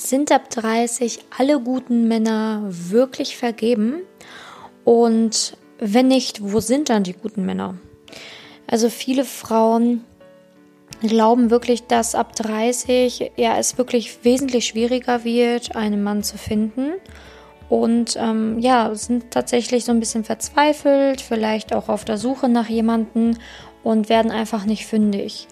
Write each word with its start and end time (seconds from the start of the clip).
Sind 0.00 0.32
ab 0.32 0.48
30 0.48 1.18
alle 1.36 1.60
guten 1.60 2.08
Männer 2.08 2.62
wirklich 2.66 3.36
vergeben? 3.36 4.00
Und 4.82 5.58
wenn 5.78 6.08
nicht, 6.08 6.40
wo 6.40 6.60
sind 6.60 6.88
dann 6.88 7.02
die 7.02 7.12
guten 7.12 7.44
Männer? 7.44 7.74
Also 8.66 8.88
viele 8.88 9.26
Frauen 9.26 10.02
glauben 11.02 11.50
wirklich, 11.50 11.82
dass 11.82 12.14
ab 12.14 12.34
30 12.34 13.32
ja 13.36 13.58
es 13.58 13.76
wirklich 13.76 14.24
wesentlich 14.24 14.64
schwieriger 14.64 15.22
wird, 15.24 15.76
einen 15.76 16.02
Mann 16.02 16.22
zu 16.22 16.38
finden. 16.38 16.92
Und 17.68 18.16
ähm, 18.18 18.58
ja, 18.58 18.94
sind 18.94 19.30
tatsächlich 19.30 19.84
so 19.84 19.92
ein 19.92 20.00
bisschen 20.00 20.24
verzweifelt, 20.24 21.20
vielleicht 21.20 21.74
auch 21.74 21.90
auf 21.90 22.06
der 22.06 22.16
Suche 22.16 22.48
nach 22.48 22.70
jemanden 22.70 23.38
und 23.82 24.08
werden 24.08 24.30
einfach 24.30 24.64
nicht 24.64 24.86
fündig. 24.86 25.46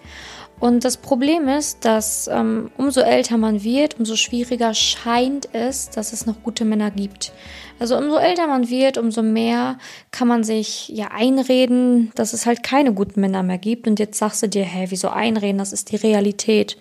Und 0.59 0.83
das 0.83 0.97
Problem 0.97 1.47
ist, 1.47 1.85
dass 1.85 2.27
ähm, 2.27 2.69
umso 2.77 2.99
älter 2.99 3.37
man 3.37 3.63
wird, 3.63 3.97
umso 3.97 4.15
schwieriger 4.15 4.73
scheint 4.73 5.47
es, 5.53 5.89
dass 5.89 6.11
es 6.11 6.25
noch 6.25 6.43
gute 6.43 6.65
Männer 6.65 6.91
gibt. 6.91 7.31
Also 7.79 7.97
umso 7.97 8.17
älter 8.17 8.45
man 8.47 8.69
wird, 8.69 8.97
umso 8.97 9.21
mehr 9.21 9.77
kann 10.11 10.27
man 10.27 10.43
sich 10.43 10.89
ja 10.89 11.11
einreden, 11.15 12.11
dass 12.15 12.33
es 12.33 12.45
halt 12.45 12.61
keine 12.61 12.93
guten 12.93 13.21
Männer 13.21 13.41
mehr 13.41 13.57
gibt. 13.57 13.87
Und 13.87 13.99
jetzt 13.99 14.19
sagst 14.19 14.43
du 14.43 14.49
dir, 14.49 14.65
hä, 14.65 14.87
wieso 14.89 15.09
einreden? 15.09 15.59
Das 15.59 15.71
ist 15.71 15.91
die 15.91 15.95
Realität. 15.95 16.77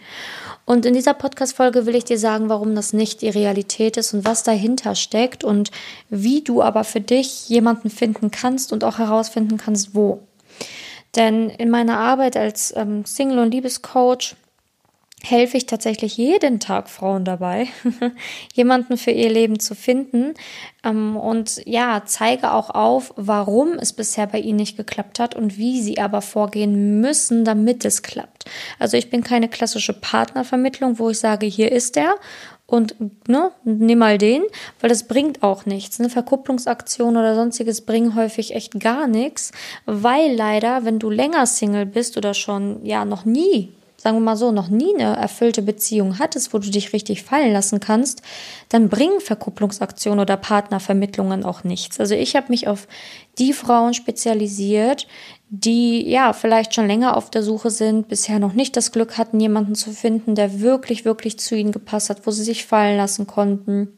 Und 0.65 0.85
in 0.85 0.93
dieser 0.93 1.15
Podcast-Folge 1.15 1.87
will 1.87 1.95
ich 1.95 2.05
dir 2.05 2.19
sagen, 2.19 2.49
warum 2.49 2.75
das 2.75 2.93
nicht 2.93 3.23
die 3.23 3.31
Realität 3.31 3.97
ist 3.97 4.13
und 4.13 4.25
was 4.25 4.43
dahinter 4.43 4.97
steckt 4.97 5.45
und 5.45 5.71
wie 6.11 6.43
du 6.43 6.63
aber 6.63 6.83
für 6.85 7.01
dich 7.01 7.49
jemanden 7.49 7.91
finden 7.91 8.31
kannst 8.33 8.73
und 8.73 8.83
auch 8.83 8.99
herausfinden 8.99 9.57
kannst, 9.57 9.95
wo. 9.95 10.21
Denn 11.17 11.51
in 11.51 11.71
meiner 11.71 11.99
Arbeit 11.99 12.37
als 12.37 12.75
ähm, 12.77 13.05
Single- 13.05 13.39
und 13.39 13.53
Liebescoach 13.53 14.37
helfe 15.23 15.57
ich 15.57 15.67
tatsächlich 15.67 16.17
jeden 16.17 16.61
Tag 16.61 16.89
Frauen 16.89 17.25
dabei, 17.25 17.69
jemanden 18.55 18.97
für 18.97 19.11
ihr 19.11 19.31
Leben 19.31 19.59
zu 19.59 19.75
finden 19.75 20.35
ähm, 20.85 21.17
und 21.17 21.61
ja, 21.67 22.03
zeige 22.05 22.53
auch 22.53 22.71
auf, 22.71 23.13
warum 23.17 23.75
es 23.75 23.93
bisher 23.93 24.27
bei 24.27 24.39
ihnen 24.39 24.57
nicht 24.57 24.77
geklappt 24.77 25.19
hat 25.19 25.35
und 25.35 25.59
wie 25.59 25.83
sie 25.83 25.99
aber 25.99 26.23
vorgehen 26.23 27.01
müssen, 27.01 27.45
damit 27.45 27.85
es 27.85 28.03
klappt. 28.03 28.45
Also 28.79 28.97
ich 28.97 29.11
bin 29.11 29.25
keine 29.25 29.49
klassische 29.49 29.93
Partnervermittlung, 29.93 30.99
wo 30.99 31.11
ich 31.11 31.19
sage, 31.19 31.47
hier 31.47 31.73
ist 31.73 31.97
er 31.97 32.15
und 32.71 32.97
ne, 33.29 33.51
nimm 33.65 33.99
mal 33.99 34.19
den, 34.19 34.43
weil 34.81 34.91
das 34.91 35.09
bringt 35.09 35.43
auch 35.43 35.65
nichts. 35.65 35.99
Eine 35.99 36.11
Verkupplungsaktion 36.11 37.17
oder 37.17 37.35
sonstiges 37.35 37.81
bringen 37.81 38.15
häufig 38.15 38.55
echt 38.55 38.79
gar 38.79 39.07
nichts, 39.07 39.53
weil 39.87 40.35
leider, 40.35 40.85
wenn 40.85 40.99
du 40.99 41.09
länger 41.09 41.47
Single 41.47 41.87
bist 41.87 42.19
oder 42.19 42.35
schon 42.35 42.85
ja 42.85 43.07
noch 43.07 43.25
nie 43.25 43.71
sagen 44.01 44.17
wir 44.17 44.21
mal 44.21 44.37
so, 44.37 44.53
noch 44.53 44.69
nie 44.69 44.95
eine 44.95 45.17
erfüllte 45.17 45.61
Beziehung 45.61 46.21
hattest, 46.21 46.55
wo 46.55 46.59
du 46.59 46.71
dich 46.71 46.93
richtig 46.93 47.25
fallen 47.25 47.53
lassen 47.53 47.81
kannst, 47.81 48.23
dann 48.69 48.89
bringen 48.89 49.21
Verkupplungsaktionen 49.21 50.21
oder 50.21 50.37
Partnervermittlungen 50.37 51.45
auch 51.45 51.65
nichts. 51.65 51.99
Also 51.99 52.15
ich 52.15 52.37
habe 52.37 52.47
mich 52.51 52.69
auf 52.69 52.87
die 53.39 53.53
Frauen 53.53 53.95
spezialisiert, 53.95 55.09
die 55.51 56.09
ja 56.09 56.33
vielleicht 56.33 56.75
schon 56.75 56.87
länger 56.87 57.17
auf 57.17 57.31
der 57.31 57.43
Suche 57.43 57.71
sind, 57.71 58.09
bisher 58.09 58.39
noch 58.39 58.53
nicht 58.53 58.77
das 58.77 58.93
Glück 58.93 59.17
hatten, 59.17 59.41
jemanden 59.41 59.75
zu 59.75 59.91
finden, 59.93 60.35
der 60.35 60.61
wirklich, 60.61 61.05
wirklich 61.05 61.39
zu 61.39 61.57
ihnen 61.57 61.73
gepasst 61.73 62.11
hat, 62.11 62.27
wo 62.27 62.31
sie 62.31 62.45
sich 62.45 62.67
fallen 62.67 62.97
lassen 62.97 63.27
konnten. 63.27 63.98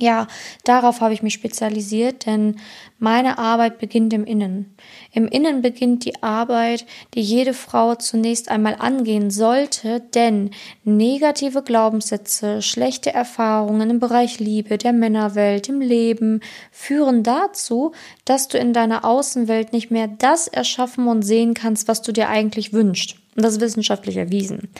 Ja, 0.00 0.26
darauf 0.64 1.00
habe 1.00 1.14
ich 1.14 1.22
mich 1.22 1.34
spezialisiert, 1.34 2.26
denn 2.26 2.56
meine 2.98 3.38
Arbeit 3.38 3.78
beginnt 3.78 4.12
im 4.12 4.24
Innen. 4.24 4.74
Im 5.12 5.28
Innen 5.28 5.62
beginnt 5.62 6.04
die 6.04 6.20
Arbeit, 6.20 6.84
die 7.14 7.20
jede 7.20 7.54
Frau 7.54 7.94
zunächst 7.94 8.50
einmal 8.50 8.74
angehen 8.80 9.30
sollte, 9.30 10.00
denn 10.00 10.50
negative 10.82 11.62
Glaubenssätze, 11.62 12.60
schlechte 12.60 13.14
Erfahrungen 13.14 13.88
im 13.88 14.00
Bereich 14.00 14.40
Liebe, 14.40 14.78
der 14.78 14.92
Männerwelt, 14.92 15.68
im 15.68 15.80
Leben 15.80 16.40
führen 16.72 17.22
dazu, 17.22 17.92
dass 18.24 18.48
du 18.48 18.58
in 18.58 18.72
deiner 18.72 19.04
Außenwelt 19.04 19.72
nicht 19.72 19.92
mehr 19.92 20.08
das 20.08 20.48
erschaffen 20.48 21.06
und 21.06 21.22
sehen 21.22 21.54
kannst, 21.54 21.86
was 21.86 22.02
du 22.02 22.10
dir 22.10 22.28
eigentlich 22.28 22.72
wünschst. 22.72 23.14
Und 23.36 23.44
das 23.44 23.54
ist 23.54 23.60
wissenschaftlich 23.60 24.16
erwiesen. 24.16 24.70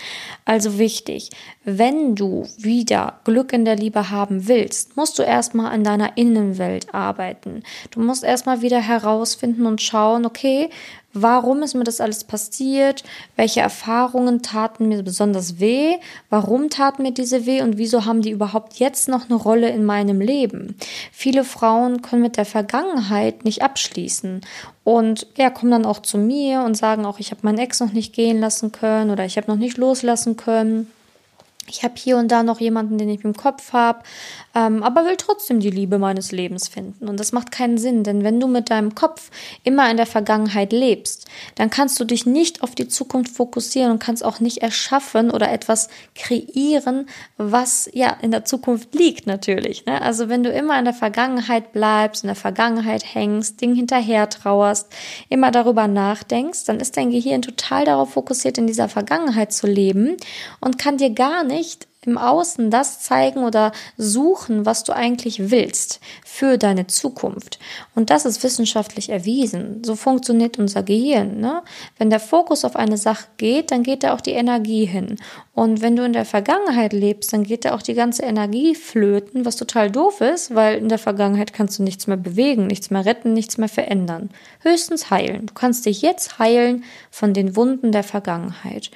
Also 0.46 0.78
wichtig, 0.78 1.30
wenn 1.64 2.14
du 2.14 2.46
wieder 2.58 3.20
Glück 3.24 3.54
in 3.54 3.64
der 3.64 3.76
Liebe 3.76 4.10
haben 4.10 4.46
willst, 4.46 4.96
musst 4.96 5.18
du 5.18 5.22
erstmal 5.22 5.72
an 5.72 5.84
deiner 5.84 6.18
Innenwelt 6.18 6.94
arbeiten. 6.94 7.62
Du 7.90 8.00
musst 8.00 8.24
erstmal 8.24 8.60
wieder 8.60 8.80
herausfinden 8.80 9.64
und 9.64 9.80
schauen, 9.80 10.26
okay, 10.26 10.68
Warum 11.16 11.62
ist 11.62 11.74
mir 11.74 11.84
das 11.84 12.00
alles 12.00 12.24
passiert? 12.24 13.04
Welche 13.36 13.60
Erfahrungen 13.60 14.42
taten 14.42 14.88
mir 14.88 15.04
besonders 15.04 15.60
weh? 15.60 15.94
Warum 16.28 16.70
taten 16.70 17.04
mir 17.04 17.12
diese 17.12 17.46
weh? 17.46 17.62
Und 17.62 17.78
wieso 17.78 18.04
haben 18.04 18.20
die 18.20 18.32
überhaupt 18.32 18.80
jetzt 18.80 19.08
noch 19.08 19.30
eine 19.30 19.36
Rolle 19.36 19.68
in 19.68 19.84
meinem 19.84 20.20
Leben? 20.20 20.74
Viele 21.12 21.44
Frauen 21.44 22.02
können 22.02 22.22
mit 22.22 22.36
der 22.36 22.44
Vergangenheit 22.44 23.44
nicht 23.44 23.62
abschließen 23.62 24.40
und 24.82 25.28
ja, 25.38 25.48
kommen 25.48 25.70
dann 25.70 25.86
auch 25.86 26.00
zu 26.00 26.18
mir 26.18 26.62
und 26.62 26.76
sagen 26.76 27.06
auch, 27.06 27.18
ich 27.18 27.30
habe 27.30 27.40
meinen 27.42 27.58
Ex 27.58 27.80
noch 27.80 27.92
nicht 27.92 28.12
gehen 28.12 28.40
lassen 28.40 28.70
können 28.72 29.10
oder 29.10 29.24
ich 29.24 29.36
habe 29.36 29.50
noch 29.50 29.56
nicht 29.56 29.78
loslassen 29.78 30.33
können 30.36 30.90
ich 31.68 31.82
habe 31.82 31.94
hier 31.96 32.18
und 32.18 32.28
da 32.28 32.42
noch 32.42 32.60
jemanden, 32.60 32.98
den 32.98 33.08
ich 33.08 33.24
im 33.24 33.34
Kopf 33.34 33.72
habe, 33.72 34.00
ähm, 34.54 34.82
aber 34.82 35.06
will 35.06 35.16
trotzdem 35.16 35.60
die 35.60 35.70
Liebe 35.70 35.98
meines 35.98 36.30
Lebens 36.30 36.68
finden. 36.68 37.08
Und 37.08 37.18
das 37.18 37.32
macht 37.32 37.50
keinen 37.50 37.78
Sinn, 37.78 38.04
denn 38.04 38.22
wenn 38.22 38.38
du 38.38 38.46
mit 38.46 38.70
deinem 38.70 38.94
Kopf 38.94 39.30
immer 39.64 39.90
in 39.90 39.96
der 39.96 40.06
Vergangenheit 40.06 40.72
lebst, 40.72 41.26
dann 41.54 41.70
kannst 41.70 41.98
du 41.98 42.04
dich 42.04 42.26
nicht 42.26 42.62
auf 42.62 42.74
die 42.74 42.88
Zukunft 42.88 43.34
fokussieren 43.34 43.90
und 43.90 43.98
kannst 43.98 44.24
auch 44.24 44.40
nicht 44.40 44.58
erschaffen 44.58 45.30
oder 45.30 45.50
etwas 45.50 45.88
kreieren, 46.14 47.08
was 47.36 47.88
ja 47.92 48.16
in 48.20 48.30
der 48.30 48.44
Zukunft 48.44 48.94
liegt 48.94 49.26
natürlich. 49.26 49.86
Ne? 49.86 50.00
Also 50.00 50.28
wenn 50.28 50.42
du 50.42 50.50
immer 50.50 50.78
in 50.78 50.84
der 50.84 50.94
Vergangenheit 50.94 51.72
bleibst, 51.72 52.24
in 52.24 52.28
der 52.28 52.36
Vergangenheit 52.36 53.14
hängst, 53.14 53.60
Ding 53.60 53.74
hinterher 53.74 54.28
trauerst, 54.28 54.88
immer 55.28 55.50
darüber 55.50 55.88
nachdenkst, 55.88 56.64
dann 56.64 56.78
ist 56.78 56.96
dein 56.96 57.10
Gehirn 57.10 57.42
total 57.42 57.84
darauf 57.84 58.12
fokussiert, 58.12 58.58
in 58.58 58.66
dieser 58.66 58.88
Vergangenheit 58.88 59.52
zu 59.52 59.66
leben 59.66 60.16
und 60.60 60.78
kann 60.78 60.98
dir 60.98 61.10
gar 61.10 61.42
nicht 61.42 61.53
nicht 61.54 61.86
im 62.06 62.18
Außen 62.18 62.70
das 62.70 63.00
zeigen 63.00 63.44
oder 63.44 63.72
suchen, 63.96 64.66
was 64.66 64.84
du 64.84 64.92
eigentlich 64.92 65.50
willst 65.50 66.00
für 66.24 66.58
deine 66.58 66.86
Zukunft. 66.86 67.58
Und 67.94 68.10
das 68.10 68.24
ist 68.24 68.42
wissenschaftlich 68.42 69.10
erwiesen. 69.10 69.82
So 69.84 69.96
funktioniert 69.96 70.58
unser 70.58 70.82
Gehirn. 70.82 71.40
Ne? 71.40 71.62
Wenn 71.98 72.10
der 72.10 72.20
Fokus 72.20 72.64
auf 72.64 72.76
eine 72.76 72.96
Sache 72.96 73.26
geht, 73.36 73.70
dann 73.70 73.82
geht 73.82 74.02
da 74.02 74.14
auch 74.14 74.20
die 74.20 74.32
Energie 74.32 74.84
hin. 74.84 75.16
Und 75.54 75.82
wenn 75.82 75.94
du 75.94 76.04
in 76.04 76.12
der 76.12 76.24
Vergangenheit 76.24 76.92
lebst, 76.92 77.32
dann 77.32 77.44
geht 77.44 77.64
da 77.64 77.74
auch 77.74 77.82
die 77.82 77.94
ganze 77.94 78.24
Energie 78.24 78.74
flöten, 78.74 79.44
was 79.44 79.54
total 79.54 79.88
doof 79.88 80.20
ist, 80.20 80.54
weil 80.54 80.78
in 80.78 80.88
der 80.88 80.98
Vergangenheit 80.98 81.52
kannst 81.52 81.78
du 81.78 81.84
nichts 81.84 82.08
mehr 82.08 82.16
bewegen, 82.16 82.66
nichts 82.66 82.90
mehr 82.90 83.04
retten, 83.04 83.32
nichts 83.32 83.56
mehr 83.56 83.68
verändern. 83.68 84.30
Höchstens 84.60 85.10
heilen. 85.10 85.46
Du 85.46 85.54
kannst 85.54 85.86
dich 85.86 86.02
jetzt 86.02 86.40
heilen 86.40 86.82
von 87.10 87.34
den 87.34 87.54
Wunden 87.54 87.92
der 87.92 88.02
Vergangenheit. 88.02 88.90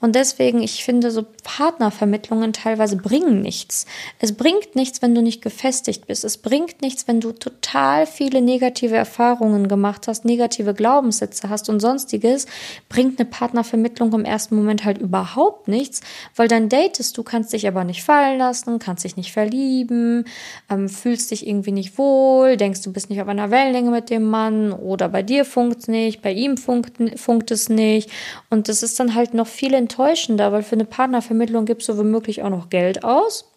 Und 0.00 0.14
deswegen, 0.14 0.62
ich 0.62 0.84
finde, 0.84 1.10
so 1.10 1.24
Partnervermittlungen 1.42 2.52
teilweise 2.54 2.96
bringen 2.96 3.42
nichts. 3.42 3.86
Es 4.18 4.32
bringt 4.32 4.74
nichts, 4.74 5.02
wenn 5.02 5.14
du 5.14 5.20
nicht 5.20 5.42
gefestigt 5.42 6.06
bist. 6.06 6.24
Es 6.24 6.38
bringt 6.38 6.80
nichts, 6.80 7.06
wenn 7.06 7.20
du 7.20 7.32
total 7.32 8.06
viele 8.06 8.40
negative 8.40 8.96
Erfahrungen 8.96 9.68
gemacht 9.68 10.08
hast, 10.08 10.24
negative 10.24 10.72
Glaubenssätze 10.72 11.50
hast 11.50 11.68
und 11.68 11.80
sonstiges. 11.80 12.46
Bringt 12.88 13.20
eine 13.20 13.28
Partnervermittlung 13.28 14.12
im 14.12 14.24
ersten 14.24 14.56
Moment 14.56 14.84
halt 14.84 14.98
überhaupt 14.98 15.68
nichts, 15.68 16.00
weil 16.36 16.48
dann 16.48 16.68
datest 16.68 17.18
du, 17.18 17.22
kannst 17.22 17.52
dich 17.52 17.68
aber 17.68 17.84
nicht 17.84 18.02
fallen 18.02 18.38
lassen, 18.38 18.78
kannst 18.78 19.04
dich 19.04 19.16
nicht 19.16 19.32
verlieben, 19.32 20.24
ähm, 20.70 20.88
fühlst 20.88 21.30
dich 21.30 21.46
irgendwie 21.46 21.72
nicht 21.72 21.98
wohl, 21.98 22.56
denkst 22.56 22.82
du 22.82 22.92
bist 22.92 23.10
nicht 23.10 23.20
auf 23.20 23.28
einer 23.28 23.50
Wellenlänge 23.50 23.90
mit 23.90 24.08
dem 24.08 24.24
Mann 24.24 24.72
oder 24.72 25.08
bei 25.08 25.22
dir 25.22 25.44
funkt 25.44 25.80
es 25.80 25.88
nicht, 25.88 26.22
bei 26.22 26.32
ihm 26.32 26.56
funkt, 26.56 26.92
funkt 27.18 27.50
es 27.50 27.68
nicht. 27.68 28.10
Und 28.50 28.68
das 28.68 28.82
ist 28.82 28.98
dann 29.00 29.14
halt 29.14 29.34
noch 29.34 29.46
viel 29.46 29.74
enttäuschender, 29.74 30.52
weil 30.52 30.62
für 30.62 30.76
eine 30.76 30.84
Partnervermittlung 30.84 31.64
gibst 31.64 31.88
du 31.88 31.98
womöglich 31.98 32.42
auch 32.44 32.50
noch 32.50 32.70
Geld 32.70 33.04
aus. 33.04 33.50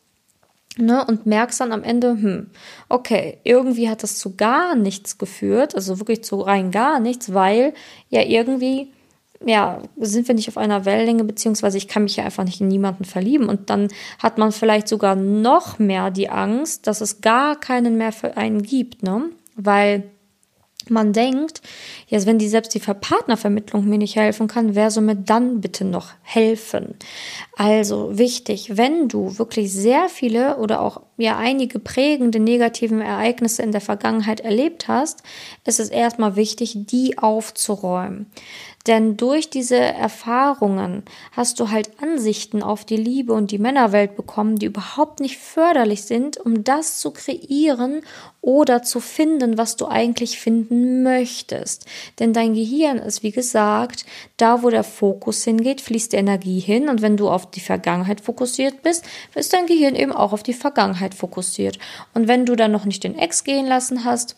Ne, 0.80 1.04
und 1.08 1.26
merkst 1.26 1.60
dann 1.60 1.72
am 1.72 1.82
Ende, 1.82 2.10
hm, 2.10 2.52
okay, 2.88 3.40
irgendwie 3.44 3.90
hat 3.90 4.04
das 4.04 4.20
zu 4.20 4.36
gar 4.36 4.76
nichts 4.76 5.18
geführt, 5.18 5.74
also 5.74 5.98
wirklich 5.98 6.24
zu 6.24 6.40
rein 6.40 6.70
gar 6.70 7.00
nichts, 7.00 7.34
weil 7.34 7.74
ja 8.10 8.22
irgendwie 8.22 8.92
ja, 9.46 9.82
sind 9.98 10.28
wir 10.28 10.36
nicht 10.36 10.50
auf 10.50 10.58
einer 10.58 10.86
Wellenlänge, 10.86 11.24
beziehungsweise 11.24 11.78
ich 11.78 11.88
kann 11.88 12.04
mich 12.04 12.16
ja 12.16 12.26
einfach 12.26 12.44
nicht 12.44 12.62
in 12.62 12.68
niemanden 12.68 13.06
verlieben. 13.06 13.50
Und 13.50 13.70
dann 13.70 13.90
hat 14.20 14.38
man 14.38 14.52
vielleicht 14.52 14.88
sogar 14.88 15.16
noch 15.16 15.80
mehr 15.80 16.12
die 16.12 16.30
Angst, 16.30 16.88
dass 16.88 17.02
es 17.02 17.22
gar 17.22 17.60
keinen 17.60 17.98
mehr 17.98 18.12
für 18.12 18.38
einen 18.38 18.64
gibt, 18.64 19.04
ne? 19.04 19.30
Weil 19.56 20.04
man 20.90 21.14
denkt, 21.14 21.62
ja, 22.08 22.26
wenn 22.26 22.40
die 22.40 22.48
selbst 22.48 22.74
die 22.74 22.80
Partnervermittlung 22.80 23.86
mir 23.86 23.98
nicht 23.98 24.16
helfen 24.16 24.48
kann, 24.48 24.76
wer 24.76 24.92
soll 24.92 25.04
mir 25.04 25.16
dann 25.16 25.62
bitte 25.62 25.86
noch 25.86 26.10
helfen? 26.24 26.96
Also 27.56 28.18
wichtig, 28.18 28.78
wenn 28.78 29.08
du 29.08 29.38
wirklich 29.38 29.72
sehr 29.72 30.10
viele 30.10 30.58
oder 30.58 30.82
auch 30.82 31.02
ja 31.18 31.38
einige 31.38 31.80
prägende 31.80 32.40
negativen 32.40 33.02
Ereignisse 33.02 33.64
in 33.64 33.72
der 33.72 33.82
Vergangenheit 33.82 34.40
erlebt 34.40 34.88
hast, 34.88 35.24
ist 35.66 35.80
es 35.80 35.90
erstmal 35.90 36.36
wichtig, 36.36 36.74
die 36.76 37.18
aufzuräumen. 37.18 38.28
Denn 38.88 39.18
durch 39.18 39.50
diese 39.50 39.76
Erfahrungen 39.76 41.04
hast 41.34 41.60
du 41.60 41.70
halt 41.70 41.92
Ansichten 42.02 42.64
auf 42.64 42.86
die 42.86 42.96
Liebe 42.96 43.34
und 43.34 43.52
die 43.52 43.60
Männerwelt 43.60 44.16
bekommen, 44.16 44.56
die 44.56 44.68
überhaupt 44.68 45.20
nicht 45.20 45.38
förderlich 45.38 46.04
sind, 46.04 46.38
um 46.38 46.64
das 46.64 47.00
zu 47.00 47.12
kreieren 47.12 48.02
oder 48.42 48.82
zu 48.84 49.02
finden, 49.02 49.58
was 49.58 49.76
du 49.76 49.88
eigentlich 49.88 50.40
finden 50.40 51.04
möchtest. 51.04 51.86
Denn 52.20 52.32
dein 52.32 52.54
Gehirn 52.54 52.98
ist, 52.98 53.24
wie 53.24 53.32
gesagt, 53.32 54.06
da, 54.38 54.64
wo 54.64 54.70
der 54.70 54.86
Fokus 54.86 55.44
hingeht, 55.44 55.82
fließt 55.82 56.14
die 56.14 56.18
Energie 56.18 56.60
hin. 56.60 56.88
Und 56.88 57.02
wenn 57.02 57.18
du 57.18 57.30
auf 57.30 57.52
die 57.52 57.60
Vergangenheit 57.60 58.22
fokussiert 58.22 58.84
bist, 58.84 59.04
ist 59.36 59.52
dein 59.52 59.66
Gehirn 59.66 59.96
eben 59.96 60.14
auch 60.14 60.32
auf 60.32 60.44
die 60.44 60.54
Vergangenheit 60.54 61.14
fokussiert. 61.14 61.78
Und 62.14 62.30
wenn 62.30 62.46
du 62.46 62.56
dann 62.56 62.72
noch 62.72 62.86
nicht 62.86 63.04
den 63.04 63.18
Ex 63.18 63.44
gehen 63.44 63.66
lassen 63.66 64.06
hast, 64.06 64.38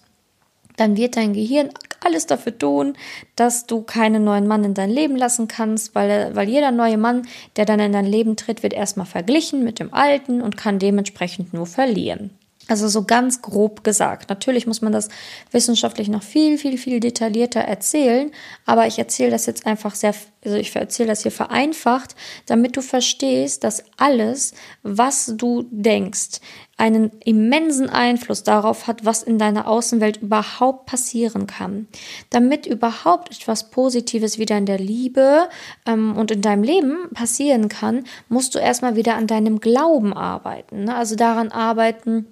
dann 0.79 0.97
wird 0.97 1.17
dein 1.17 1.33
Gehirn 1.33 1.69
alles 2.03 2.25
dafür 2.25 2.57
tun, 2.57 2.93
dass 3.35 3.65
du 3.65 3.81
keinen 3.81 4.23
neuen 4.23 4.47
Mann 4.47 4.63
in 4.63 4.73
dein 4.73 4.89
Leben 4.89 5.15
lassen 5.15 5.47
kannst, 5.47 5.95
weil, 5.95 6.35
weil 6.35 6.47
jeder 6.47 6.71
neue 6.71 6.97
Mann, 6.97 7.27
der 7.55 7.65
dann 7.65 7.79
in 7.79 7.91
dein 7.91 8.05
Leben 8.05 8.35
tritt, 8.35 8.63
wird 8.63 8.73
erstmal 8.73 9.05
verglichen 9.05 9.63
mit 9.63 9.79
dem 9.79 9.93
alten 9.93 10.41
und 10.41 10.57
kann 10.57 10.79
dementsprechend 10.79 11.53
nur 11.53 11.65
verlieren. 11.65 12.31
Also 12.69 12.87
so 12.87 13.03
ganz 13.03 13.41
grob 13.41 13.83
gesagt. 13.83 14.29
Natürlich 14.29 14.67
muss 14.67 14.83
man 14.83 14.93
das 14.93 15.09
wissenschaftlich 15.51 16.07
noch 16.07 16.21
viel, 16.21 16.59
viel, 16.59 16.77
viel 16.77 16.99
detaillierter 16.99 17.61
erzählen, 17.61 18.31
aber 18.65 18.85
ich 18.85 18.99
erzähle 18.99 19.31
das 19.31 19.47
jetzt 19.47 19.65
einfach 19.65 19.95
sehr, 19.95 20.13
also 20.45 20.55
ich 20.55 20.75
erzähle 20.75 21.09
das 21.09 21.23
hier 21.23 21.31
vereinfacht, 21.31 22.15
damit 22.45 22.77
du 22.77 22.81
verstehst, 22.81 23.63
dass 23.63 23.83
alles, 23.97 24.53
was 24.83 25.33
du 25.35 25.65
denkst, 25.71 26.41
einen 26.77 27.11
immensen 27.25 27.89
Einfluss 27.89 28.43
darauf 28.43 28.85
hat, 28.85 29.03
was 29.03 29.23
in 29.23 29.39
deiner 29.39 29.67
Außenwelt 29.67 30.17
überhaupt 30.17 30.85
passieren 30.85 31.47
kann. 31.47 31.87
Damit 32.29 32.67
überhaupt 32.67 33.31
etwas 33.35 33.71
Positives 33.71 34.37
wieder 34.37 34.57
in 34.57 34.67
der 34.67 34.79
Liebe 34.79 35.49
ähm, 35.87 36.15
und 36.15 36.29
in 36.29 36.41
deinem 36.41 36.63
Leben 36.63 37.09
passieren 37.15 37.67
kann, 37.67 38.03
musst 38.29 38.53
du 38.53 38.59
erstmal 38.59 38.95
wieder 38.95 39.15
an 39.15 39.25
deinem 39.25 39.59
Glauben 39.59 40.13
arbeiten. 40.13 40.85
Ne? 40.85 40.95
Also 40.95 41.15
daran 41.15 41.51
arbeiten, 41.51 42.27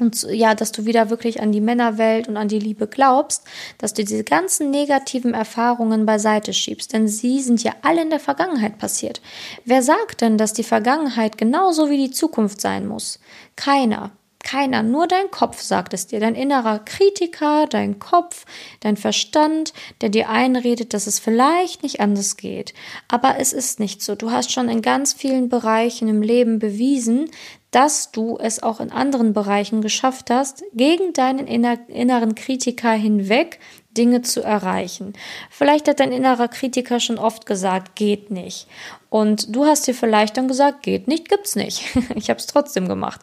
und 0.00 0.26
ja, 0.30 0.54
dass 0.54 0.72
du 0.72 0.86
wieder 0.86 1.10
wirklich 1.10 1.40
an 1.40 1.52
die 1.52 1.60
Männerwelt 1.60 2.28
und 2.28 2.36
an 2.36 2.48
die 2.48 2.58
Liebe 2.58 2.86
glaubst, 2.86 3.44
dass 3.78 3.94
du 3.94 4.04
diese 4.04 4.24
ganzen 4.24 4.70
negativen 4.70 5.34
Erfahrungen 5.34 6.06
beiseite 6.06 6.52
schiebst, 6.52 6.92
denn 6.92 7.08
sie 7.08 7.40
sind 7.40 7.62
ja 7.62 7.72
alle 7.82 8.02
in 8.02 8.10
der 8.10 8.20
Vergangenheit 8.20 8.78
passiert. 8.78 9.20
Wer 9.64 9.82
sagt 9.82 10.20
denn, 10.20 10.38
dass 10.38 10.52
die 10.52 10.64
Vergangenheit 10.64 11.38
genauso 11.38 11.90
wie 11.90 11.98
die 11.98 12.10
Zukunft 12.10 12.60
sein 12.60 12.86
muss? 12.86 13.18
Keiner. 13.56 14.12
Keiner, 14.44 14.82
nur 14.82 15.08
dein 15.08 15.30
Kopf 15.30 15.62
sagt 15.62 15.94
es 15.94 16.06
dir, 16.06 16.20
dein 16.20 16.34
innerer 16.34 16.78
Kritiker, 16.78 17.66
dein 17.66 17.98
Kopf, 17.98 18.44
dein 18.80 18.98
Verstand, 18.98 19.72
der 20.02 20.10
dir 20.10 20.28
einredet, 20.28 20.92
dass 20.92 21.06
es 21.06 21.18
vielleicht 21.18 21.82
nicht 21.82 22.00
anders 22.00 22.36
geht. 22.36 22.74
Aber 23.08 23.38
es 23.38 23.54
ist 23.54 23.80
nicht 23.80 24.02
so. 24.02 24.14
Du 24.14 24.30
hast 24.30 24.52
schon 24.52 24.68
in 24.68 24.82
ganz 24.82 25.14
vielen 25.14 25.48
Bereichen 25.48 26.08
im 26.08 26.20
Leben 26.20 26.58
bewiesen, 26.58 27.30
dass 27.74 28.12
du 28.12 28.38
es 28.38 28.62
auch 28.62 28.78
in 28.78 28.92
anderen 28.92 29.32
Bereichen 29.32 29.82
geschafft 29.82 30.30
hast, 30.30 30.62
gegen 30.74 31.12
deinen 31.12 31.48
inneren 31.48 32.36
Kritiker 32.36 32.92
hinweg 32.92 33.58
Dinge 33.96 34.22
zu 34.22 34.42
erreichen. 34.42 35.14
Vielleicht 35.50 35.88
hat 35.88 35.98
dein 35.98 36.12
innerer 36.12 36.48
Kritiker 36.48 37.00
schon 37.00 37.18
oft 37.18 37.46
gesagt, 37.46 37.96
geht 37.96 38.30
nicht. 38.30 38.68
Und 39.10 39.54
du 39.54 39.64
hast 39.64 39.86
dir 39.86 39.94
vielleicht 39.94 40.36
dann 40.36 40.46
gesagt, 40.46 40.82
geht 40.82 41.08
nicht, 41.08 41.28
gibt's 41.28 41.56
nicht. 41.56 41.84
ich 42.14 42.30
habe 42.30 42.38
es 42.38 42.46
trotzdem 42.46 42.88
gemacht. 42.88 43.20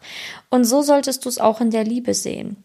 Und 0.50 0.66
so 0.66 0.82
solltest 0.82 1.24
du 1.24 1.30
es 1.30 1.40
auch 1.40 1.62
in 1.62 1.72
der 1.72 1.86
Liebe 1.86 2.14
sehen. 2.14 2.58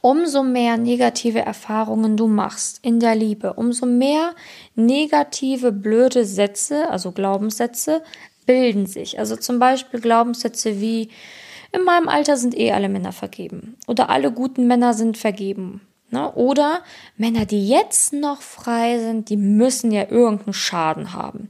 Umso 0.00 0.42
mehr 0.42 0.78
negative 0.78 1.40
Erfahrungen 1.40 2.16
du 2.16 2.26
machst 2.26 2.80
in 2.82 2.98
der 2.98 3.14
Liebe, 3.14 3.52
umso 3.52 3.86
mehr 3.86 4.34
negative, 4.74 5.70
blöde 5.70 6.24
Sätze, 6.24 6.90
also 6.90 7.12
Glaubenssätze, 7.12 8.02
bilden 8.46 8.86
sich. 8.86 9.18
Also 9.18 9.36
zum 9.36 9.58
Beispiel 9.58 10.00
Glaubenssätze 10.00 10.80
wie, 10.80 11.08
in 11.72 11.84
meinem 11.84 12.08
Alter 12.08 12.36
sind 12.36 12.56
eh 12.58 12.72
alle 12.72 12.88
Männer 12.88 13.12
vergeben. 13.12 13.76
Oder 13.86 14.10
alle 14.10 14.30
guten 14.30 14.66
Männer 14.66 14.94
sind 14.94 15.16
vergeben. 15.16 15.80
Ne? 16.10 16.30
Oder 16.34 16.82
Männer, 17.16 17.46
die 17.46 17.66
jetzt 17.66 18.12
noch 18.12 18.42
frei 18.42 18.98
sind, 18.98 19.30
die 19.30 19.38
müssen 19.38 19.90
ja 19.90 20.10
irgendeinen 20.10 20.52
Schaden 20.52 21.14
haben. 21.14 21.48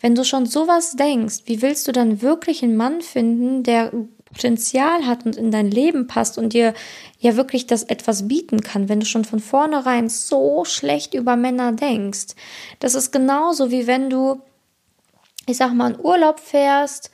Wenn 0.00 0.16
du 0.16 0.24
schon 0.24 0.46
sowas 0.46 0.96
denkst, 0.96 1.42
wie 1.46 1.62
willst 1.62 1.86
du 1.86 1.92
dann 1.92 2.20
wirklich 2.20 2.64
einen 2.64 2.76
Mann 2.76 3.00
finden, 3.00 3.62
der 3.62 3.92
Potenzial 4.24 5.06
hat 5.06 5.24
und 5.24 5.36
in 5.36 5.52
dein 5.52 5.70
Leben 5.70 6.08
passt 6.08 6.36
und 6.36 6.52
dir 6.52 6.74
ja 7.20 7.36
wirklich 7.36 7.66
das 7.66 7.84
etwas 7.84 8.26
bieten 8.26 8.60
kann, 8.62 8.88
wenn 8.88 8.98
du 8.98 9.06
schon 9.06 9.24
von 9.24 9.38
vornherein 9.38 10.08
so 10.08 10.64
schlecht 10.64 11.14
über 11.14 11.36
Männer 11.36 11.72
denkst. 11.72 12.34
Das 12.80 12.96
ist 12.96 13.12
genauso 13.12 13.70
wie 13.70 13.86
wenn 13.86 14.10
du 14.10 14.40
ich 15.46 15.56
sag 15.56 15.72
mal, 15.74 15.92
in 15.92 16.00
Urlaub 16.00 16.40
fährst 16.40 17.10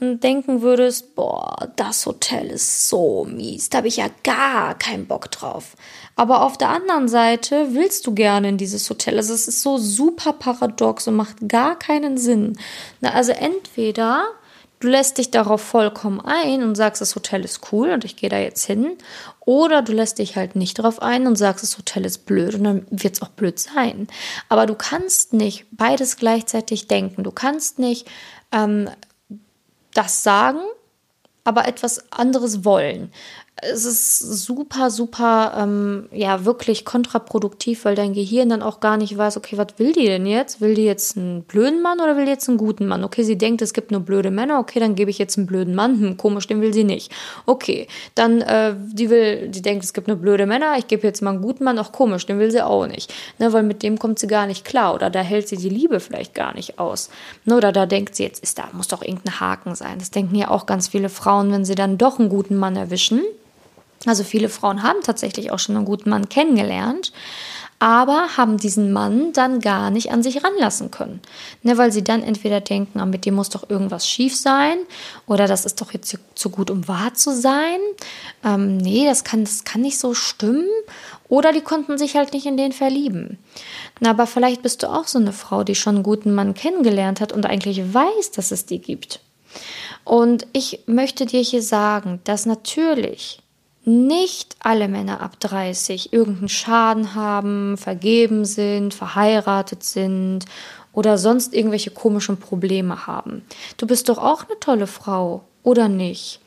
und 0.00 0.22
denken 0.22 0.62
würdest, 0.62 1.14
boah, 1.14 1.70
das 1.76 2.06
Hotel 2.06 2.50
ist 2.50 2.88
so 2.88 3.24
mies, 3.24 3.70
da 3.70 3.78
habe 3.78 3.88
ich 3.88 3.98
ja 3.98 4.06
gar 4.24 4.76
keinen 4.76 5.06
Bock 5.06 5.30
drauf. 5.30 5.76
Aber 6.16 6.42
auf 6.42 6.58
der 6.58 6.70
anderen 6.70 7.08
Seite 7.08 7.68
willst 7.74 8.06
du 8.06 8.14
gerne 8.14 8.48
in 8.50 8.58
dieses 8.58 8.88
Hotel. 8.90 9.16
Also 9.16 9.32
es 9.32 9.48
ist 9.48 9.62
so 9.62 9.78
super 9.78 10.32
paradox 10.32 11.08
und 11.08 11.14
macht 11.14 11.48
gar 11.48 11.78
keinen 11.78 12.18
Sinn. 12.18 12.58
Na, 13.00 13.12
also 13.12 13.32
entweder 13.32 14.24
du 14.82 14.88
lässt 14.88 15.18
dich 15.18 15.30
darauf 15.30 15.62
vollkommen 15.62 16.20
ein 16.20 16.64
und 16.64 16.74
sagst, 16.74 17.00
das 17.00 17.14
Hotel 17.14 17.44
ist 17.44 17.72
cool 17.72 17.90
und 17.90 18.04
ich 18.04 18.16
gehe 18.16 18.28
da 18.28 18.38
jetzt 18.38 18.64
hin. 18.64 18.98
Oder 19.40 19.80
du 19.80 19.92
lässt 19.92 20.18
dich 20.18 20.34
halt 20.34 20.56
nicht 20.56 20.78
darauf 20.78 21.00
ein 21.00 21.28
und 21.28 21.36
sagst, 21.36 21.62
das 21.62 21.78
Hotel 21.78 22.04
ist 22.04 22.26
blöd 22.26 22.54
und 22.56 22.64
dann 22.64 22.86
wird 22.90 23.14
es 23.14 23.22
auch 23.22 23.28
blöd 23.28 23.60
sein. 23.60 24.08
Aber 24.48 24.66
du 24.66 24.74
kannst 24.74 25.34
nicht 25.34 25.66
beides 25.70 26.16
gleichzeitig 26.16 26.88
denken. 26.88 27.22
Du 27.22 27.30
kannst 27.30 27.78
nicht 27.78 28.10
ähm, 28.50 28.90
das 29.94 30.24
sagen, 30.24 30.60
aber 31.44 31.68
etwas 31.68 32.12
anderes 32.12 32.64
wollen 32.64 33.12
es 33.60 33.84
ist 33.84 34.18
super, 34.18 34.90
super, 34.90 35.54
ähm, 35.56 36.08
ja, 36.10 36.44
wirklich 36.44 36.84
kontraproduktiv, 36.84 37.84
weil 37.84 37.94
dein 37.94 38.12
Gehirn 38.14 38.48
dann 38.48 38.62
auch 38.62 38.80
gar 38.80 38.96
nicht 38.96 39.16
weiß, 39.16 39.36
okay, 39.36 39.56
was 39.56 39.78
will 39.78 39.92
die 39.92 40.06
denn 40.06 40.26
jetzt? 40.26 40.60
Will 40.60 40.74
die 40.74 40.84
jetzt 40.84 41.16
einen 41.16 41.42
blöden 41.44 41.80
Mann 41.80 42.00
oder 42.00 42.16
will 42.16 42.24
die 42.24 42.32
jetzt 42.32 42.48
einen 42.48 42.58
guten 42.58 42.88
Mann? 42.88 43.04
Okay, 43.04 43.22
sie 43.22 43.36
denkt, 43.36 43.62
es 43.62 43.72
gibt 43.72 43.92
nur 43.92 44.00
blöde 44.00 44.30
Männer, 44.30 44.58
okay, 44.58 44.80
dann 44.80 44.96
gebe 44.96 45.10
ich 45.10 45.18
jetzt 45.18 45.36
einen 45.36 45.46
blöden 45.46 45.74
Mann. 45.74 46.00
Hm, 46.00 46.16
komisch, 46.16 46.48
den 46.48 46.60
will 46.60 46.72
sie 46.72 46.82
nicht. 46.82 47.12
Okay, 47.46 47.86
dann, 48.14 48.40
äh, 48.40 48.74
die 48.92 49.10
will, 49.10 49.48
die 49.48 49.62
denkt, 49.62 49.84
es 49.84 49.92
gibt 49.92 50.08
nur 50.08 50.16
blöde 50.16 50.46
Männer, 50.46 50.74
ich 50.78 50.88
gebe 50.88 51.06
jetzt 51.06 51.22
mal 51.22 51.30
einen 51.30 51.42
guten 51.42 51.62
Mann, 51.62 51.78
auch 51.78 51.92
komisch, 51.92 52.26
den 52.26 52.40
will 52.40 52.50
sie 52.50 52.62
auch 52.62 52.86
nicht. 52.86 53.14
Ne, 53.38 53.52
weil 53.52 53.62
mit 53.62 53.84
dem 53.84 53.98
kommt 53.98 54.18
sie 54.18 54.26
gar 54.26 54.46
nicht 54.46 54.64
klar 54.64 54.92
oder 54.94 55.08
da 55.08 55.20
hält 55.20 55.46
sie 55.46 55.56
die 55.56 55.68
Liebe 55.68 56.00
vielleicht 56.00 56.34
gar 56.34 56.54
nicht 56.54 56.80
aus. 56.80 57.10
Ne, 57.44 57.56
oder 57.56 57.70
da 57.70 57.86
denkt 57.86 58.16
sie, 58.16 58.24
jetzt 58.24 58.42
ist 58.42 58.58
da, 58.58 58.64
muss 58.72 58.88
doch 58.88 59.02
irgendein 59.02 59.38
Haken 59.38 59.76
sein. 59.76 59.98
Das 60.00 60.10
denken 60.10 60.34
ja 60.34 60.50
auch 60.50 60.66
ganz 60.66 60.88
viele 60.88 61.10
Frauen, 61.10 61.52
wenn 61.52 61.64
sie 61.64 61.76
dann 61.76 61.96
doch 61.96 62.18
einen 62.18 62.28
guten 62.28 62.56
Mann 62.56 62.74
erwischen 62.74 63.20
also 64.06 64.24
viele 64.24 64.48
Frauen 64.48 64.82
haben 64.82 65.00
tatsächlich 65.02 65.50
auch 65.50 65.58
schon 65.58 65.76
einen 65.76 65.84
guten 65.84 66.10
Mann 66.10 66.28
kennengelernt, 66.28 67.12
aber 67.82 68.36
haben 68.36 68.58
diesen 68.58 68.92
Mann 68.92 69.32
dann 69.32 69.58
gar 69.58 69.90
nicht 69.90 70.12
an 70.12 70.22
sich 70.22 70.44
ranlassen 70.44 70.92
können. 70.92 71.20
Ne, 71.64 71.78
weil 71.78 71.90
sie 71.90 72.04
dann 72.04 72.22
entweder 72.22 72.60
denken, 72.60 73.00
ah, 73.00 73.06
mit 73.06 73.26
dem 73.26 73.34
muss 73.34 73.48
doch 73.48 73.68
irgendwas 73.68 74.08
schief 74.08 74.36
sein 74.36 74.78
oder 75.26 75.48
das 75.48 75.64
ist 75.64 75.80
doch 75.80 75.92
jetzt 75.92 76.16
zu 76.36 76.50
gut, 76.50 76.70
um 76.70 76.86
wahr 76.86 77.14
zu 77.14 77.34
sein. 77.34 77.80
Ähm, 78.44 78.76
nee, 78.76 79.04
das 79.04 79.24
kann, 79.24 79.42
das 79.42 79.64
kann 79.64 79.80
nicht 79.80 79.98
so 79.98 80.14
stimmen. 80.14 80.68
Oder 81.28 81.52
die 81.52 81.60
konnten 81.60 81.98
sich 81.98 82.14
halt 82.14 82.34
nicht 82.34 82.46
in 82.46 82.56
den 82.56 82.70
verlieben. 82.70 83.38
Na, 83.98 84.10
aber 84.10 84.28
vielleicht 84.28 84.62
bist 84.62 84.84
du 84.84 84.88
auch 84.88 85.08
so 85.08 85.18
eine 85.18 85.32
Frau, 85.32 85.64
die 85.64 85.74
schon 85.74 85.96
einen 85.96 86.04
guten 86.04 86.34
Mann 86.34 86.54
kennengelernt 86.54 87.20
hat 87.20 87.32
und 87.32 87.46
eigentlich 87.46 87.92
weiß, 87.92 88.30
dass 88.30 88.52
es 88.52 88.64
die 88.64 88.78
gibt. 88.78 89.18
Und 90.04 90.46
ich 90.52 90.84
möchte 90.86 91.26
dir 91.26 91.40
hier 91.40 91.62
sagen, 91.62 92.20
dass 92.24 92.46
natürlich 92.46 93.41
nicht 93.84 94.56
alle 94.60 94.88
Männer 94.88 95.20
ab 95.20 95.40
30 95.40 96.12
irgendeinen 96.12 96.48
Schaden 96.48 97.14
haben, 97.14 97.76
vergeben 97.76 98.44
sind, 98.44 98.94
verheiratet 98.94 99.82
sind 99.82 100.44
oder 100.92 101.18
sonst 101.18 101.54
irgendwelche 101.54 101.90
komischen 101.90 102.38
Probleme 102.38 103.06
haben. 103.06 103.42
Du 103.76 103.86
bist 103.86 104.08
doch 104.08 104.18
auch 104.18 104.44
eine 104.44 104.58
tolle 104.60 104.86
Frau, 104.86 105.44
oder 105.62 105.88
nicht? 105.88 106.40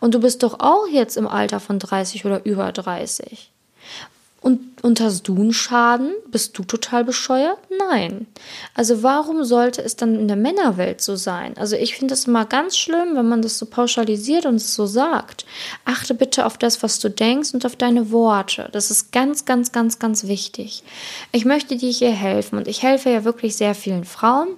Und 0.00 0.14
du 0.14 0.20
bist 0.20 0.42
doch 0.42 0.60
auch 0.60 0.86
jetzt 0.90 1.16
im 1.16 1.26
Alter 1.26 1.60
von 1.60 1.78
30 1.78 2.24
oder 2.24 2.44
über 2.44 2.72
30. 2.72 3.50
Und, 4.46 5.00
hast 5.00 5.26
du 5.26 5.34
einen 5.34 5.52
Schaden? 5.52 6.14
Bist 6.30 6.56
du 6.56 6.62
total 6.62 7.02
bescheuert? 7.02 7.58
Nein. 7.90 8.28
Also 8.74 9.02
warum 9.02 9.42
sollte 9.42 9.82
es 9.82 9.96
dann 9.96 10.14
in 10.14 10.28
der 10.28 10.36
Männerwelt 10.36 11.00
so 11.00 11.16
sein? 11.16 11.56
Also 11.56 11.74
ich 11.74 11.96
finde 11.96 12.14
es 12.14 12.28
immer 12.28 12.44
ganz 12.44 12.76
schlimm, 12.76 13.16
wenn 13.16 13.28
man 13.28 13.42
das 13.42 13.58
so 13.58 13.66
pauschalisiert 13.66 14.46
und 14.46 14.54
es 14.54 14.76
so 14.76 14.86
sagt. 14.86 15.46
Achte 15.84 16.14
bitte 16.14 16.46
auf 16.46 16.58
das, 16.58 16.84
was 16.84 17.00
du 17.00 17.10
denkst 17.10 17.54
und 17.54 17.66
auf 17.66 17.74
deine 17.74 18.12
Worte. 18.12 18.68
Das 18.70 18.92
ist 18.92 19.10
ganz, 19.10 19.46
ganz, 19.46 19.72
ganz, 19.72 19.98
ganz 19.98 20.28
wichtig. 20.28 20.84
Ich 21.32 21.44
möchte 21.44 21.76
dir 21.76 21.90
hier 21.90 22.12
helfen 22.12 22.56
und 22.56 22.68
ich 22.68 22.84
helfe 22.84 23.10
ja 23.10 23.24
wirklich 23.24 23.56
sehr 23.56 23.74
vielen 23.74 24.04
Frauen 24.04 24.50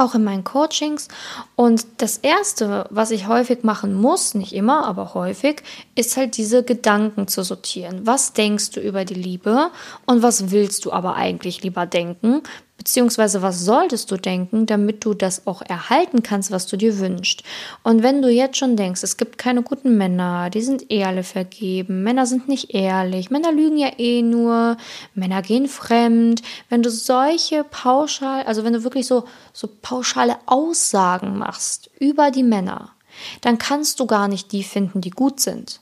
auch 0.00 0.14
in 0.14 0.24
meinen 0.24 0.44
Coachings. 0.44 1.08
Und 1.56 1.86
das 1.98 2.18
Erste, 2.18 2.86
was 2.90 3.10
ich 3.10 3.26
häufig 3.26 3.64
machen 3.64 3.94
muss, 3.94 4.34
nicht 4.34 4.52
immer, 4.52 4.86
aber 4.86 5.14
häufig, 5.14 5.62
ist 5.94 6.16
halt 6.16 6.36
diese 6.36 6.62
Gedanken 6.62 7.28
zu 7.28 7.42
sortieren. 7.42 8.06
Was 8.06 8.32
denkst 8.32 8.70
du 8.70 8.80
über 8.80 9.04
die 9.04 9.14
Liebe 9.14 9.70
und 10.06 10.22
was 10.22 10.50
willst 10.50 10.84
du 10.84 10.92
aber 10.92 11.14
eigentlich 11.14 11.62
lieber 11.62 11.86
denken? 11.86 12.42
Beziehungsweise 12.78 13.42
was 13.42 13.64
solltest 13.64 14.08
du 14.12 14.16
denken, 14.16 14.64
damit 14.64 15.04
du 15.04 15.12
das 15.12 15.48
auch 15.48 15.62
erhalten 15.62 16.22
kannst, 16.22 16.52
was 16.52 16.68
du 16.68 16.76
dir 16.76 17.00
wünschst. 17.00 17.42
Und 17.82 18.04
wenn 18.04 18.22
du 18.22 18.30
jetzt 18.30 18.56
schon 18.56 18.76
denkst, 18.76 19.02
es 19.02 19.16
gibt 19.16 19.36
keine 19.36 19.62
guten 19.62 19.98
Männer, 19.98 20.48
die 20.48 20.62
sind 20.62 20.88
eh 20.90 21.02
alle 21.02 21.24
vergeben, 21.24 22.04
Männer 22.04 22.24
sind 22.24 22.46
nicht 22.46 22.72
ehrlich, 22.74 23.30
Männer 23.30 23.50
lügen 23.50 23.78
ja 23.78 23.90
eh 23.98 24.22
nur, 24.22 24.76
Männer 25.14 25.42
gehen 25.42 25.66
fremd, 25.66 26.42
wenn 26.68 26.84
du 26.84 26.90
solche 26.90 27.64
pauschal, 27.64 28.44
also 28.44 28.62
wenn 28.62 28.72
du 28.72 28.84
wirklich 28.84 29.08
so, 29.08 29.24
so 29.52 29.68
pauschale 29.82 30.36
Aussagen 30.46 31.36
machst 31.36 31.90
über 31.98 32.30
die 32.30 32.44
Männer, 32.44 32.92
dann 33.40 33.58
kannst 33.58 33.98
du 33.98 34.06
gar 34.06 34.28
nicht 34.28 34.52
die 34.52 34.62
finden, 34.62 35.00
die 35.00 35.10
gut 35.10 35.40
sind. 35.40 35.80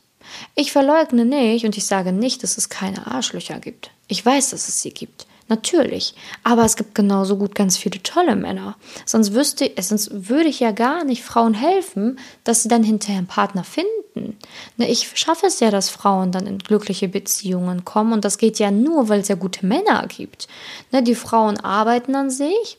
Ich 0.55 0.73
verleugne 0.73 1.27
nicht 1.27 1.67
und 1.67 1.77
ich 1.77 1.87
sage 1.87 2.13
nicht, 2.13 2.43
dass 2.43 2.57
es 2.57 2.71
keine 2.71 3.07
Arschlöcher 3.07 3.61
gibt. 3.61 3.91
Ich 4.09 4.25
weiß, 4.25 4.51
dass 4.51 4.69
es 4.69 4.81
sie 4.81 4.91
gibt. 4.91 5.26
Natürlich. 5.49 6.15
Aber 6.43 6.65
es 6.65 6.77
gibt 6.77 6.95
genauso 6.95 7.37
gut 7.37 7.55
ganz 7.55 7.77
viele 7.77 8.03
tolle 8.03 8.35
Männer. 8.35 8.77
Sonst 9.05 9.33
wüsste, 9.33 9.71
sonst 9.81 10.29
würde 10.29 10.49
ich 10.49 10.59
ja 10.59 10.73
gar 10.73 11.05
nicht 11.05 11.23
Frauen 11.23 11.55
helfen, 11.55 12.19
dass 12.43 12.63
sie 12.63 12.69
dann 12.69 12.83
hinterher 12.83 13.19
einen 13.19 13.29
Partner 13.29 13.63
finden. 13.63 14.37
Ne, 14.77 14.91
ich 14.91 15.11
schaffe 15.15 15.47
es 15.47 15.61
ja, 15.61 15.71
dass 15.71 15.91
Frauen 15.91 16.33
dann 16.33 16.47
in 16.47 16.59
glückliche 16.59 17.07
Beziehungen 17.07 17.85
kommen 17.85 18.13
und 18.13 18.25
das 18.25 18.39
geht 18.39 18.59
ja 18.59 18.71
nur, 18.71 19.09
weil 19.09 19.21
es 19.21 19.29
ja 19.29 19.37
gute 19.37 19.67
Männer 19.67 20.07
gibt. 20.09 20.49
Ne, 20.91 21.03
die 21.03 21.15
Frauen 21.15 21.61
arbeiten 21.61 22.15
an 22.15 22.31
sich 22.31 22.79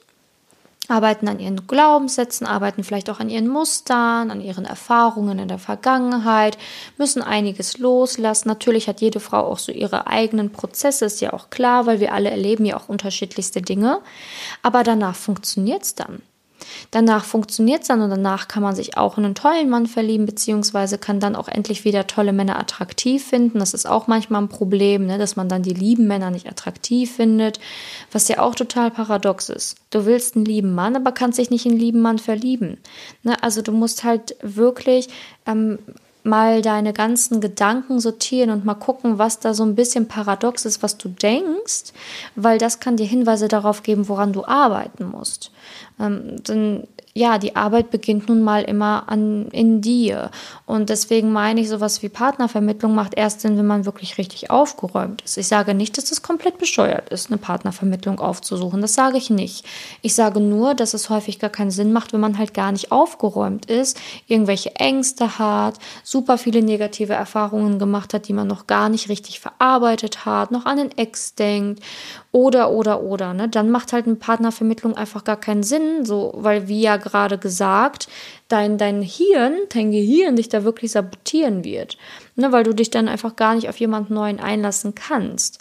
arbeiten 0.88 1.28
an 1.28 1.40
ihren 1.40 1.68
Glaubenssätzen, 1.68 2.48
arbeiten 2.48 2.84
vielleicht 2.84 3.10
auch 3.10 3.20
an 3.20 3.30
ihren 3.30 3.48
Mustern, 3.48 4.32
an 4.32 4.42
ihren 4.42 4.66
Erfahrungen 4.66 5.40
in 5.40 5.48
der 5.48 5.60
Vergangenheit, 5.60 6.58
müssen 6.98 7.22
einiges 7.22 7.78
loslassen. 7.78 8.48
Natürlich 8.48 8.88
hat 8.88 9.02
jede 9.02 9.20
Frau 9.20 9.40
auch 9.40 9.60
so 9.60 9.72
ihre 9.72 10.08
eigenen 10.08 10.52
Prozesse, 10.52 11.06
ist 11.06 11.22
ja 11.22 11.34
auch 11.34 11.50
klar, 11.50 11.86
weil 11.86 12.00
wir 12.00 12.14
alle 12.14 12.30
erleben 12.30 12.66
ja 12.66 12.78
auch 12.78 12.90
unterschiedlichste 12.90 13.62
Dinge. 13.62 14.00
Aber 14.62 14.84
danach 14.84 15.16
funktioniert 15.16 15.84
es 15.84 15.96
dann. 15.96 16.22
Danach 16.92 17.26
funktioniert 17.26 17.82
es 17.82 17.88
dann 17.88 18.02
und 18.02 18.10
danach 18.10 18.48
kann 18.48 18.64
man 18.64 18.76
sich 18.76 18.98
auch 18.98 19.18
in 19.18 19.26
einen 19.26 19.36
tollen 19.36 19.70
Mann 19.70 19.88
verlieben, 19.88 20.26
beziehungsweise 20.26 20.98
kann 20.98 21.20
dann 21.20 21.36
auch 21.36 21.48
endlich 21.48 21.86
wieder 21.86 22.08
tolle 22.08 22.34
Männer 22.34 22.60
attraktiv 22.60 23.26
finden. 23.26 23.60
Das 23.60 23.74
ist 23.74 23.88
auch 23.88 24.08
manchmal 24.08 24.42
ein 24.42 24.50
Problem, 24.50 25.06
ne, 25.06 25.18
dass 25.18 25.36
man 25.36 25.50
dann 25.50 25.64
die 25.64 25.74
lieben 25.74 26.08
Männer 26.08 26.32
nicht 26.32 26.48
attraktiv 26.48 27.16
findet, 27.16 27.60
was 28.12 28.28
ja 28.28 28.40
auch 28.40 28.56
total 28.56 28.92
paradox 28.92 29.50
ist. 29.50 29.78
Du 29.90 30.06
willst 30.06 30.36
einen 30.36 30.46
lieben 30.46 30.74
Mann, 30.74 30.96
aber 30.96 31.12
kannst 31.12 31.40
dich 31.40 31.50
nicht 31.50 31.66
in 31.66 31.74
einen 31.74 31.82
lieben 31.82 32.02
Mann 32.02 32.20
verlieben. 32.20 32.78
Ne, 33.24 33.42
also 33.44 33.62
du 33.62 33.72
musst 33.72 34.04
halt 34.04 34.36
wirklich 34.42 35.10
ähm, 35.46 35.80
mal 36.28 36.62
deine 36.62 36.94
ganzen 36.94 37.42
Gedanken 37.42 38.00
sortieren 38.00 38.52
und 38.52 38.66
mal 38.66 38.76
gucken, 38.76 39.18
was 39.18 39.40
da 39.40 39.54
so 39.54 39.64
ein 39.64 39.76
bisschen 39.76 40.08
paradox 40.08 40.66
ist, 40.66 40.84
was 40.84 40.98
du 40.98 41.10
denkst, 41.10 41.94
weil 42.36 42.58
das 42.58 42.80
kann 42.80 42.98
dir 42.98 43.08
Hinweise 43.08 43.48
darauf 43.48 43.82
geben, 43.82 44.08
woran 44.10 44.34
du 44.34 44.46
arbeiten 44.46 45.06
musst. 45.06 45.52
Ähm, 46.00 46.44
denn 46.44 46.88
ja, 47.18 47.40
die 47.40 47.56
Arbeit 47.56 47.90
beginnt 47.90 48.30
nun 48.30 48.44
mal 48.44 48.64
immer 48.64 49.06
an, 49.08 49.48
in 49.48 49.82
dir. 49.82 50.30
Und 50.66 50.90
deswegen 50.90 51.32
meine 51.34 51.60
ich, 51.60 51.70
sowas 51.70 52.04
wie 52.04 52.10
Partnervermittlung 52.10 52.94
macht 52.94 53.16
erst 53.16 53.42
Sinn, 53.42 53.58
wenn 53.58 53.66
man 53.66 53.86
wirklich 53.86 54.18
richtig 54.20 54.52
aufgeräumt 54.52 55.24
ist. 55.24 55.38
Ich 55.38 55.48
sage 55.48 55.74
nicht, 55.74 55.98
dass 55.98 56.06
es 56.06 56.10
das 56.12 56.22
komplett 56.22 56.60
bescheuert 56.60 57.10
ist, 57.10 57.30
eine 57.30 57.38
Partnervermittlung 57.38 58.20
aufzusuchen. 58.20 58.82
Das 58.82 58.94
sage 58.94 59.18
ich 59.18 59.30
nicht. 59.32 59.66
Ich 60.02 60.14
sage 60.14 60.40
nur, 60.40 60.76
dass 60.76 60.94
es 60.94 61.10
häufig 61.10 61.40
gar 61.40 61.50
keinen 61.50 61.72
Sinn 61.72 61.92
macht, 61.92 62.14
wenn 62.14 62.20
man 62.20 62.38
halt 62.38 62.54
gar 62.54 62.72
nicht 62.72 62.92
aufgeräumt 62.92 63.66
ist, 63.66 64.00
irgendwelche 64.28 64.76
Ängste 64.76 65.40
hat, 65.40 65.80
super 66.04 66.38
viele 66.38 66.62
negative 66.62 67.14
Erfahrungen 67.14 67.80
gemacht 67.80 68.14
hat, 68.14 68.28
die 68.28 68.34
man 68.34 68.48
noch 68.48 68.68
gar 68.68 68.90
nicht 68.90 69.10
richtig 69.10 69.40
verarbeitet 69.40 70.26
hat, 70.26 70.52
noch 70.52 70.66
an 70.66 70.78
den 70.78 70.98
Ex 70.98 71.34
denkt 71.34 71.82
oder, 72.32 72.70
oder, 72.70 73.02
oder. 73.02 73.34
Ne? 73.34 73.50
Dann 73.50 73.72
macht 73.72 73.94
halt 73.94 74.06
eine 74.06 74.16
Partnervermittlung 74.16 74.96
einfach 74.96 75.24
gar 75.24 75.38
keinen 75.38 75.64
Sinn, 75.64 76.06
so, 76.06 76.34
weil 76.36 76.68
wie 76.68 76.82
ja 76.82 76.98
gerade 77.10 77.38
gesagt, 77.38 78.08
dein, 78.48 78.78
dein 78.78 79.02
Hirn, 79.02 79.58
dein 79.70 79.92
Gehirn 79.92 80.36
dich 80.36 80.50
da 80.50 80.64
wirklich 80.64 80.92
sabotieren 80.92 81.64
wird. 81.64 81.98
Ne? 82.36 82.52
Weil 82.52 82.64
du 82.64 82.74
dich 82.74 82.90
dann 82.90 83.08
einfach 83.08 83.36
gar 83.36 83.56
nicht 83.56 83.70
auf 83.70 83.80
jemanden 83.80 84.14
Neuen 84.14 84.40
einlassen 84.40 84.96
kannst. 84.96 85.60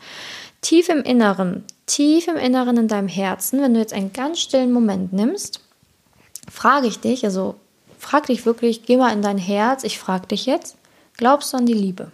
Tief 0.60 0.88
im 0.88 1.02
Inneren, 1.02 1.64
tief 1.86 2.28
im 2.28 2.36
Inneren 2.36 2.76
in 2.76 2.88
deinem 2.88 3.08
Herzen, 3.08 3.60
wenn 3.62 3.74
du 3.74 3.80
jetzt 3.80 3.92
einen 3.92 4.12
ganz 4.12 4.40
stillen 4.40 4.72
Moment 4.72 5.12
nimmst, 5.12 5.60
frage 6.50 6.86
ich 6.86 6.98
dich, 6.98 7.24
also 7.24 7.56
frag 7.98 8.26
dich 8.26 8.46
wirklich, 8.46 8.84
geh 8.84 8.96
mal 8.96 9.12
in 9.12 9.22
dein 9.22 9.38
Herz, 9.38 9.84
ich 9.84 9.98
frage 9.98 10.28
dich 10.28 10.46
jetzt, 10.46 10.76
glaubst 11.16 11.52
du 11.52 11.58
an 11.58 11.66
die 11.66 11.72
Liebe? 11.74 12.10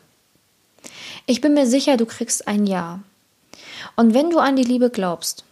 Ich 1.27 1.41
bin 1.41 1.55
mir 1.55 1.67
sicher, 1.67 1.97
du 1.97 2.07
kriegst 2.07 2.49
ein 2.49 2.67
Ja. 2.67 3.01
Und 3.97 4.15
wenn 4.15 4.31
du 4.31 4.39
an 4.39 4.57
die 4.57 4.65
Liebe 4.65 4.91
glaubst, 4.91 5.45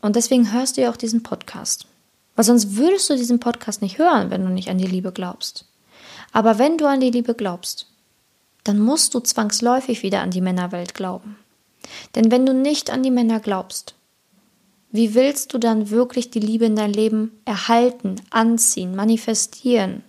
und 0.00 0.16
deswegen 0.16 0.52
hörst 0.52 0.76
du 0.76 0.82
ja 0.82 0.90
auch 0.90 0.96
diesen 0.96 1.22
Podcast, 1.22 1.86
weil 2.34 2.44
sonst 2.44 2.76
würdest 2.76 3.10
du 3.10 3.16
diesen 3.16 3.40
Podcast 3.40 3.82
nicht 3.82 3.98
hören, 3.98 4.30
wenn 4.30 4.42
du 4.42 4.50
nicht 4.50 4.68
an 4.68 4.78
die 4.78 4.86
Liebe 4.86 5.12
glaubst. 5.12 5.66
Aber 6.32 6.58
wenn 6.58 6.78
du 6.78 6.86
an 6.86 7.00
die 7.00 7.10
Liebe 7.10 7.34
glaubst, 7.34 7.86
dann 8.64 8.78
musst 8.78 9.14
du 9.14 9.20
zwangsläufig 9.20 10.02
wieder 10.02 10.20
an 10.20 10.30
die 10.30 10.40
Männerwelt 10.40 10.94
glauben. 10.94 11.36
Denn 12.14 12.30
wenn 12.30 12.46
du 12.46 12.54
nicht 12.54 12.90
an 12.90 13.02
die 13.02 13.10
Männer 13.10 13.40
glaubst, 13.40 13.94
wie 14.92 15.14
willst 15.14 15.52
du 15.52 15.58
dann 15.58 15.90
wirklich 15.90 16.30
die 16.30 16.40
Liebe 16.40 16.66
in 16.66 16.76
dein 16.76 16.92
Leben 16.92 17.32
erhalten, 17.44 18.16
anziehen, 18.30 18.94
manifestieren? 18.94 20.04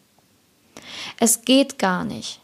Es 1.19 1.41
geht 1.41 1.79
gar 1.79 2.03
nicht. 2.03 2.41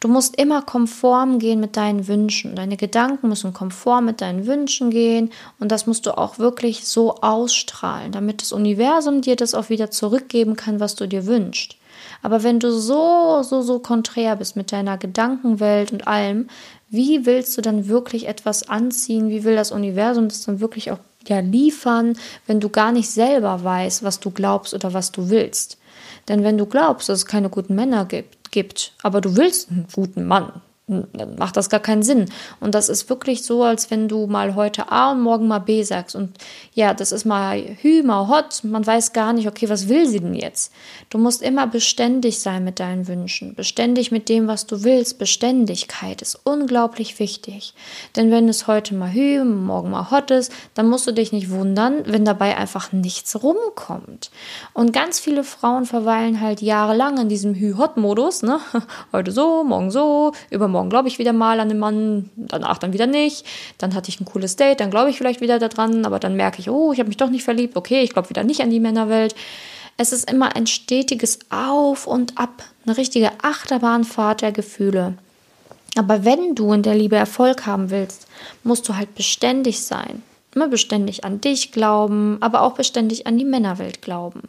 Du 0.00 0.08
musst 0.08 0.36
immer 0.36 0.62
konform 0.62 1.38
gehen 1.38 1.60
mit 1.60 1.76
deinen 1.76 2.08
Wünschen. 2.08 2.56
Deine 2.56 2.76
Gedanken 2.76 3.28
müssen 3.28 3.52
konform 3.52 4.06
mit 4.06 4.20
deinen 4.20 4.46
Wünschen 4.46 4.90
gehen 4.90 5.30
und 5.58 5.70
das 5.70 5.86
musst 5.86 6.06
du 6.06 6.16
auch 6.16 6.38
wirklich 6.38 6.86
so 6.86 7.16
ausstrahlen, 7.16 8.12
damit 8.12 8.42
das 8.42 8.52
Universum 8.52 9.20
dir 9.20 9.36
das 9.36 9.54
auch 9.54 9.68
wieder 9.68 9.90
zurückgeben 9.90 10.56
kann, 10.56 10.80
was 10.80 10.94
du 10.94 11.06
dir 11.06 11.26
wünschst. 11.26 11.76
Aber 12.22 12.42
wenn 12.42 12.60
du 12.60 12.70
so, 12.70 13.42
so, 13.42 13.62
so 13.62 13.78
konträr 13.78 14.36
bist 14.36 14.56
mit 14.56 14.72
deiner 14.72 14.98
Gedankenwelt 14.98 15.92
und 15.92 16.06
allem, 16.06 16.48
wie 16.88 17.24
willst 17.24 17.56
du 17.56 17.62
dann 17.62 17.88
wirklich 17.88 18.26
etwas 18.26 18.68
anziehen? 18.68 19.30
Wie 19.30 19.44
will 19.44 19.56
das 19.56 19.72
Universum 19.72 20.28
das 20.28 20.42
dann 20.44 20.60
wirklich 20.60 20.90
auch 20.90 20.98
ja, 21.26 21.40
liefern, 21.40 22.16
wenn 22.46 22.60
du 22.60 22.68
gar 22.68 22.92
nicht 22.92 23.10
selber 23.10 23.62
weißt, 23.62 24.02
was 24.02 24.20
du 24.20 24.30
glaubst 24.30 24.74
oder 24.74 24.92
was 24.92 25.12
du 25.12 25.30
willst? 25.30 25.78
Denn 26.28 26.42
wenn 26.42 26.58
du 26.58 26.66
glaubst, 26.66 27.08
dass 27.08 27.20
es 27.20 27.26
keine 27.26 27.48
guten 27.48 27.74
Männer 27.74 28.04
gibt, 28.04 28.39
gibt, 28.50 28.92
aber 29.02 29.20
du 29.20 29.36
willst 29.36 29.70
einen 29.70 29.86
guten 29.92 30.26
Mann, 30.26 30.60
macht 31.36 31.56
das 31.56 31.70
gar 31.70 31.80
keinen 31.80 32.02
Sinn. 32.02 32.26
Und 32.60 32.74
das 32.74 32.88
ist 32.88 33.08
wirklich 33.08 33.44
so, 33.44 33.62
als 33.62 33.90
wenn 33.90 34.08
du 34.08 34.26
mal 34.26 34.54
heute 34.54 34.90
A 34.90 35.12
und 35.12 35.20
morgen 35.20 35.48
mal 35.48 35.58
B 35.58 35.82
sagst. 35.82 36.16
Und 36.16 36.36
ja, 36.74 36.94
das 36.94 37.12
ist 37.12 37.24
mal 37.24 37.76
Hü, 37.80 38.02
mal 38.02 38.28
Hot. 38.28 38.64
Man 38.64 38.86
weiß 38.86 39.12
gar 39.12 39.32
nicht, 39.32 39.48
okay, 39.48 39.68
was 39.68 39.88
will 39.88 40.06
sie 40.06 40.20
denn 40.20 40.34
jetzt? 40.34 40.72
Du 41.08 41.18
musst 41.18 41.42
immer 41.42 41.66
beständig 41.66 42.40
sein 42.40 42.64
mit 42.64 42.80
deinen 42.80 43.08
Wünschen. 43.08 43.54
Beständig 43.54 44.10
mit 44.10 44.28
dem, 44.28 44.48
was 44.48 44.66
du 44.66 44.84
willst. 44.84 45.18
Beständigkeit 45.18 46.22
ist 46.22 46.40
unglaublich 46.44 47.18
wichtig. 47.18 47.74
Denn 48.16 48.30
wenn 48.30 48.48
es 48.48 48.66
heute 48.66 48.94
mal 48.94 49.12
Hü, 49.12 49.44
morgen 49.44 49.90
mal 49.90 50.10
Hot 50.10 50.30
ist, 50.30 50.52
dann 50.74 50.88
musst 50.88 51.06
du 51.06 51.12
dich 51.12 51.32
nicht 51.32 51.50
wundern, 51.50 52.02
wenn 52.06 52.24
dabei 52.24 52.56
einfach 52.56 52.92
nichts 52.92 53.42
rumkommt. 53.42 54.30
Und 54.72 54.92
ganz 54.92 55.20
viele 55.20 55.44
Frauen 55.44 55.86
verweilen 55.86 56.40
halt 56.40 56.62
jahrelang 56.62 57.18
in 57.18 57.28
diesem 57.28 57.54
Hü-Hot-Modus. 57.54 58.42
Ne? 58.42 58.60
Heute 59.12 59.32
so, 59.32 59.64
morgen 59.64 59.90
so, 59.90 60.32
übermorgen 60.50 60.79
morgen 60.80 60.90
glaube 60.90 61.08
ich 61.08 61.18
wieder 61.18 61.34
mal 61.34 61.60
an 61.60 61.68
den 61.68 61.78
Mann, 61.78 62.30
danach 62.36 62.78
dann 62.78 62.94
wieder 62.94 63.06
nicht. 63.06 63.44
Dann 63.76 63.94
hatte 63.94 64.08
ich 64.08 64.18
ein 64.18 64.24
cooles 64.24 64.56
Date, 64.56 64.80
dann 64.80 64.90
glaube 64.90 65.10
ich 65.10 65.18
vielleicht 65.18 65.42
wieder 65.42 65.58
daran, 65.58 66.06
aber 66.06 66.18
dann 66.18 66.36
merke 66.36 66.58
ich, 66.58 66.70
oh, 66.70 66.92
ich 66.92 66.98
habe 66.98 67.08
mich 67.08 67.18
doch 67.18 67.28
nicht 67.28 67.44
verliebt, 67.44 67.76
okay, 67.76 68.00
ich 68.00 68.14
glaube 68.14 68.30
wieder 68.30 68.44
nicht 68.44 68.62
an 68.62 68.70
die 68.70 68.80
Männerwelt. 68.80 69.34
Es 69.98 70.12
ist 70.12 70.30
immer 70.30 70.56
ein 70.56 70.66
stetiges 70.66 71.40
Auf 71.50 72.06
und 72.06 72.38
Ab, 72.38 72.62
eine 72.86 72.96
richtige 72.96 73.30
Achterbahnfahrt 73.42 74.40
der 74.40 74.52
Gefühle. 74.52 75.14
Aber 75.96 76.24
wenn 76.24 76.54
du 76.54 76.72
in 76.72 76.82
der 76.82 76.94
Liebe 76.94 77.16
Erfolg 77.16 77.66
haben 77.66 77.90
willst, 77.90 78.26
musst 78.64 78.88
du 78.88 78.96
halt 78.96 79.14
beständig 79.14 79.82
sein. 79.82 80.22
Immer 80.54 80.68
beständig 80.68 81.24
an 81.24 81.42
dich 81.42 81.72
glauben, 81.72 82.38
aber 82.40 82.62
auch 82.62 82.72
beständig 82.72 83.26
an 83.26 83.36
die 83.36 83.44
Männerwelt 83.44 84.00
glauben. 84.00 84.48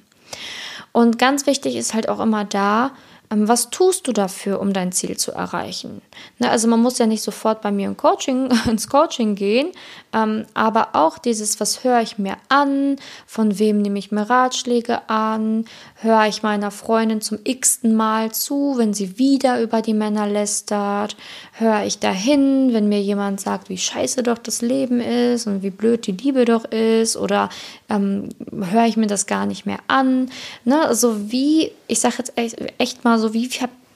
Und 0.94 1.20
ganz 1.20 1.46
wichtig 1.46 1.76
ist 1.76 1.94
halt 1.94 2.08
auch 2.08 2.20
immer 2.22 2.46
da, 2.46 2.92
was 3.34 3.70
tust 3.70 4.08
du 4.08 4.12
dafür, 4.12 4.60
um 4.60 4.74
dein 4.74 4.92
Ziel 4.92 5.16
zu 5.18 5.32
erreichen? 5.32 6.02
Ne, 6.38 6.50
also 6.50 6.68
man 6.68 6.82
muss 6.82 6.98
ja 6.98 7.06
nicht 7.06 7.24
sofort 7.24 7.62
bei 7.62 7.72
mir 7.72 7.88
im 7.88 7.96
Coaching, 7.96 8.50
ins 8.70 8.90
Coaching 8.90 9.36
gehen, 9.36 9.72
ähm, 10.14 10.46
aber 10.54 10.90
auch 10.94 11.18
dieses, 11.18 11.60
was 11.60 11.84
höre 11.84 12.02
ich 12.02 12.18
mir 12.18 12.36
an, 12.50 12.98
von 13.26 13.58
wem 13.58 13.82
nehme 13.82 14.00
ich 14.00 14.12
mir 14.12 14.30
Ratschläge 14.30 15.10
an, 15.10 15.66
höre 15.96 16.26
ich 16.26 16.44
meiner 16.44 16.72
Freundin 16.72 17.22
zum 17.22 17.40
x-ten 17.44 17.96
Mal 17.96 18.34
zu, 18.34 18.74
wenn 18.78 18.94
sie 18.94 19.18
wieder 19.18 19.62
über 19.62 19.82
die 19.82 19.94
Männer 19.94 20.28
lästert, 20.28 21.16
höre 21.62 21.86
ich 21.86 22.00
dahin, 22.00 22.74
wenn 22.74 22.90
mir 22.90 23.02
jemand 23.02 23.40
sagt, 23.40 23.70
wie 23.70 23.78
scheiße 23.78 24.24
doch 24.24 24.38
das 24.38 24.62
Leben 24.62 25.00
ist 25.00 25.48
und 25.48 25.64
wie 25.64 25.70
blöd 25.70 26.06
die 26.08 26.12
Liebe 26.12 26.44
doch 26.44 26.66
ist 26.66 27.16
oder 27.16 27.50
ähm, 27.90 28.30
höre 28.52 28.86
ich 28.86 28.98
mir 28.98 29.08
das 29.08 29.28
gar 29.28 29.46
nicht 29.46 29.66
mehr 29.66 29.80
an. 29.88 30.30
Ne? 30.66 30.86
Also 30.86 31.32
wie, 31.32 31.72
ich 31.88 32.00
sage 32.00 32.16
jetzt 32.18 32.38
echt, 32.38 32.58
echt 32.78 33.04
mal 33.06 33.18
so, 33.20 33.34
wie, 33.34 33.50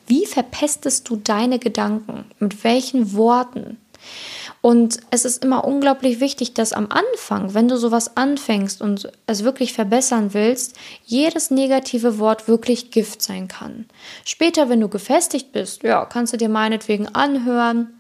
wie 0.08 0.26
verpestest 0.26 1.10
du 1.10 1.18
deine 1.18 1.60
Gedanken? 1.60 2.24
Mit 2.40 2.64
welchen 2.64 3.14
Worten? 3.14 3.78
Und 4.62 5.00
es 5.12 5.26
ist 5.26 5.44
immer 5.44 5.64
unglaublich 5.66 6.20
wichtig, 6.20 6.54
dass 6.54 6.74
am 6.74 6.88
Anfang, 6.90 7.54
wenn 7.54 7.68
du 7.68 7.78
sowas 7.78 8.18
anfängst 8.18 8.82
und 8.82 9.12
es 9.28 9.44
wirklich 9.44 9.74
verbessern 9.74 10.34
willst, 10.34 10.76
jedes 11.04 11.52
negative 11.52 12.18
Wort 12.18 12.48
wirklich 12.48 12.92
Gift 12.92 13.22
sein 13.22 13.48
kann. 13.48 13.86
Später, 14.24 14.70
wenn 14.70 14.82
du 14.82 14.90
gefestigt 14.90 15.52
bist, 15.52 15.84
ja, 15.84 16.06
kannst 16.06 16.34
du 16.34 16.38
dir 16.38 16.50
meinetwegen 16.50 17.08
anhören, 17.08 17.94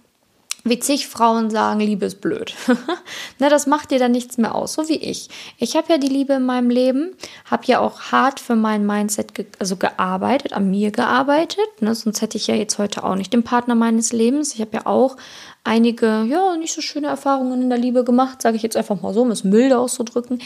wie 0.67 0.79
zig 0.79 1.07
Frauen 1.07 1.51
sagen, 1.51 1.79
Liebe 1.79 2.07
ist 2.07 2.22
blöd. 2.22 2.55
Na, 3.39 3.50
das 3.50 3.67
macht 3.67 3.91
dir 3.91 4.00
dann 4.00 4.12
nichts 4.12 4.39
mehr 4.39 4.55
aus, 4.55 4.74
so 4.74 4.89
wie 4.89 4.98
ich. 4.98 5.29
Ich 5.60 5.75
habe 5.75 5.93
ja 5.93 6.00
die 6.00 6.07
Liebe 6.07 6.34
in 6.34 6.43
meinem 6.43 6.72
Leben, 6.72 7.15
habe 7.45 7.65
ja 7.67 7.79
auch 7.79 8.12
hart 8.12 8.39
für 8.39 8.55
mein 8.55 8.84
Mindset 8.84 9.36
ge 9.36 9.45
also 9.60 9.75
gearbeitet, 9.75 10.53
an 10.53 10.72
mir 10.72 10.89
gearbeitet. 10.89 11.67
Ne? 11.81 11.93
Sonst 11.93 12.24
hätte 12.24 12.38
ich 12.38 12.48
ja 12.48 12.55
jetzt 12.55 12.79
heute 12.79 13.03
auch 13.03 13.13
nicht 13.13 13.31
den 13.31 13.43
Partner 13.43 13.75
meines 13.75 14.12
Lebens. 14.12 14.55
Ich 14.55 14.62
habe 14.62 14.72
ja 14.74 14.86
auch 14.88 15.17
einige, 15.63 16.24
ja, 16.24 16.57
nicht 16.57 16.74
so 16.74 16.81
schöne 16.81 17.07
Erfahrungen 17.07 17.62
in 17.62 17.69
der 17.69 17.77
Liebe 17.77 18.03
gemacht, 18.03 18.41
sage 18.41 18.57
ich 18.57 18.63
jetzt 18.63 18.75
einfach 18.75 19.00
mal 19.00 19.13
so, 19.13 19.22
um 19.22 19.29
es 19.29 19.43
milde 19.43 19.77
auszudrücken. 19.77 20.39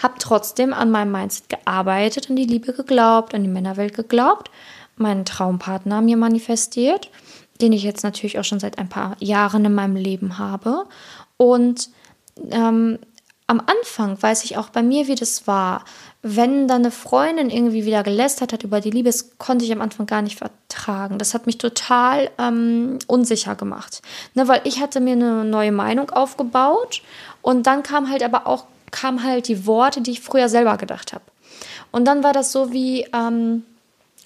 Habe 0.00 0.14
trotzdem 0.20 0.72
an 0.72 0.92
meinem 0.92 1.10
Mindset 1.10 1.48
gearbeitet, 1.48 2.30
an 2.30 2.36
die 2.36 2.44
Liebe 2.44 2.72
geglaubt, 2.74 3.34
an 3.34 3.42
die 3.42 3.48
Männerwelt 3.48 3.94
geglaubt, 3.94 4.52
meinen 4.96 5.24
Traumpartner 5.24 6.00
mir 6.00 6.16
manifestiert 6.16 7.10
den 7.60 7.72
ich 7.72 7.82
jetzt 7.82 8.02
natürlich 8.02 8.38
auch 8.38 8.44
schon 8.44 8.60
seit 8.60 8.78
ein 8.78 8.88
paar 8.88 9.16
Jahren 9.20 9.64
in 9.64 9.74
meinem 9.74 9.96
Leben 9.96 10.38
habe. 10.38 10.86
Und 11.36 11.90
ähm, 12.50 12.98
am 13.46 13.60
Anfang 13.60 14.20
weiß 14.20 14.44
ich 14.44 14.56
auch 14.56 14.70
bei 14.70 14.82
mir, 14.82 15.06
wie 15.06 15.14
das 15.14 15.46
war. 15.46 15.84
Wenn 16.22 16.66
dann 16.66 16.82
eine 16.82 16.90
Freundin 16.90 17.50
irgendwie 17.50 17.84
wieder 17.84 18.02
gelästert 18.02 18.54
hat 18.54 18.64
über 18.64 18.80
die 18.80 18.90
Liebe, 18.90 19.10
das 19.10 19.36
konnte 19.36 19.66
ich 19.66 19.72
am 19.72 19.82
Anfang 19.82 20.06
gar 20.06 20.22
nicht 20.22 20.38
vertragen. 20.38 21.18
Das 21.18 21.34
hat 21.34 21.44
mich 21.44 21.58
total 21.58 22.30
ähm, 22.38 22.98
unsicher 23.06 23.54
gemacht. 23.54 24.00
Ne, 24.34 24.48
weil 24.48 24.62
ich 24.64 24.80
hatte 24.80 25.00
mir 25.00 25.12
eine 25.12 25.44
neue 25.44 25.72
Meinung 25.72 26.10
aufgebaut 26.10 27.02
und 27.42 27.66
dann 27.66 27.82
kam 27.82 28.10
halt 28.10 28.22
aber 28.22 28.46
auch 28.46 28.64
kam 28.90 29.24
halt 29.24 29.48
die 29.48 29.66
Worte, 29.66 30.00
die 30.00 30.12
ich 30.12 30.20
früher 30.20 30.48
selber 30.48 30.76
gedacht 30.76 31.12
habe. 31.12 31.24
Und 31.90 32.06
dann 32.06 32.22
war 32.22 32.32
das 32.32 32.52
so 32.52 32.72
wie, 32.72 33.06
ähm, 33.12 33.64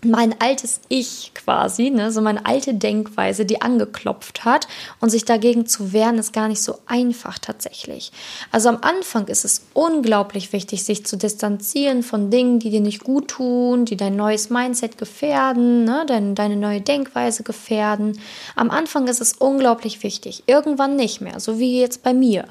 mein 0.05 0.41
altes 0.41 0.81
Ich 0.89 1.33
quasi, 1.35 1.91
ne, 1.91 2.13
so 2.13 2.21
meine 2.21 2.47
alte 2.47 2.73
Denkweise, 2.75 3.45
die 3.45 3.61
angeklopft 3.61 4.45
hat 4.45 4.69
und 5.01 5.11
sich 5.11 5.25
dagegen 5.25 5.67
zu 5.67 5.93
wehren, 5.93 6.19
ist 6.19 6.33
gar 6.33 6.47
nicht 6.47 6.63
so 6.63 6.79
einfach 6.87 7.39
tatsächlich. 7.39 8.13
Also 8.53 8.69
am 8.69 8.79
Anfang 8.83 9.27
ist 9.27 9.45
es 9.45 9.63
unglaublich 9.75 10.53
wichtig, 10.53 10.85
sich 10.85 11.05
zu 11.05 11.17
distanzieren 11.17 12.05
von 12.05 12.31
Dingen, 12.31 12.61
die 12.61 12.71
dir 12.71 12.81
nicht 12.81 13.03
gut 13.03 13.29
tun, 13.29 13.87
die 13.87 13.97
dein 13.97 14.15
neues 14.15 14.51
Mindset 14.51 14.99
gefährden, 14.99 15.85
ne, 15.85 16.05
deine, 16.07 16.35
deine 16.35 16.57
neue 16.57 16.81
Denkweise 16.81 17.43
gefährden. 17.43 18.21
Am 18.55 18.71
Anfang 18.71 19.09
ist 19.09 19.21
es 19.21 19.33
unglaublich 19.33 20.05
wichtig, 20.05 20.45
irgendwann 20.47 20.95
nicht 20.95 21.21
mehr, 21.21 21.41
so 21.41 21.59
wie 21.59 21.81
jetzt 21.81 22.05
bei 22.05 22.15
mir. 22.15 22.45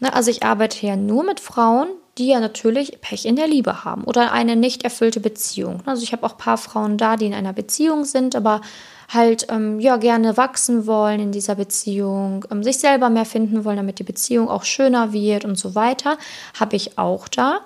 Ne, 0.00 0.12
also 0.12 0.30
ich 0.30 0.42
arbeite 0.42 0.86
ja 0.86 0.96
nur 0.96 1.24
mit 1.24 1.40
Frauen, 1.40 1.88
die 2.18 2.28
ja 2.28 2.40
natürlich 2.40 3.00
Pech 3.00 3.24
in 3.24 3.36
der 3.36 3.46
Liebe 3.46 3.84
haben 3.84 4.04
oder 4.04 4.32
eine 4.32 4.54
nicht 4.54 4.84
erfüllte 4.84 5.20
Beziehung. 5.20 5.82
Also 5.86 6.02
ich 6.02 6.12
habe 6.12 6.26
auch 6.26 6.32
ein 6.32 6.38
paar 6.38 6.58
Frauen 6.58 6.98
da, 6.98 7.16
die 7.16 7.26
in 7.26 7.34
einer 7.34 7.54
Beziehung 7.54 8.04
sind, 8.04 8.36
aber 8.36 8.60
halt 9.08 9.46
ähm, 9.50 9.80
ja 9.80 9.96
gerne 9.96 10.36
wachsen 10.36 10.86
wollen 10.86 11.20
in 11.20 11.32
dieser 11.32 11.54
Beziehung, 11.54 12.44
ähm, 12.50 12.62
sich 12.62 12.78
selber 12.78 13.08
mehr 13.08 13.24
finden 13.24 13.64
wollen, 13.64 13.76
damit 13.78 13.98
die 13.98 14.04
Beziehung 14.04 14.48
auch 14.48 14.64
schöner 14.64 15.12
wird 15.12 15.44
und 15.44 15.58
so 15.58 15.74
weiter, 15.74 16.18
habe 16.58 16.76
ich 16.76 16.98
auch 16.98 17.28
da. 17.28 17.60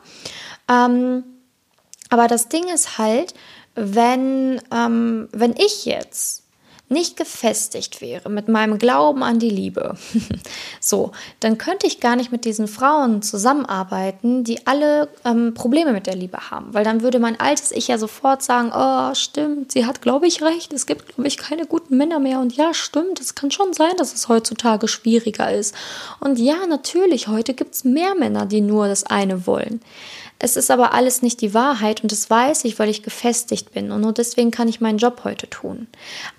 Ähm, 0.69 1.25
aber 2.09 2.29
das 2.29 2.49
Ding 2.49 2.69
ist 2.73 2.99
halt, 2.99 3.35
wenn, 3.75 4.61
ähm, 4.73 5.29
wenn 5.33 5.55
ich 5.57 5.85
jetzt 5.85 6.46
nicht 6.89 7.17
gefestigt 7.17 8.01
wäre 8.01 8.29
mit 8.31 8.49
meinem 8.49 8.79
Glauben 8.79 9.25
an 9.25 9.41
die 9.41 9.51
Liebe, 9.51 9.97
so, 10.81 11.11
dann 11.41 11.59
könnte 11.59 11.87
ich 11.87 11.99
gar 11.99 12.15
nicht 12.15 12.31
mit 12.31 12.45
diesen 12.45 12.69
Frauen 12.69 13.23
zusammenarbeiten, 13.23 14.45
die 14.45 14.67
alle 14.67 15.09
ähm, 15.25 15.55
Probleme 15.55 15.93
mit 15.93 16.07
der 16.07 16.15
Liebe 16.15 16.51
haben. 16.51 16.73
Weil 16.75 16.85
dann 16.85 17.03
würde 17.03 17.19
mein 17.19 17.41
altes 17.41 17.73
Ich 17.73 17.89
ja 17.89 17.99
sofort 17.99 18.43
sagen, 18.43 18.71
oh, 18.75 19.15
stimmt, 19.15 19.73
sie 19.73 19.85
hat, 19.85 20.01
glaube 20.01 20.29
ich, 20.29 20.43
recht, 20.43 20.73
es 20.73 20.87
gibt, 20.87 21.15
glaube 21.15 21.27
ich, 21.27 21.39
keine 21.39 21.67
guten 21.67 21.97
Männer 21.97 22.21
mehr. 22.21 22.39
Und 22.39 22.57
ja, 22.57 22.73
stimmt, 22.73 23.21
es 23.21 23.35
kann 23.35 23.51
schon 23.51 23.73
sein, 23.73 23.97
dass 23.99 24.15
es 24.15 24.29
heutzutage 24.29 24.87
schwieriger 24.87 25.53
ist. 25.53 25.75
Und 26.21 26.39
ja, 26.39 26.67
natürlich, 26.69 27.27
heute 27.27 27.55
gibt 27.55 27.75
es 27.75 27.85
mehr 27.85 28.15
Männer, 28.15 28.47
die 28.47 28.61
nur 28.61 28.87
das 28.87 29.05
eine 29.05 29.47
wollen. 29.47 29.81
Es 30.39 30.57
ist 30.57 30.71
aber 30.71 30.93
alles 30.93 31.23
nicht 31.23 31.41
die 31.41 31.55
Wahrheit 31.55 32.03
und 32.03 32.13
das 32.13 32.29
weiß 32.29 32.67
ich, 32.67 32.79
weil 32.79 32.91
ich 32.91 33.03
gefestigt 33.03 33.73
bin 33.73 33.91
und 33.91 34.03
nur 34.03 34.13
deswegen 34.13 34.51
kann 34.51 34.69
ich 34.69 34.83
meinen 34.83 34.99
Job 34.99 35.23
heute 35.25 35.49
tun. 35.49 35.87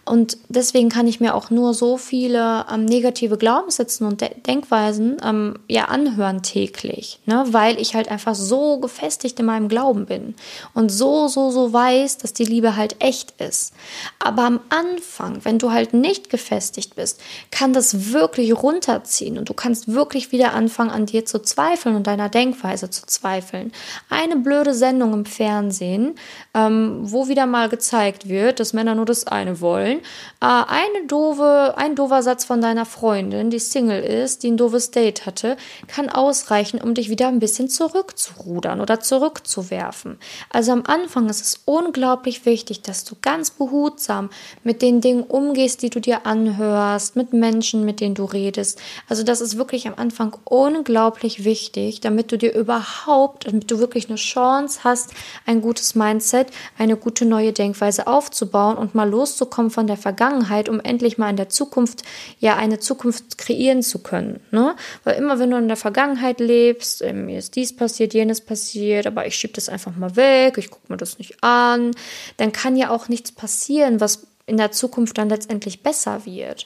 Und 0.05 0.37
deswegen 0.49 0.89
kann 0.89 1.07
ich 1.07 1.19
mir 1.19 1.33
auch 1.33 1.49
nur 1.49 1.73
so 1.73 1.97
viele 1.97 2.65
ähm, 2.71 2.85
negative 2.85 3.37
Glaubenssätze 3.37 4.05
und 4.05 4.21
De 4.21 4.29
Denkweisen 4.45 5.17
ähm, 5.23 5.55
ja 5.67 5.85
anhören 5.85 6.43
täglich, 6.43 7.19
ne? 7.25 7.43
weil 7.49 7.79
ich 7.81 7.95
halt 7.95 8.09
einfach 8.09 8.35
so 8.35 8.79
gefestigt 8.79 9.39
in 9.39 9.47
meinem 9.47 9.67
Glauben 9.67 10.05
bin 10.05 10.35
und 10.75 10.89
so, 10.89 11.27
so, 11.27 11.49
so 11.49 11.73
weiß, 11.73 12.19
dass 12.19 12.33
die 12.33 12.45
Liebe 12.45 12.75
halt 12.75 12.97
echt 12.99 13.33
ist. 13.41 13.73
Aber 14.19 14.43
am 14.43 14.59
Anfang, 14.69 15.43
wenn 15.43 15.57
du 15.57 15.71
halt 15.71 15.93
nicht 15.93 16.29
gefestigt 16.29 16.95
bist, 16.95 17.19
kann 17.49 17.73
das 17.73 18.13
wirklich 18.13 18.55
runterziehen 18.55 19.39
und 19.39 19.49
du 19.49 19.53
kannst 19.53 19.91
wirklich 19.91 20.31
wieder 20.31 20.53
anfangen, 20.53 20.91
an 20.91 21.07
dir 21.07 21.25
zu 21.25 21.39
zweifeln 21.39 21.95
und 21.95 22.05
deiner 22.05 22.29
Denkweise 22.29 22.91
zu 22.91 23.05
zweifeln 23.07 23.71
eine 24.09 24.37
blöde 24.37 24.73
Sendung 24.73 25.13
im 25.13 25.25
Fernsehen, 25.25 26.15
ähm, 26.53 26.99
wo 27.01 27.27
wieder 27.27 27.45
mal 27.45 27.69
gezeigt 27.69 28.29
wird, 28.29 28.59
dass 28.59 28.73
Männer 28.73 28.95
nur 28.95 29.05
das 29.05 29.27
eine 29.27 29.61
wollen. 29.61 29.99
Äh, 30.41 30.45
eine 30.67 31.07
doofe, 31.07 31.73
ein 31.77 31.95
doofer 31.95 32.23
Satz 32.23 32.45
von 32.45 32.61
deiner 32.61 32.85
Freundin, 32.85 33.49
die 33.49 33.59
Single 33.59 34.03
ist, 34.03 34.43
die 34.43 34.51
ein 34.51 34.57
doofes 34.57 34.91
Date 34.91 35.25
hatte, 35.25 35.57
kann 35.87 36.09
ausreichen, 36.09 36.81
um 36.81 36.93
dich 36.93 37.09
wieder 37.09 37.27
ein 37.27 37.39
bisschen 37.39 37.69
zurückzurudern 37.69 38.81
oder 38.81 38.99
zurückzuwerfen. 38.99 40.17
Also 40.49 40.71
am 40.71 40.83
Anfang 40.85 41.29
ist 41.29 41.41
es 41.41 41.61
unglaublich 41.65 42.45
wichtig, 42.45 42.81
dass 42.81 43.03
du 43.03 43.15
ganz 43.21 43.51
behutsam 43.51 44.29
mit 44.63 44.81
den 44.81 45.01
Dingen 45.01 45.23
umgehst, 45.23 45.81
die 45.81 45.89
du 45.89 45.99
dir 45.99 46.25
anhörst, 46.25 47.15
mit 47.15 47.33
Menschen, 47.33 47.85
mit 47.85 47.99
denen 47.99 48.15
du 48.15 48.25
redest. 48.25 48.79
Also 49.07 49.23
das 49.23 49.41
ist 49.41 49.57
wirklich 49.57 49.87
am 49.87 49.95
Anfang 49.95 50.35
unglaublich 50.43 51.43
wichtig, 51.43 52.01
damit 52.01 52.31
du 52.31 52.37
dir 52.37 52.53
überhaupt, 52.53 53.47
damit 53.47 53.69
du 53.71 53.76
wirklich 53.79 54.09
eine 54.09 54.17
Chance 54.17 54.81
hast, 54.83 55.11
ein 55.45 55.61
gutes 55.61 55.95
Mindset, 55.95 56.47
eine 56.77 56.97
gute 56.97 57.25
neue 57.25 57.53
Denkweise 57.53 58.07
aufzubauen 58.07 58.77
und 58.77 58.95
mal 58.95 59.09
loszukommen 59.09 59.71
von 59.71 59.87
der 59.87 59.97
Vergangenheit, 59.97 60.69
um 60.69 60.79
endlich 60.79 61.17
mal 61.17 61.29
in 61.29 61.37
der 61.37 61.49
Zukunft 61.49 62.03
ja 62.39 62.55
eine 62.55 62.79
Zukunft 62.79 63.37
kreieren 63.37 63.83
zu 63.83 63.99
können. 63.99 64.39
Ne? 64.51 64.75
Weil 65.03 65.15
immer 65.15 65.39
wenn 65.39 65.51
du 65.51 65.57
in 65.57 65.67
der 65.67 65.77
Vergangenheit 65.77 66.39
lebst, 66.39 67.01
äh, 67.01 67.13
mir 67.13 67.39
ist 67.39 67.55
dies 67.55 67.75
passiert, 67.75 68.13
jenes 68.13 68.41
passiert, 68.41 69.07
aber 69.07 69.25
ich 69.25 69.35
schiebe 69.35 69.53
das 69.53 69.69
einfach 69.69 69.95
mal 69.95 70.15
weg, 70.15 70.57
ich 70.57 70.69
gucke 70.69 70.91
mir 70.91 70.97
das 70.97 71.17
nicht 71.17 71.43
an, 71.43 71.91
dann 72.37 72.51
kann 72.51 72.75
ja 72.75 72.89
auch 72.89 73.07
nichts 73.07 73.31
passieren, 73.31 73.99
was 73.99 74.27
in 74.45 74.57
der 74.57 74.71
Zukunft 74.71 75.17
dann 75.17 75.29
letztendlich 75.29 75.83
besser 75.83 76.25
wird. 76.25 76.65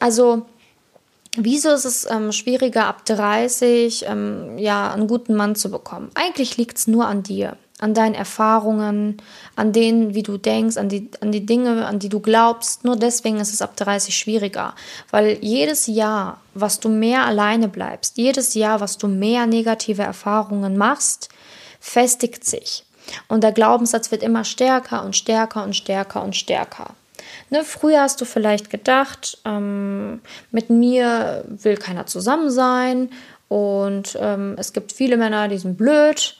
Also 0.00 0.46
Wieso 1.36 1.70
ist 1.70 1.84
es 1.84 2.06
ähm, 2.10 2.32
schwieriger, 2.32 2.86
ab 2.86 3.04
30 3.04 4.06
ähm, 4.08 4.58
ja, 4.58 4.92
einen 4.92 5.06
guten 5.06 5.34
Mann 5.34 5.54
zu 5.54 5.70
bekommen? 5.70 6.10
Eigentlich 6.14 6.56
liegt 6.56 6.78
es 6.78 6.86
nur 6.86 7.06
an 7.06 7.22
dir, 7.22 7.56
an 7.78 7.92
deinen 7.92 8.14
Erfahrungen, 8.14 9.18
an 9.54 9.72
denen, 9.72 10.14
wie 10.14 10.22
du 10.22 10.38
denkst, 10.38 10.76
an 10.76 10.88
die, 10.88 11.10
an 11.20 11.32
die 11.32 11.44
Dinge, 11.44 11.86
an 11.86 11.98
die 11.98 12.08
du 12.08 12.20
glaubst. 12.20 12.84
Nur 12.84 12.96
deswegen 12.96 13.38
ist 13.38 13.52
es 13.52 13.62
ab 13.62 13.76
30 13.76 14.16
schwieriger. 14.16 14.74
Weil 15.10 15.38
jedes 15.42 15.86
Jahr, 15.86 16.40
was 16.54 16.80
du 16.80 16.88
mehr 16.88 17.26
alleine 17.26 17.68
bleibst, 17.68 18.16
jedes 18.16 18.54
Jahr, 18.54 18.80
was 18.80 18.96
du 18.96 19.06
mehr 19.06 19.46
negative 19.46 20.02
Erfahrungen 20.02 20.76
machst, 20.76 21.28
festigt 21.80 22.44
sich. 22.44 22.84
Und 23.28 23.44
der 23.44 23.52
Glaubenssatz 23.52 24.10
wird 24.10 24.22
immer 24.22 24.44
stärker 24.44 25.04
und 25.04 25.14
stärker 25.14 25.62
und 25.64 25.76
stärker 25.76 26.22
und 26.22 26.34
stärker. 26.34 26.94
Ne, 27.50 27.64
früher 27.64 28.00
hast 28.00 28.20
du 28.20 28.24
vielleicht 28.24 28.70
gedacht, 28.70 29.38
ähm, 29.44 30.20
mit 30.50 30.70
mir 30.70 31.44
will 31.48 31.76
keiner 31.76 32.06
zusammen 32.06 32.50
sein 32.50 33.10
und 33.48 34.18
ähm, 34.20 34.56
es 34.58 34.72
gibt 34.72 34.92
viele 34.92 35.16
Männer, 35.16 35.48
die 35.48 35.58
sind 35.58 35.76
blöd. 35.76 36.36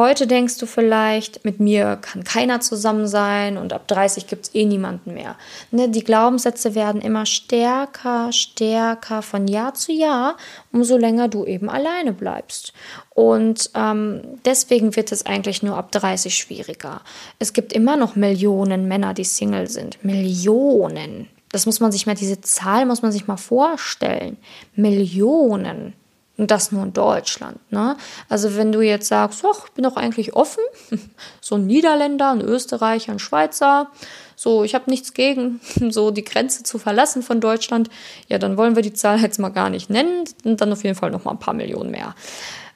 Heute 0.00 0.26
denkst 0.26 0.56
du 0.56 0.64
vielleicht, 0.64 1.44
mit 1.44 1.60
mir 1.60 1.98
kann 2.00 2.24
keiner 2.24 2.60
zusammen 2.60 3.06
sein 3.06 3.58
und 3.58 3.74
ab 3.74 3.86
30 3.86 4.26
gibt 4.28 4.46
es 4.46 4.54
eh 4.54 4.64
niemanden 4.64 5.12
mehr. 5.12 5.36
Ne, 5.72 5.90
die 5.90 6.02
Glaubenssätze 6.02 6.74
werden 6.74 7.02
immer 7.02 7.26
stärker, 7.26 8.32
stärker 8.32 9.20
von 9.20 9.46
Jahr 9.46 9.74
zu 9.74 9.92
Jahr, 9.92 10.38
umso 10.72 10.96
länger 10.96 11.28
du 11.28 11.44
eben 11.44 11.68
alleine 11.68 12.14
bleibst. 12.14 12.72
Und 13.10 13.72
ähm, 13.74 14.22
deswegen 14.46 14.96
wird 14.96 15.12
es 15.12 15.26
eigentlich 15.26 15.62
nur 15.62 15.76
ab 15.76 15.92
30 15.92 16.34
schwieriger. 16.34 17.02
Es 17.38 17.52
gibt 17.52 17.74
immer 17.74 17.98
noch 17.98 18.16
Millionen 18.16 18.88
Männer, 18.88 19.12
die 19.12 19.24
Single 19.24 19.68
sind. 19.68 20.02
Millionen. 20.02 21.28
Das 21.52 21.66
muss 21.66 21.80
man 21.80 21.92
sich 21.92 22.06
mal, 22.06 22.14
diese 22.14 22.40
Zahl 22.40 22.86
muss 22.86 23.02
man 23.02 23.12
sich 23.12 23.26
mal 23.26 23.36
vorstellen. 23.36 24.38
Millionen. 24.74 25.92
Und 26.40 26.50
das 26.50 26.72
nur 26.72 26.82
in 26.84 26.94
Deutschland. 26.94 27.58
Ne? 27.70 27.98
Also 28.30 28.56
wenn 28.56 28.72
du 28.72 28.80
jetzt 28.80 29.08
sagst, 29.08 29.44
ich 29.44 29.72
bin 29.72 29.84
doch 29.84 29.96
eigentlich 29.96 30.32
offen, 30.32 30.64
so 31.42 31.56
ein 31.56 31.66
Niederländer, 31.66 32.30
ein 32.30 32.40
Österreicher, 32.40 33.12
ein 33.12 33.18
Schweizer, 33.18 33.90
so, 34.36 34.64
ich 34.64 34.74
habe 34.74 34.88
nichts 34.88 35.12
gegen, 35.12 35.60
so 35.90 36.10
die 36.10 36.24
Grenze 36.24 36.62
zu 36.62 36.78
verlassen 36.78 37.22
von 37.22 37.42
Deutschland, 37.42 37.90
ja, 38.26 38.38
dann 38.38 38.56
wollen 38.56 38.74
wir 38.74 38.82
die 38.82 38.94
Zahl 38.94 39.20
jetzt 39.20 39.38
mal 39.38 39.50
gar 39.50 39.68
nicht 39.68 39.90
nennen, 39.90 40.24
und 40.42 40.62
dann 40.62 40.72
auf 40.72 40.82
jeden 40.82 40.96
Fall 40.96 41.10
noch 41.10 41.24
mal 41.24 41.32
ein 41.32 41.38
paar 41.38 41.52
Millionen 41.52 41.90
mehr. 41.90 42.14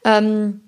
Ähm, 0.04 0.60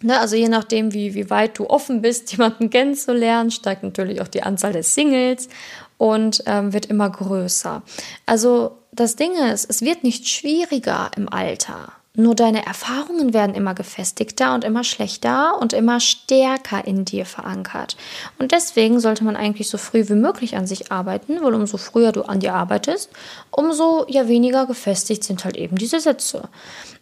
ne, 0.00 0.20
also 0.20 0.36
je 0.36 0.48
nachdem, 0.48 0.94
wie, 0.94 1.14
wie 1.14 1.30
weit 1.30 1.58
du 1.58 1.68
offen 1.68 2.00
bist, 2.00 2.30
jemanden 2.36 2.70
kennenzulernen, 2.70 3.50
steigt 3.50 3.82
natürlich 3.82 4.20
auch 4.20 4.28
die 4.28 4.44
Anzahl 4.44 4.72
der 4.72 4.84
Singles 4.84 5.48
und 5.98 6.44
ähm, 6.46 6.72
wird 6.72 6.86
immer 6.86 7.10
größer. 7.10 7.82
Also 8.24 8.78
das 8.92 9.16
Ding 9.16 9.32
ist, 9.32 9.68
es 9.68 9.82
wird 9.82 10.04
nicht 10.04 10.28
schwieriger 10.28 11.10
im 11.16 11.28
Alter. 11.28 11.92
Nur 12.16 12.34
deine 12.34 12.66
Erfahrungen 12.66 13.32
werden 13.32 13.54
immer 13.54 13.72
gefestigter 13.72 14.52
und 14.54 14.64
immer 14.64 14.82
schlechter 14.82 15.56
und 15.60 15.72
immer 15.72 16.00
stärker 16.00 16.84
in 16.84 17.04
dir 17.04 17.24
verankert. 17.24 17.96
Und 18.36 18.50
deswegen 18.50 18.98
sollte 18.98 19.22
man 19.22 19.36
eigentlich 19.36 19.70
so 19.70 19.78
früh 19.78 20.08
wie 20.08 20.14
möglich 20.14 20.56
an 20.56 20.66
sich 20.66 20.90
arbeiten, 20.90 21.38
weil 21.40 21.54
umso 21.54 21.76
früher 21.76 22.10
du 22.10 22.22
an 22.22 22.40
dir 22.40 22.54
arbeitest, 22.54 23.10
umso 23.52 24.06
ja 24.08 24.26
weniger 24.26 24.66
gefestigt 24.66 25.22
sind 25.22 25.44
halt 25.44 25.56
eben 25.56 25.76
diese 25.76 26.00
Sätze. 26.00 26.48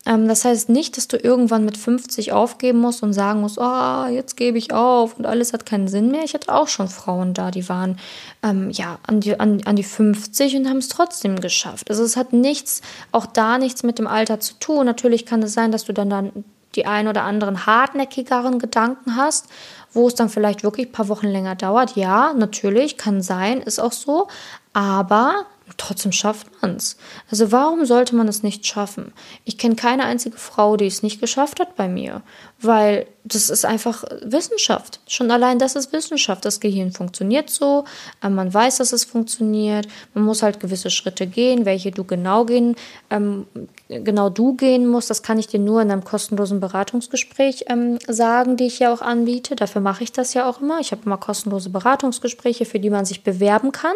Ähm, 0.09 0.27
das 0.27 0.45
heißt 0.45 0.69
nicht, 0.69 0.97
dass 0.97 1.07
du 1.07 1.17
irgendwann 1.17 1.65
mit 1.65 1.77
50 1.77 2.33
aufgeben 2.33 2.79
musst 2.79 3.03
und 3.03 3.13
sagen 3.13 3.41
musst, 3.41 3.59
oh, 3.59 4.07
jetzt 4.11 4.37
gebe 4.37 4.59
ich 4.59 4.73
auf 4.73 5.19
und 5.19 5.27
alles 5.27 5.53
hat 5.53 5.67
keinen 5.67 5.89
Sinn 5.89 6.11
mehr. 6.11 6.25
Ich 6.25 6.35
hatte 6.35 6.55
auch 6.55 6.69
schon 6.69 6.89
Frauen 6.89 7.35
da, 7.35 7.51
die 7.51 7.69
waren 7.69 7.99
ähm, 8.43 8.71
ja 8.71 8.99
an 9.07 9.21
die, 9.21 9.39
an, 9.39 9.61
an 9.65 9.77
die 9.77 9.85
50 9.85 10.57
und 10.57 10.69
haben 10.69 10.79
es 10.79 10.89
trotzdem 10.89 11.41
geschafft. 11.41 11.91
Also 11.91 12.03
es 12.03 12.17
hat 12.17 12.33
nichts, 12.33 12.81
auch 13.13 13.27
da 13.27 13.59
nichts 13.59 13.83
mit 13.83 13.99
dem 13.99 14.07
Alter 14.07 14.41
zu 14.41 14.55
tun. 14.59 14.87
Natürlich 14.99 15.27
kann 15.27 15.45
es 15.45 15.53
sein, 15.53 15.71
dass 15.71 15.85
du 15.85 15.93
dann 15.93 16.11
dann 16.11 16.45
die 16.75 16.85
ein 16.85 17.07
oder 17.07 17.23
anderen 17.23 17.67
hartnäckigeren 17.67 18.59
Gedanken 18.59 19.15
hast, 19.15 19.47
wo 19.93 20.09
es 20.09 20.17
dann 20.17 20.29
vielleicht 20.29 20.65
wirklich 20.65 20.89
ein 20.89 20.93
paar 20.93 21.07
Wochen 21.07 21.29
länger 21.29 21.55
dauert. 21.55 21.95
Ja, 21.95 22.35
natürlich, 22.35 22.97
kann 22.97 23.23
sein, 23.23 23.61
ist 23.61 23.79
auch 23.79 23.93
so. 23.93 24.27
Aber 24.73 25.47
trotzdem 25.77 26.11
schafft 26.11 26.49
man 26.61 26.75
es. 26.75 26.97
Also 27.31 27.53
warum 27.53 27.85
sollte 27.87 28.17
man 28.17 28.27
es 28.27 28.43
nicht 28.43 28.67
schaffen? 28.67 29.13
Ich 29.45 29.57
kenne 29.57 29.77
keine 29.77 30.05
einzige 30.05 30.37
Frau, 30.37 30.77
die 30.77 30.87
es 30.87 31.05
nicht 31.05 31.21
geschafft 31.21 31.61
hat 31.61 31.77
bei 31.77 31.87
mir, 31.87 32.23
weil 32.61 33.07
das 33.23 33.51
ist 33.51 33.65
einfach 33.65 34.03
Wissenschaft. 34.23 35.01
Schon 35.07 35.31
allein 35.31 35.59
das 35.59 35.77
ist 35.77 35.93
Wissenschaft. 35.93 36.45
Das 36.45 36.59
Gehirn 36.61 36.93
funktioniert 36.93 37.49
so, 37.51 37.85
äh, 38.23 38.29
man 38.29 38.53
weiß, 38.53 38.79
dass 38.79 38.93
es 38.93 39.05
funktioniert. 39.05 39.87
Man 40.15 40.25
muss 40.25 40.43
halt 40.43 40.59
gewisse 40.59 40.91
Schritte 40.91 41.29
gehen, 41.29 41.67
welche 41.67 41.93
du 41.93 42.03
genau 42.05 42.45
gehen, 42.45 42.75
ähm, 43.11 43.47
genau 43.89 44.29
du 44.31 44.55
gehen 44.55 44.89
musst. 44.89 45.11
Das 45.11 45.23
kann 45.23 45.39
ich 45.39 45.47
dir 45.47 45.61
nur 45.61 45.81
in 45.83 45.93
einem 45.93 46.03
kostenlosen 46.05 46.59
Beratungsgespräch 46.59 47.67
ähm, 47.69 48.01
sagen, 48.09 48.57
die 48.57 48.67
ich 48.67 48.81
ja 48.81 48.93
auch 48.93 49.03
anbiete. 49.03 49.55
Dafür 49.55 49.81
mache 49.81 50.03
ich 50.03 50.11
das 50.13 50.35
ja 50.35 50.49
auch 50.49 50.61
immer. 50.61 50.81
Ich 50.81 50.91
habe 50.91 51.03
immer 51.05 51.19
kostenlose 51.19 51.71
Beratungsgespräche, 51.71 52.65
für 52.65 52.81
die 52.81 52.91
man 52.91 53.05
sich 53.05 53.23
bewerben 53.23 53.71
kann 53.73 53.95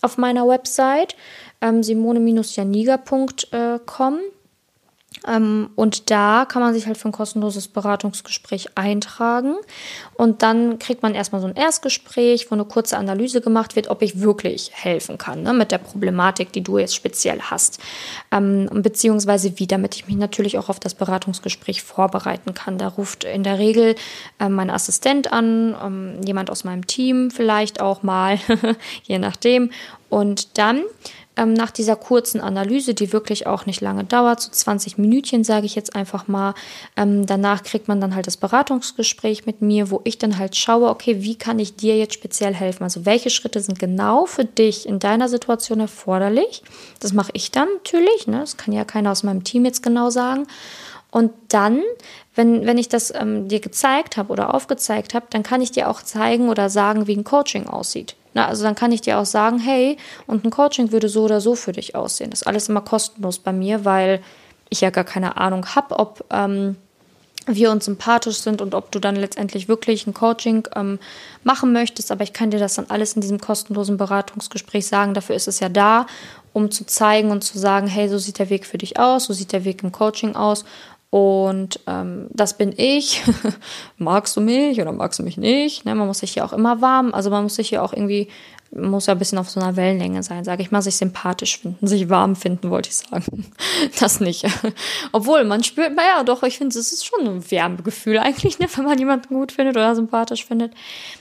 auf 0.00 0.18
meiner 0.18 0.48
Website 0.48 1.14
ähm, 1.60 1.82
simone-janiga.com. 1.82 4.18
Ähm, 5.26 5.70
und 5.76 6.10
da 6.10 6.44
kann 6.46 6.62
man 6.62 6.74
sich 6.74 6.86
halt 6.86 6.98
für 6.98 7.08
ein 7.08 7.12
kostenloses 7.12 7.68
Beratungsgespräch 7.68 8.70
eintragen. 8.74 9.54
Und 10.14 10.42
dann 10.42 10.78
kriegt 10.78 11.02
man 11.02 11.14
erstmal 11.14 11.40
so 11.40 11.46
ein 11.46 11.56
Erstgespräch, 11.56 12.50
wo 12.50 12.54
eine 12.54 12.64
kurze 12.64 12.96
Analyse 12.96 13.40
gemacht 13.40 13.76
wird, 13.76 13.88
ob 13.88 14.02
ich 14.02 14.20
wirklich 14.20 14.70
helfen 14.72 15.18
kann 15.18 15.42
ne, 15.42 15.52
mit 15.52 15.70
der 15.70 15.78
Problematik, 15.78 16.52
die 16.52 16.62
du 16.62 16.78
jetzt 16.78 16.94
speziell 16.94 17.40
hast. 17.40 17.78
Ähm, 18.30 18.68
beziehungsweise 18.72 19.58
wie, 19.58 19.66
damit 19.66 19.94
ich 19.94 20.06
mich 20.06 20.16
natürlich 20.16 20.58
auch 20.58 20.68
auf 20.68 20.80
das 20.80 20.94
Beratungsgespräch 20.94 21.82
vorbereiten 21.82 22.54
kann. 22.54 22.78
Da 22.78 22.88
ruft 22.88 23.24
in 23.24 23.44
der 23.44 23.58
Regel 23.58 23.94
äh, 24.38 24.48
mein 24.48 24.70
Assistent 24.70 25.32
an, 25.32 25.76
ähm, 25.82 26.20
jemand 26.24 26.50
aus 26.50 26.64
meinem 26.64 26.86
Team 26.86 27.30
vielleicht 27.30 27.80
auch 27.80 28.02
mal, 28.02 28.38
je 29.04 29.18
nachdem. 29.18 29.70
Und 30.08 30.58
dann 30.58 30.82
ähm, 31.36 31.54
nach 31.54 31.70
dieser 31.70 31.96
kurzen 31.96 32.40
Analyse, 32.40 32.94
die 32.94 33.12
wirklich 33.12 33.46
auch 33.46 33.66
nicht 33.66 33.80
lange 33.80 34.04
dauert, 34.04 34.40
so 34.40 34.50
20 34.50 34.98
Minütchen 34.98 35.44
sage 35.44 35.66
ich 35.66 35.74
jetzt 35.74 35.96
einfach 35.96 36.28
mal, 36.28 36.54
ähm, 36.96 37.26
danach 37.26 37.62
kriegt 37.62 37.88
man 37.88 38.00
dann 38.00 38.14
halt 38.14 38.26
das 38.26 38.36
Beratungsgespräch 38.36 39.46
mit 39.46 39.62
mir, 39.62 39.90
wo 39.90 40.00
ich 40.04 40.18
dann 40.18 40.38
halt 40.38 40.56
schaue, 40.56 40.88
okay, 40.88 41.22
wie 41.22 41.36
kann 41.36 41.58
ich 41.58 41.76
dir 41.76 41.96
jetzt 41.96 42.14
speziell 42.14 42.54
helfen? 42.54 42.84
Also 42.84 43.06
welche 43.06 43.30
Schritte 43.30 43.60
sind 43.60 43.78
genau 43.78 44.26
für 44.26 44.44
dich 44.44 44.86
in 44.86 44.98
deiner 44.98 45.28
Situation 45.28 45.80
erforderlich? 45.80 46.62
Das 47.00 47.12
mache 47.12 47.30
ich 47.34 47.50
dann 47.50 47.68
natürlich, 47.74 48.26
ne? 48.26 48.40
das 48.40 48.56
kann 48.56 48.72
ja 48.72 48.84
keiner 48.84 49.10
aus 49.10 49.22
meinem 49.22 49.44
Team 49.44 49.64
jetzt 49.64 49.82
genau 49.82 50.10
sagen. 50.10 50.46
Und 51.10 51.30
dann, 51.48 51.82
wenn, 52.34 52.66
wenn 52.66 52.78
ich 52.78 52.88
das 52.88 53.12
ähm, 53.14 53.46
dir 53.48 53.60
gezeigt 53.60 54.16
habe 54.16 54.32
oder 54.32 54.54
aufgezeigt 54.54 55.12
habe, 55.12 55.26
dann 55.28 55.42
kann 55.42 55.60
ich 55.60 55.70
dir 55.70 55.90
auch 55.90 56.02
zeigen 56.02 56.48
oder 56.48 56.70
sagen, 56.70 57.06
wie 57.06 57.16
ein 57.16 57.24
Coaching 57.24 57.66
aussieht. 57.66 58.16
Na, 58.34 58.46
also 58.46 58.64
dann 58.64 58.74
kann 58.74 58.92
ich 58.92 59.02
dir 59.02 59.18
auch 59.18 59.26
sagen, 59.26 59.58
hey, 59.58 59.96
und 60.26 60.44
ein 60.44 60.50
Coaching 60.50 60.92
würde 60.92 61.08
so 61.08 61.24
oder 61.24 61.40
so 61.40 61.54
für 61.54 61.72
dich 61.72 61.94
aussehen. 61.94 62.30
Das 62.30 62.42
ist 62.42 62.46
alles 62.46 62.68
immer 62.68 62.80
kostenlos 62.80 63.38
bei 63.38 63.52
mir, 63.52 63.84
weil 63.84 64.22
ich 64.70 64.80
ja 64.80 64.90
gar 64.90 65.04
keine 65.04 65.36
Ahnung 65.36 65.66
habe, 65.74 65.98
ob 65.98 66.24
ähm, 66.30 66.76
wir 67.46 67.70
uns 67.70 67.84
sympathisch 67.84 68.38
sind 68.38 68.62
und 68.62 68.74
ob 68.74 68.92
du 68.92 69.00
dann 69.00 69.16
letztendlich 69.16 69.68
wirklich 69.68 70.06
ein 70.06 70.14
Coaching 70.14 70.68
ähm, 70.76 70.98
machen 71.44 71.72
möchtest. 71.72 72.12
Aber 72.12 72.22
ich 72.22 72.32
kann 72.32 72.50
dir 72.50 72.60
das 72.60 72.74
dann 72.74 72.86
alles 72.88 73.14
in 73.14 73.20
diesem 73.20 73.40
kostenlosen 73.40 73.96
Beratungsgespräch 73.96 74.86
sagen. 74.86 75.14
Dafür 75.14 75.36
ist 75.36 75.48
es 75.48 75.60
ja 75.60 75.68
da, 75.68 76.06
um 76.52 76.70
zu 76.70 76.86
zeigen 76.86 77.30
und 77.30 77.42
zu 77.42 77.58
sagen, 77.58 77.86
hey, 77.86 78.08
so 78.08 78.18
sieht 78.18 78.38
der 78.38 78.50
Weg 78.50 78.66
für 78.66 78.78
dich 78.78 78.98
aus, 78.98 79.24
so 79.24 79.32
sieht 79.32 79.52
der 79.52 79.64
Weg 79.64 79.82
im 79.82 79.92
Coaching 79.92 80.36
aus. 80.36 80.64
Und 81.12 81.78
ähm, 81.86 82.28
das 82.30 82.56
bin 82.56 82.72
ich. 82.74 83.22
magst 83.98 84.34
du 84.34 84.40
mich 84.40 84.80
oder 84.80 84.92
magst 84.92 85.18
du 85.18 85.22
mich 85.22 85.36
nicht? 85.36 85.84
Ne, 85.84 85.94
man 85.94 86.06
muss 86.06 86.20
sich 86.20 86.36
ja 86.36 86.42
auch 86.42 86.54
immer 86.54 86.80
warm, 86.80 87.12
also 87.12 87.28
man 87.28 87.42
muss 87.42 87.56
sich 87.56 87.70
ja 87.70 87.82
auch 87.82 87.92
irgendwie 87.92 88.28
muss 88.74 89.06
ja 89.06 89.14
ein 89.14 89.18
bisschen 89.18 89.38
auf 89.38 89.50
so 89.50 89.60
einer 89.60 89.76
Wellenlänge 89.76 90.22
sein, 90.22 90.44
sage 90.44 90.62
ich 90.62 90.70
mal, 90.70 90.80
sich 90.80 90.96
sympathisch 90.96 91.58
finden, 91.58 91.86
sich 91.86 92.08
warm 92.08 92.36
finden, 92.36 92.70
wollte 92.70 92.88
ich 92.88 92.96
sagen. 92.96 93.46
Das 94.00 94.20
nicht. 94.20 94.46
Obwohl, 95.12 95.44
man 95.44 95.64
spürt, 95.64 95.94
naja, 95.94 96.22
doch, 96.24 96.42
ich 96.42 96.58
finde, 96.58 96.78
es 96.78 96.92
ist 96.92 97.04
schon 97.04 97.26
ein 97.26 97.50
Wärmegefühl 97.50 98.18
eigentlich, 98.18 98.58
ne, 98.58 98.66
wenn 98.74 98.84
man 98.84 98.98
jemanden 98.98 99.34
gut 99.34 99.52
findet 99.52 99.76
oder 99.76 99.94
sympathisch 99.94 100.44
findet. 100.46 100.72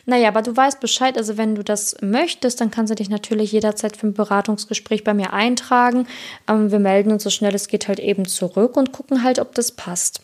Naja, 0.05 0.29
aber 0.29 0.41
du 0.41 0.55
weißt 0.55 0.79
Bescheid, 0.79 1.17
also 1.17 1.37
wenn 1.37 1.55
du 1.55 1.63
das 1.63 1.95
möchtest, 2.01 2.61
dann 2.61 2.71
kannst 2.71 2.91
du 2.91 2.95
dich 2.95 3.09
natürlich 3.09 3.51
jederzeit 3.51 3.97
für 3.97 4.07
ein 4.07 4.13
Beratungsgespräch 4.13 5.03
bei 5.03 5.13
mir 5.13 5.33
eintragen. 5.33 6.07
Ähm, 6.47 6.71
wir 6.71 6.79
melden 6.79 7.11
uns 7.11 7.23
so 7.23 7.29
schnell 7.29 7.55
es 7.55 7.67
geht 7.67 7.87
halt 7.87 7.99
eben 7.99 8.25
zurück 8.25 8.77
und 8.77 8.91
gucken 8.91 9.23
halt, 9.23 9.39
ob 9.39 9.55
das 9.55 9.71
passt 9.71 10.21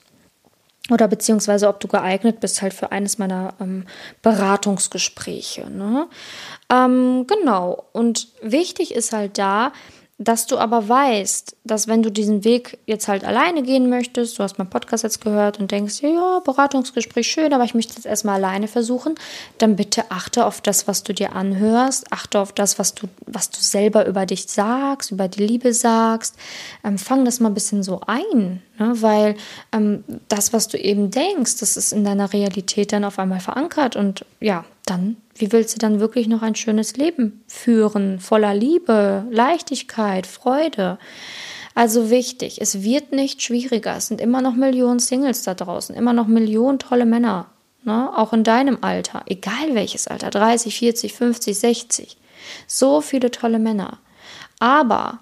oder 0.91 1.07
beziehungsweise 1.07 1.67
ob 1.67 1.79
du 1.79 1.87
geeignet 1.87 2.39
bist 2.39 2.61
halt 2.61 2.73
für 2.73 2.91
eines 2.91 3.17
meiner 3.17 3.53
ähm, 3.59 3.85
Beratungsgespräche. 4.21 5.69
Ne? 5.69 6.07
Ähm, 6.71 7.25
genau. 7.27 7.85
Und 7.93 8.27
wichtig 8.41 8.93
ist 8.93 9.13
halt 9.13 9.37
da, 9.37 9.71
dass 10.19 10.47
du 10.47 10.57
aber 10.57 10.89
weißt, 10.89 11.55
dass 11.63 11.87
wenn 11.87 12.01
du 12.01 12.11
diesen 12.11 12.43
Weg 12.43 12.79
jetzt 12.87 13.07
halt 13.07 13.23
alleine 13.23 13.61
gehen 13.61 13.87
möchtest, 13.87 14.39
du 14.39 14.43
hast 14.43 14.57
meinen 14.57 14.69
Podcast 14.69 15.03
jetzt 15.03 15.21
gehört 15.21 15.59
und 15.59 15.69
denkst, 15.69 16.01
ja, 16.01 16.39
Beratungsgespräch 16.43 17.27
schön, 17.27 17.53
aber 17.53 17.65
ich 17.65 17.75
möchte 17.75 17.99
es 17.99 18.05
erstmal 18.05 18.35
alleine 18.35 18.67
versuchen, 18.67 19.13
dann 19.59 19.75
bitte 19.75 20.09
achte 20.09 20.47
auf 20.47 20.59
das, 20.59 20.87
was 20.87 21.03
du 21.03 21.13
dir 21.13 21.35
anhörst, 21.35 22.11
achte 22.11 22.39
auf 22.39 22.51
das, 22.51 22.79
was 22.79 22.95
du, 22.95 23.07
was 23.27 23.51
du 23.51 23.59
selber 23.59 24.07
über 24.07 24.25
dich 24.25 24.47
sagst, 24.47 25.11
über 25.11 25.27
die 25.27 25.45
Liebe 25.45 25.71
sagst. 25.71 26.35
Ähm, 26.83 26.97
fang 26.97 27.23
das 27.23 27.39
mal 27.39 27.49
ein 27.49 27.55
bisschen 27.55 27.83
so 27.83 28.01
ein, 28.07 28.63
ne? 28.79 28.93
weil 29.01 29.35
ähm, 29.71 30.03
das, 30.29 30.51
was 30.51 30.67
du 30.67 30.79
eben 30.79 31.11
denkst, 31.11 31.59
das 31.59 31.77
ist 31.77 31.93
in 31.93 32.03
deiner 32.03 32.33
Realität 32.33 32.91
dann 32.91 33.05
auf 33.05 33.19
einmal 33.19 33.39
verankert 33.39 33.95
und 33.95 34.25
ja, 34.39 34.65
dann 34.89 35.17
wie 35.39 35.51
willst 35.51 35.75
du 35.75 35.79
dann 35.79 35.99
wirklich 35.99 36.27
noch 36.27 36.41
ein 36.41 36.55
schönes 36.55 36.97
Leben 36.97 37.43
führen, 37.47 38.19
voller 38.19 38.53
Liebe, 38.53 39.25
Leichtigkeit, 39.29 40.25
Freude? 40.25 40.97
Also 41.75 42.09
wichtig, 42.09 42.59
es 42.59 42.81
wird 42.81 43.11
nicht 43.11 43.43
schwieriger. 43.43 43.95
Es 43.95 44.07
sind 44.07 44.19
immer 44.19 44.41
noch 44.41 44.55
Millionen 44.55 44.99
Singles 44.99 45.43
da 45.43 45.53
draußen, 45.53 45.95
immer 45.95 46.13
noch 46.13 46.27
Millionen 46.27 46.79
tolle 46.79 47.05
Männer, 47.05 47.47
ne? 47.83 48.11
auch 48.17 48.33
in 48.33 48.43
deinem 48.43 48.79
Alter, 48.81 49.23
egal 49.27 49.73
welches 49.75 50.07
Alter, 50.07 50.31
30, 50.31 50.77
40, 50.77 51.13
50, 51.13 51.59
60. 51.59 52.17
So 52.65 53.01
viele 53.01 53.29
tolle 53.29 53.59
Männer. 53.59 53.99
Aber 54.59 55.19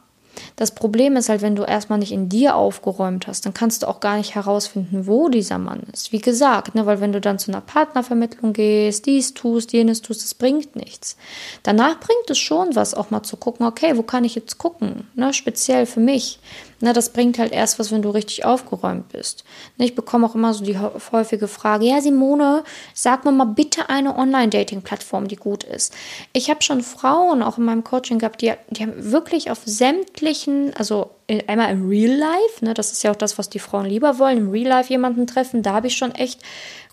Das 0.55 0.73
Problem 0.73 1.17
ist 1.17 1.27
halt, 1.27 1.41
wenn 1.41 1.55
du 1.55 1.63
erstmal 1.63 1.99
nicht 1.99 2.13
in 2.13 2.29
dir 2.29 2.55
aufgeräumt 2.55 3.27
hast, 3.27 3.45
dann 3.45 3.53
kannst 3.53 3.83
du 3.83 3.87
auch 3.87 3.99
gar 3.99 4.17
nicht 4.17 4.35
herausfinden, 4.35 5.05
wo 5.05 5.27
dieser 5.27 5.57
Mann 5.57 5.83
ist. 5.91 6.11
Wie 6.13 6.19
gesagt, 6.19 6.75
ne, 6.75 6.85
weil 6.85 7.01
wenn 7.01 7.11
du 7.11 7.19
dann 7.19 7.39
zu 7.39 7.51
einer 7.51 7.61
Partnervermittlung 7.61 8.53
gehst, 8.53 9.05
dies 9.05 9.33
tust, 9.33 9.73
jenes 9.73 10.01
tust, 10.01 10.23
das 10.23 10.33
bringt 10.33 10.75
nichts. 10.75 11.17
Danach 11.63 11.99
bringt 11.99 12.29
es 12.29 12.37
schon 12.37 12.75
was, 12.75 12.93
auch 12.93 13.11
mal 13.11 13.23
zu 13.23 13.35
gucken, 13.35 13.65
okay, 13.65 13.97
wo 13.97 14.03
kann 14.03 14.23
ich 14.23 14.35
jetzt 14.35 14.57
gucken? 14.57 15.07
Ne, 15.15 15.33
speziell 15.33 15.85
für 15.85 15.99
mich. 15.99 16.39
Na, 16.81 16.93
das 16.93 17.13
bringt 17.13 17.39
halt 17.39 17.51
erst 17.51 17.79
was, 17.79 17.91
wenn 17.91 18.01
du 18.01 18.09
richtig 18.09 18.43
aufgeräumt 18.45 19.09
bist. 19.09 19.43
Ne, 19.77 19.85
ich 19.85 19.95
bekomme 19.95 20.27
auch 20.27 20.35
immer 20.35 20.53
so 20.53 20.63
die 20.63 20.77
häufige 20.77 21.47
Frage, 21.47 21.85
ja 21.85 22.01
Simone, 22.01 22.63
sag 22.93 23.23
mir 23.23 23.31
mal 23.31 23.45
bitte 23.45 23.89
eine 23.89 24.17
Online-Dating-Plattform, 24.17 25.27
die 25.27 25.37
gut 25.37 25.63
ist. 25.63 25.93
Ich 26.33 26.49
habe 26.49 26.61
schon 26.61 26.81
Frauen 26.81 27.41
auch 27.41 27.57
in 27.57 27.65
meinem 27.65 27.83
Coaching 27.83 28.19
gehabt, 28.19 28.41
die, 28.41 28.53
die 28.69 28.83
haben 28.83 29.11
wirklich 29.11 29.51
auf 29.51 29.61
sämtlichen, 29.65 30.73
also 30.75 31.11
einmal 31.47 31.71
im 31.71 31.87
Real 31.87 32.15
Life, 32.15 32.63
ne, 32.63 32.73
das 32.73 32.91
ist 32.91 33.03
ja 33.03 33.11
auch 33.11 33.15
das, 33.15 33.37
was 33.37 33.49
die 33.49 33.59
Frauen 33.59 33.85
lieber 33.85 34.19
wollen, 34.19 34.37
im 34.37 34.49
Real 34.51 34.67
Life 34.67 34.89
jemanden 34.89 35.27
treffen, 35.27 35.63
da 35.63 35.73
habe 35.73 35.87
ich 35.87 35.95
schon 35.95 36.13
echt 36.13 36.41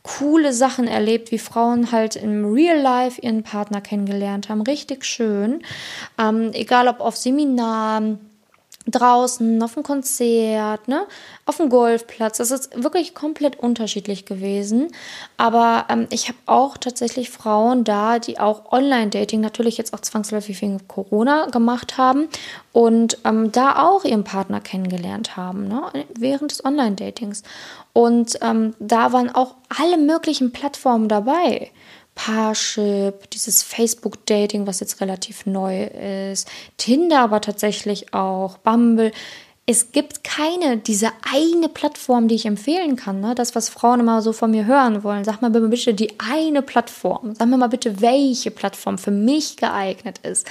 coole 0.03 0.53
Sachen 0.53 0.89
erlebt, 0.89 1.31
wie 1.31 1.39
Frauen 1.39 1.93
halt 1.93 2.17
im 2.17 2.53
Real 2.53 2.79
Life 2.79 3.21
ihren 3.21 3.43
Partner 3.43 3.81
kennengelernt 3.81 4.49
haben. 4.49 4.63
Richtig 4.63 5.05
schön. 5.05 5.63
Ähm, 6.19 6.51
egal 6.55 6.89
ob 6.89 7.01
auf 7.01 7.17
Seminaren, 7.17 8.19
draußen, 8.87 9.63
auf 9.63 9.75
dem 9.75 9.83
Konzert, 9.83 10.89
ne, 10.89 11.07
auf 11.47 11.57
dem 11.59 11.69
Golfplatz. 11.69 12.39
Das 12.39 12.51
ist 12.51 12.83
wirklich 12.83 13.15
komplett 13.15 13.59
unterschiedlich 13.59 14.25
gewesen. 14.25 14.89
Aber 15.37 15.87
ähm, 15.89 16.07
ich 16.11 16.29
habe 16.29 16.39
auch 16.47 16.77
tatsächlich 16.77 17.31
Frauen 17.31 17.85
da, 17.85 18.19
die 18.19 18.41
auch 18.41 18.73
Online-Dating 18.73 19.41
natürlich 19.41 19.79
jetzt 19.79 19.95
auch 19.95 20.01
zwangsläufig 20.01 20.61
wegen 20.63 20.87
Corona 20.89 21.47
gemacht 21.47 21.97
haben 21.97 22.29
und 22.73 23.19
ähm, 23.25 23.53
da 23.53 23.85
auch 23.85 24.05
ihren 24.05 24.25
Partner 24.25 24.61
kennengelernt 24.61 25.37
haben, 25.37 25.69
ne, 25.69 25.83
während 26.19 26.51
des 26.51 26.65
Online-Datings. 26.65 27.43
Und 27.93 28.39
ähm, 28.43 28.75
da 28.79 29.13
waren 29.13 29.31
auch 29.35 29.55
alle 29.69 29.99
möglichen 29.99 30.53
Plattformen 30.53 31.09
dabei. 31.09 31.71
Parship, 32.15 33.31
dieses 33.31 33.63
Facebook-Dating, 33.63 34.67
was 34.67 34.81
jetzt 34.81 35.01
relativ 35.01 35.47
neu 35.47 35.85
ist, 35.85 36.49
Tinder 36.77 37.21
aber 37.21 37.41
tatsächlich 37.41 38.13
auch, 38.13 38.59
Bumble. 38.59 39.13
Es 39.65 39.93
gibt 39.93 40.25
keine, 40.25 40.77
diese 40.77 41.11
eine 41.33 41.69
Plattform, 41.69 42.27
die 42.27 42.35
ich 42.35 42.47
empfehlen 42.47 42.97
kann. 42.97 43.21
Ne? 43.21 43.35
Das, 43.35 43.55
was 43.55 43.69
Frauen 43.69 44.01
immer 44.01 44.21
so 44.21 44.33
von 44.33 44.51
mir 44.51 44.67
hören 44.67 45.05
wollen. 45.05 45.25
Sag 45.25 45.41
mal 45.41 45.51
bitte 45.51 45.95
die 45.95 46.19
eine 46.19 46.63
Plattform. 46.63 47.35
Sag 47.37 47.49
mir 47.49 47.57
mal 47.57 47.69
bitte, 47.69 48.01
welche 48.01 48.51
Plattform 48.51 48.99
für 48.99 49.13
mich 49.13 49.57
geeignet 49.57 50.19
ist. 50.19 50.47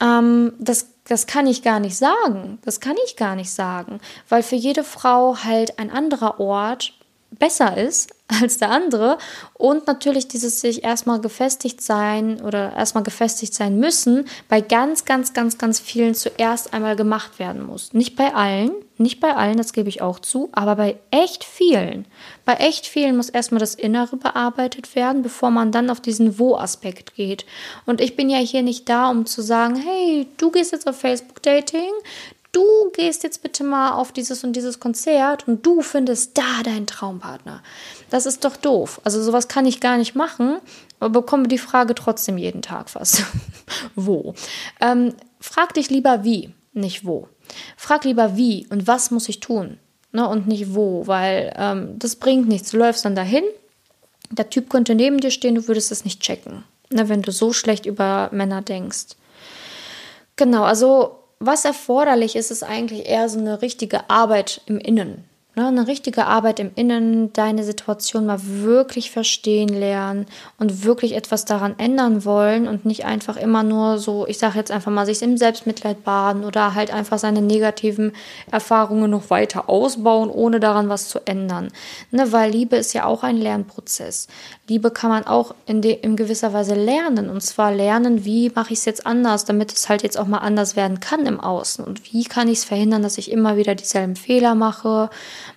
Ähm, 0.00 0.52
das, 0.58 0.88
das 1.08 1.26
kann 1.26 1.46
ich 1.46 1.62
gar 1.62 1.80
nicht 1.80 1.96
sagen. 1.96 2.58
Das 2.64 2.80
kann 2.80 2.96
ich 3.06 3.16
gar 3.16 3.34
nicht 3.34 3.50
sagen. 3.50 4.00
Weil 4.28 4.42
für 4.42 4.56
jede 4.56 4.84
Frau 4.84 5.38
halt 5.42 5.78
ein 5.78 5.90
anderer 5.90 6.38
Ort 6.38 6.92
besser 7.38 7.76
ist 7.76 8.14
als 8.42 8.58
der 8.58 8.70
andere 8.70 9.18
und 9.54 9.86
natürlich 9.86 10.28
dieses 10.28 10.60
sich 10.60 10.82
erstmal 10.82 11.20
gefestigt 11.20 11.82
sein 11.82 12.40
oder 12.40 12.74
erstmal 12.74 13.04
gefestigt 13.04 13.52
sein 13.54 13.78
müssen 13.78 14.26
bei 14.48 14.60
ganz, 14.60 15.04
ganz, 15.04 15.34
ganz, 15.34 15.58
ganz 15.58 15.78
vielen 15.78 16.14
zuerst 16.14 16.72
einmal 16.72 16.96
gemacht 16.96 17.38
werden 17.38 17.66
muss. 17.66 17.92
Nicht 17.92 18.16
bei 18.16 18.34
allen, 18.34 18.72
nicht 18.96 19.20
bei 19.20 19.34
allen, 19.34 19.58
das 19.58 19.72
gebe 19.72 19.88
ich 19.88 20.00
auch 20.00 20.20
zu, 20.20 20.48
aber 20.52 20.76
bei 20.76 20.96
echt 21.10 21.44
vielen. 21.44 22.06
Bei 22.44 22.54
echt 22.54 22.86
vielen 22.86 23.16
muss 23.16 23.28
erstmal 23.28 23.58
das 23.58 23.74
Innere 23.74 24.16
bearbeitet 24.16 24.94
werden, 24.94 25.22
bevor 25.22 25.50
man 25.50 25.72
dann 25.72 25.90
auf 25.90 26.00
diesen 26.00 26.38
Wo-Aspekt 26.38 27.14
geht. 27.14 27.44
Und 27.86 28.00
ich 28.00 28.16
bin 28.16 28.30
ja 28.30 28.38
hier 28.38 28.62
nicht 28.62 28.88
da, 28.88 29.10
um 29.10 29.26
zu 29.26 29.42
sagen, 29.42 29.76
hey, 29.76 30.28
du 30.38 30.50
gehst 30.50 30.72
jetzt 30.72 30.88
auf 30.88 30.98
Facebook-Dating, 30.98 31.90
du 32.54 32.90
gehst 32.92 33.22
jetzt 33.22 33.42
bitte 33.42 33.64
mal 33.64 33.92
auf 33.92 34.12
dieses 34.12 34.44
und 34.44 34.54
dieses 34.54 34.80
Konzert 34.80 35.46
und 35.46 35.64
du 35.66 35.82
findest 35.82 36.38
da 36.38 36.62
deinen 36.64 36.86
Traumpartner. 36.86 37.62
Das 38.10 38.26
ist 38.26 38.44
doch 38.44 38.56
doof. 38.56 39.00
Also 39.04 39.22
sowas 39.22 39.48
kann 39.48 39.66
ich 39.66 39.80
gar 39.80 39.96
nicht 39.96 40.14
machen, 40.14 40.58
aber 41.00 41.20
bekomme 41.20 41.48
die 41.48 41.58
Frage 41.58 41.94
trotzdem 41.94 42.38
jeden 42.38 42.62
Tag 42.62 42.90
fast. 42.90 43.24
wo? 43.94 44.34
Ähm, 44.80 45.14
frag 45.40 45.74
dich 45.74 45.90
lieber 45.90 46.24
wie, 46.24 46.54
nicht 46.72 47.04
wo. 47.04 47.28
Frag 47.76 48.04
lieber 48.04 48.36
wie 48.36 48.66
und 48.70 48.86
was 48.86 49.10
muss 49.10 49.28
ich 49.28 49.40
tun 49.40 49.78
ne, 50.14 50.26
und 50.26 50.46
nicht 50.46 50.74
wo, 50.74 51.06
weil 51.06 51.52
ähm, 51.58 51.98
das 51.98 52.16
bringt 52.16 52.48
nichts. 52.48 52.70
Du 52.70 52.78
läufst 52.78 53.04
dann 53.04 53.14
dahin, 53.14 53.44
der 54.30 54.48
Typ 54.48 54.70
könnte 54.70 54.94
neben 54.94 55.18
dir 55.18 55.30
stehen, 55.30 55.56
du 55.56 55.68
würdest 55.68 55.92
es 55.92 56.06
nicht 56.06 56.20
checken, 56.20 56.64
ne, 56.90 57.10
wenn 57.10 57.20
du 57.20 57.32
so 57.32 57.52
schlecht 57.52 57.84
über 57.84 58.30
Männer 58.32 58.62
denkst. 58.62 59.16
Genau, 60.36 60.62
also 60.62 61.18
was 61.38 61.64
erforderlich 61.64 62.36
ist, 62.36 62.50
ist 62.50 62.62
eigentlich 62.62 63.08
eher 63.08 63.28
so 63.28 63.38
eine 63.38 63.62
richtige 63.62 64.08
Arbeit 64.10 64.62
im 64.66 64.78
Innen. 64.78 65.24
Ne, 65.56 65.68
eine 65.68 65.86
richtige 65.86 66.26
Arbeit 66.26 66.58
im 66.58 66.72
Innen, 66.74 67.32
deine 67.32 67.62
Situation 67.62 68.26
mal 68.26 68.40
wirklich 68.42 69.12
verstehen 69.12 69.68
lernen 69.68 70.26
und 70.58 70.84
wirklich 70.84 71.14
etwas 71.14 71.44
daran 71.44 71.78
ändern 71.78 72.24
wollen 72.24 72.66
und 72.66 72.84
nicht 72.84 73.04
einfach 73.04 73.36
immer 73.36 73.62
nur 73.62 73.98
so, 73.98 74.26
ich 74.26 74.38
sage 74.38 74.58
jetzt 74.58 74.72
einfach 74.72 74.90
mal, 74.90 75.06
sich 75.06 75.22
im 75.22 75.36
Selbstmitleid 75.36 76.02
baden 76.02 76.44
oder 76.44 76.74
halt 76.74 76.92
einfach 76.92 77.18
seine 77.18 77.40
negativen 77.40 78.14
Erfahrungen 78.50 79.08
noch 79.12 79.30
weiter 79.30 79.68
ausbauen, 79.68 80.28
ohne 80.28 80.58
daran 80.58 80.88
was 80.88 81.08
zu 81.08 81.20
ändern. 81.24 81.68
Ne, 82.10 82.32
weil 82.32 82.50
Liebe 82.50 82.74
ist 82.74 82.92
ja 82.92 83.04
auch 83.04 83.22
ein 83.22 83.36
Lernprozess. 83.36 84.26
Liebe 84.66 84.90
kann 84.90 85.10
man 85.10 85.26
auch 85.26 85.54
in, 85.66 85.82
de, 85.82 85.92
in 85.92 86.16
gewisser 86.16 86.52
Weise 86.52 86.74
lernen 86.74 87.30
und 87.30 87.42
zwar 87.42 87.72
lernen, 87.72 88.24
wie 88.24 88.50
mache 88.54 88.72
ich 88.72 88.80
es 88.80 88.84
jetzt 88.84 89.06
anders, 89.06 89.44
damit 89.44 89.72
es 89.72 89.88
halt 89.88 90.02
jetzt 90.02 90.18
auch 90.18 90.26
mal 90.26 90.38
anders 90.38 90.76
werden 90.76 91.00
kann 91.00 91.26
im 91.26 91.40
Außen 91.40 91.84
und 91.84 92.12
wie 92.12 92.24
kann 92.24 92.48
ich 92.48 92.58
es 92.58 92.64
verhindern, 92.64 93.02
dass 93.02 93.18
ich 93.18 93.30
immer 93.30 93.56
wieder 93.56 93.74
dieselben 93.74 94.16
Fehler 94.16 94.54
mache 94.54 95.10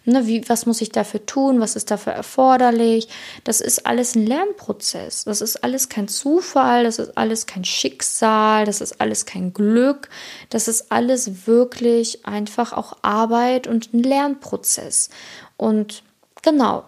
Ne, 0.10 0.26
wie, 0.26 0.48
was 0.48 0.66
muss 0.66 0.80
ich 0.80 0.94
dafür 0.94 1.26
tun? 1.26 1.60
Was 1.60 1.76
ist 1.76 1.92
dafür 1.92 2.14
erforderlich? 2.14 3.10
Das 3.44 3.60
ist 3.60 3.86
alles 3.86 4.16
ein 4.16 4.26
Lernprozess. 4.26 5.26
Das 5.26 5.42
ist 5.42 5.66
alles 5.66 5.90
kein 5.90 6.08
Zufall. 6.08 6.86
Das 6.86 6.98
ist 6.98 7.18
alles 7.18 7.46
kein 7.46 7.66
Schicksal. 7.66 8.64
Das 8.64 8.80
ist 8.80 9.02
alles 9.02 9.26
kein 9.26 9.52
Glück. 9.52 10.08
Das 10.50 10.70
ist 10.70 10.94
alles 10.94 11.46
wirklich 11.46 12.26
einfach 12.26 12.72
auch 12.72 12.96
Arbeit 13.02 13.68
und 13.68 13.94
ein 13.94 14.02
Lernprozess. 14.02 15.10
Und 15.58 16.04
genau, 16.42 16.86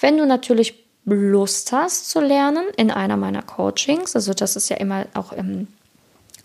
wenn 0.00 0.18
du 0.18 0.26
natürlich 0.26 0.74
Lust 1.14 1.72
hast 1.72 2.10
zu 2.10 2.20
lernen 2.20 2.64
in 2.76 2.90
einer 2.90 3.16
meiner 3.16 3.42
Coachings, 3.42 4.14
also 4.14 4.34
das 4.34 4.56
ist 4.56 4.68
ja 4.68 4.76
immer 4.76 5.06
auch 5.14 5.32
im 5.32 5.68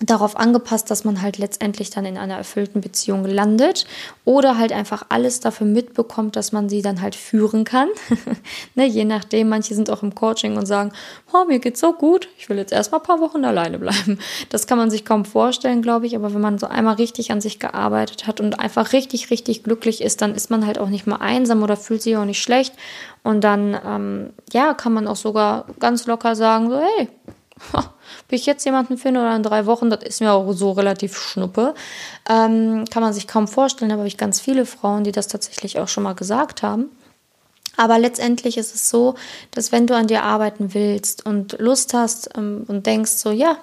darauf 0.06 0.38
angepasst, 0.38 0.92
dass 0.92 1.06
man 1.06 1.22
halt 1.22 1.38
letztendlich 1.38 1.90
dann 1.90 2.06
in 2.06 2.18
einer 2.18 2.36
erfüllten 2.36 2.82
Beziehung 2.82 3.26
landet 3.26 3.86
oder 4.26 4.58
halt 4.58 4.72
einfach 4.72 5.06
alles 5.10 5.40
dafür 5.40 5.68
mitbekommt, 5.68 6.36
dass 6.36 6.52
man 6.52 6.70
sie 6.70 6.82
dann 6.82 7.02
halt 7.02 7.16
führen 7.16 7.64
kann. 7.64 7.88
ne, 8.76 8.86
je 8.86 9.06
nachdem, 9.06 9.50
manche 9.50 9.76
sind 9.76 9.90
auch 9.90 10.04
im 10.04 10.16
Coaching 10.16 10.58
und 10.58 10.66
sagen, 10.66 10.92
oh, 11.32 11.46
mir 11.46 11.60
geht's 11.60 11.80
so 11.80 11.94
gut, 11.94 12.28
ich 12.38 12.50
will 12.50 12.58
jetzt 12.58 12.74
erstmal 12.74 13.02
ein 13.02 13.08
paar 13.08 13.22
Wochen 13.22 13.46
alleine 13.46 13.80
bleiben. 13.80 14.20
Das 14.50 14.68
kann 14.68 14.78
man 14.78 14.92
sich 14.92 15.06
kaum 15.06 15.26
vorstellen, 15.26 15.82
glaube 15.82 16.06
ich, 16.06 16.16
aber 16.16 16.34
wenn 16.34 16.42
man 16.42 16.60
so 16.60 16.68
einmal 16.68 16.96
richtig 16.96 17.32
an 17.32 17.42
sich 17.42 17.60
gearbeitet 17.60 18.28
hat 18.28 18.40
und 18.40 18.60
einfach 18.60 18.94
richtig, 18.94 19.32
richtig 19.32 19.64
glücklich 19.64 20.02
ist, 20.02 20.22
dann 20.22 20.36
ist 20.36 20.50
man 20.50 20.66
halt 20.66 20.78
auch 20.78 20.90
nicht 20.90 21.08
mehr 21.08 21.22
einsam 21.22 21.64
oder 21.64 21.78
fühlt 21.78 22.02
sich 22.02 22.18
auch 22.18 22.26
nicht 22.26 22.42
schlecht 22.42 22.74
und 23.24 23.44
dann, 23.44 23.78
ähm, 23.86 24.30
ja, 24.52 24.74
kann 24.74 24.94
man 24.94 25.08
auch 25.08 25.16
sogar 25.16 25.66
ganz 25.80 26.06
locker 26.06 26.36
sagen, 26.36 26.70
so, 26.70 26.80
hey, 26.80 27.08
ob 27.74 28.32
ich 28.32 28.46
jetzt 28.46 28.66
jemanden 28.66 28.98
finde 28.98 29.22
oder 29.22 29.36
in 29.36 29.44
drei 29.44 29.66
Wochen, 29.66 29.90
das 29.90 30.04
ist 30.04 30.22
mir 30.22 30.32
auch 30.32 30.52
so 30.54 30.72
relativ 30.72 31.18
schnuppe. 31.18 31.74
Ähm, 32.30 32.86
kann 32.90 33.04
man 33.04 33.14
sich 33.14 33.28
kaum 33.28 33.48
vorstellen, 33.48 33.92
aber 33.92 34.02
habe 34.02 34.08
ich 34.08 34.18
ganz 34.18 34.40
viele 34.40 34.66
Frauen, 34.66 35.04
die 35.04 35.12
das 35.12 35.28
tatsächlich 35.28 35.80
auch 35.80 35.88
schon 35.88 36.04
mal 36.04 36.16
gesagt 36.16 36.64
haben. 36.64 36.90
Aber 37.76 37.98
letztendlich 37.98 38.58
ist 38.58 38.76
es 38.76 38.90
so, 38.90 39.16
dass 39.52 39.72
wenn 39.72 39.88
du 39.88 39.96
an 39.96 40.08
dir 40.08 40.24
arbeiten 40.24 40.74
willst 40.74 41.26
und 41.26 41.58
Lust 41.60 41.94
hast 41.94 42.30
ähm, 42.38 42.66
und 42.68 42.86
denkst 42.86 43.14
so, 43.14 43.32
ja, 43.32 43.58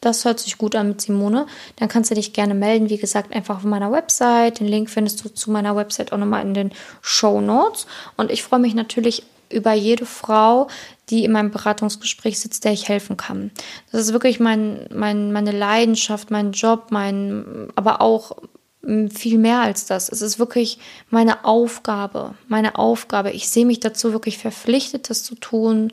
das 0.00 0.24
hört 0.24 0.40
sich 0.40 0.58
gut 0.58 0.76
an 0.76 0.88
mit 0.88 1.00
Simone, 1.00 1.46
dann 1.76 1.88
kannst 1.88 2.10
du 2.10 2.14
dich 2.14 2.32
gerne 2.32 2.54
melden. 2.54 2.90
Wie 2.90 2.98
gesagt, 2.98 3.34
einfach 3.34 3.56
auf 3.56 3.64
meiner 3.64 3.90
Website. 3.90 4.60
Den 4.60 4.68
Link 4.68 4.88
findest 4.88 5.24
du 5.24 5.28
zu 5.28 5.50
meiner 5.50 5.74
Website 5.74 6.12
auch 6.12 6.18
nochmal 6.18 6.42
in 6.42 6.54
den 6.54 6.72
Show 7.00 7.40
Notes. 7.40 7.86
Und 8.16 8.30
ich 8.30 8.42
freue 8.42 8.60
mich 8.60 8.74
natürlich 8.74 9.24
über 9.50 9.72
jede 9.72 10.06
Frau, 10.06 10.68
die 11.10 11.24
in 11.24 11.32
meinem 11.32 11.50
Beratungsgespräch 11.50 12.40
sitzt, 12.40 12.64
der 12.64 12.72
ich 12.72 12.88
helfen 12.88 13.16
kann. 13.16 13.50
Das 13.92 14.00
ist 14.00 14.12
wirklich 14.12 14.40
mein, 14.40 14.88
mein, 14.92 15.32
meine 15.32 15.52
Leidenschaft, 15.52 16.30
mein 16.30 16.52
Job, 16.52 16.88
mein, 16.90 17.68
aber 17.76 18.00
auch 18.00 18.36
hm, 18.82 19.10
viel 19.10 19.38
mehr 19.38 19.60
als 19.60 19.86
das. 19.86 20.08
Es 20.08 20.20
ist 20.20 20.38
wirklich 20.38 20.78
meine 21.10 21.44
Aufgabe, 21.44 22.34
meine 22.48 22.76
Aufgabe. 22.76 23.30
Ich 23.30 23.48
sehe 23.48 23.66
mich 23.66 23.80
dazu 23.80 24.12
wirklich 24.12 24.38
verpflichtet, 24.38 25.10
das 25.10 25.22
zu 25.22 25.36
tun, 25.36 25.92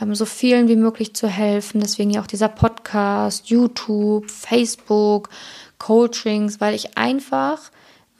ähm, 0.00 0.14
so 0.14 0.24
vielen 0.24 0.68
wie 0.68 0.76
möglich 0.76 1.14
zu 1.14 1.28
helfen. 1.28 1.80
Deswegen 1.80 2.10
ja 2.10 2.22
auch 2.22 2.26
dieser 2.26 2.48
Podcast, 2.48 3.48
YouTube, 3.48 4.30
Facebook, 4.30 5.28
Coachings, 5.78 6.60
weil 6.60 6.74
ich 6.74 6.96
einfach 6.96 7.70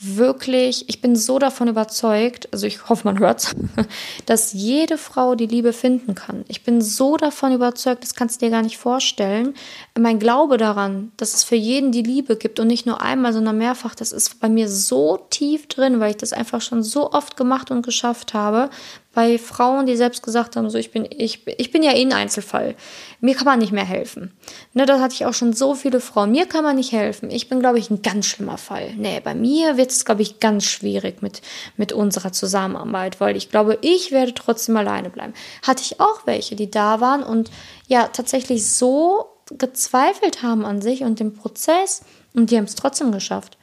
wirklich, 0.06 0.88
ich 0.88 1.00
bin 1.00 1.16
so 1.16 1.38
davon 1.38 1.68
überzeugt, 1.68 2.48
also 2.52 2.66
ich 2.66 2.88
hoffe, 2.88 3.06
man 3.06 3.18
hört's, 3.18 3.54
dass 4.26 4.52
jede 4.52 4.98
Frau 4.98 5.34
die 5.34 5.46
Liebe 5.46 5.72
finden 5.72 6.14
kann. 6.14 6.44
Ich 6.48 6.62
bin 6.62 6.80
so 6.80 7.16
davon 7.16 7.52
überzeugt, 7.52 8.02
das 8.02 8.14
kannst 8.14 8.40
du 8.40 8.46
dir 8.46 8.50
gar 8.50 8.62
nicht 8.62 8.78
vorstellen. 8.78 9.54
Mein 9.98 10.18
Glaube 10.18 10.58
daran, 10.58 11.12
dass 11.16 11.34
es 11.34 11.44
für 11.44 11.56
jeden 11.56 11.92
die 11.92 12.02
Liebe 12.02 12.36
gibt 12.36 12.60
und 12.60 12.66
nicht 12.66 12.86
nur 12.86 13.00
einmal, 13.00 13.32
sondern 13.32 13.58
mehrfach, 13.58 13.94
das 13.94 14.12
ist 14.12 14.40
bei 14.40 14.48
mir 14.48 14.68
so 14.68 15.18
tief 15.30 15.66
drin, 15.68 16.00
weil 16.00 16.10
ich 16.10 16.16
das 16.18 16.32
einfach 16.32 16.60
schon 16.60 16.82
so 16.82 17.12
oft 17.12 17.36
gemacht 17.36 17.70
und 17.70 17.82
geschafft 17.82 18.34
habe, 18.34 18.70
bei 19.14 19.38
Frauen, 19.38 19.86
die 19.86 19.96
selbst 19.96 20.22
gesagt 20.22 20.56
haben, 20.56 20.68
so 20.70 20.78
ich 20.78 20.90
bin, 20.90 21.06
ich, 21.10 21.46
ich 21.46 21.70
bin 21.70 21.82
ja 21.82 21.92
eh 21.92 22.02
ein 22.02 22.12
Einzelfall. 22.12 22.74
Mir 23.20 23.34
kann 23.34 23.46
man 23.46 23.58
nicht 23.58 23.72
mehr 23.72 23.84
helfen. 23.84 24.32
Ne, 24.72 24.86
das 24.86 25.00
hatte 25.00 25.14
ich 25.14 25.26
auch 25.26 25.34
schon 25.34 25.52
so 25.52 25.74
viele 25.74 26.00
Frauen. 26.00 26.32
Mir 26.32 26.46
kann 26.46 26.64
man 26.64 26.76
nicht 26.76 26.92
helfen. 26.92 27.30
Ich 27.30 27.48
bin, 27.48 27.60
glaube 27.60 27.78
ich, 27.78 27.90
ein 27.90 28.02
ganz 28.02 28.26
schlimmer 28.26 28.58
Fall. 28.58 28.92
Nee, 28.96 29.20
bei 29.20 29.34
mir 29.34 29.76
wird 29.76 29.90
es, 29.90 30.04
glaube 30.04 30.22
ich, 30.22 30.40
ganz 30.40 30.64
schwierig 30.64 31.22
mit, 31.22 31.42
mit 31.76 31.92
unserer 31.92 32.32
Zusammenarbeit, 32.32 33.20
weil 33.20 33.36
ich 33.36 33.50
glaube, 33.50 33.78
ich 33.80 34.10
werde 34.10 34.34
trotzdem 34.34 34.76
alleine 34.76 35.10
bleiben. 35.10 35.34
Hatte 35.62 35.82
ich 35.82 36.00
auch 36.00 36.26
welche, 36.26 36.56
die 36.56 36.70
da 36.70 37.00
waren 37.00 37.22
und 37.22 37.50
ja, 37.86 38.08
tatsächlich 38.08 38.68
so 38.68 39.26
gezweifelt 39.58 40.42
haben 40.42 40.64
an 40.64 40.80
sich 40.80 41.02
und 41.02 41.20
dem 41.20 41.34
Prozess 41.34 42.02
und 42.34 42.50
die 42.50 42.56
haben 42.56 42.64
es 42.64 42.74
trotzdem 42.74 43.12
geschafft. 43.12 43.56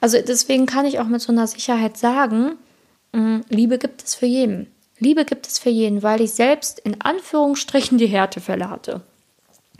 Also 0.00 0.18
deswegen 0.20 0.66
kann 0.66 0.86
ich 0.86 1.00
auch 1.00 1.06
mit 1.06 1.20
so 1.20 1.32
einer 1.32 1.46
Sicherheit 1.46 1.96
sagen, 1.96 2.56
mm, 3.12 3.40
Liebe 3.48 3.78
gibt 3.78 4.02
es 4.04 4.14
für 4.14 4.26
jeden. 4.26 4.73
Liebe 4.98 5.24
gibt 5.24 5.46
es 5.46 5.58
für 5.58 5.70
jeden, 5.70 6.02
weil 6.02 6.20
ich 6.20 6.32
selbst 6.32 6.78
in 6.78 7.00
Anführungsstrichen 7.00 7.98
die 7.98 8.06
Härtefälle 8.06 8.70
hatte. 8.70 9.02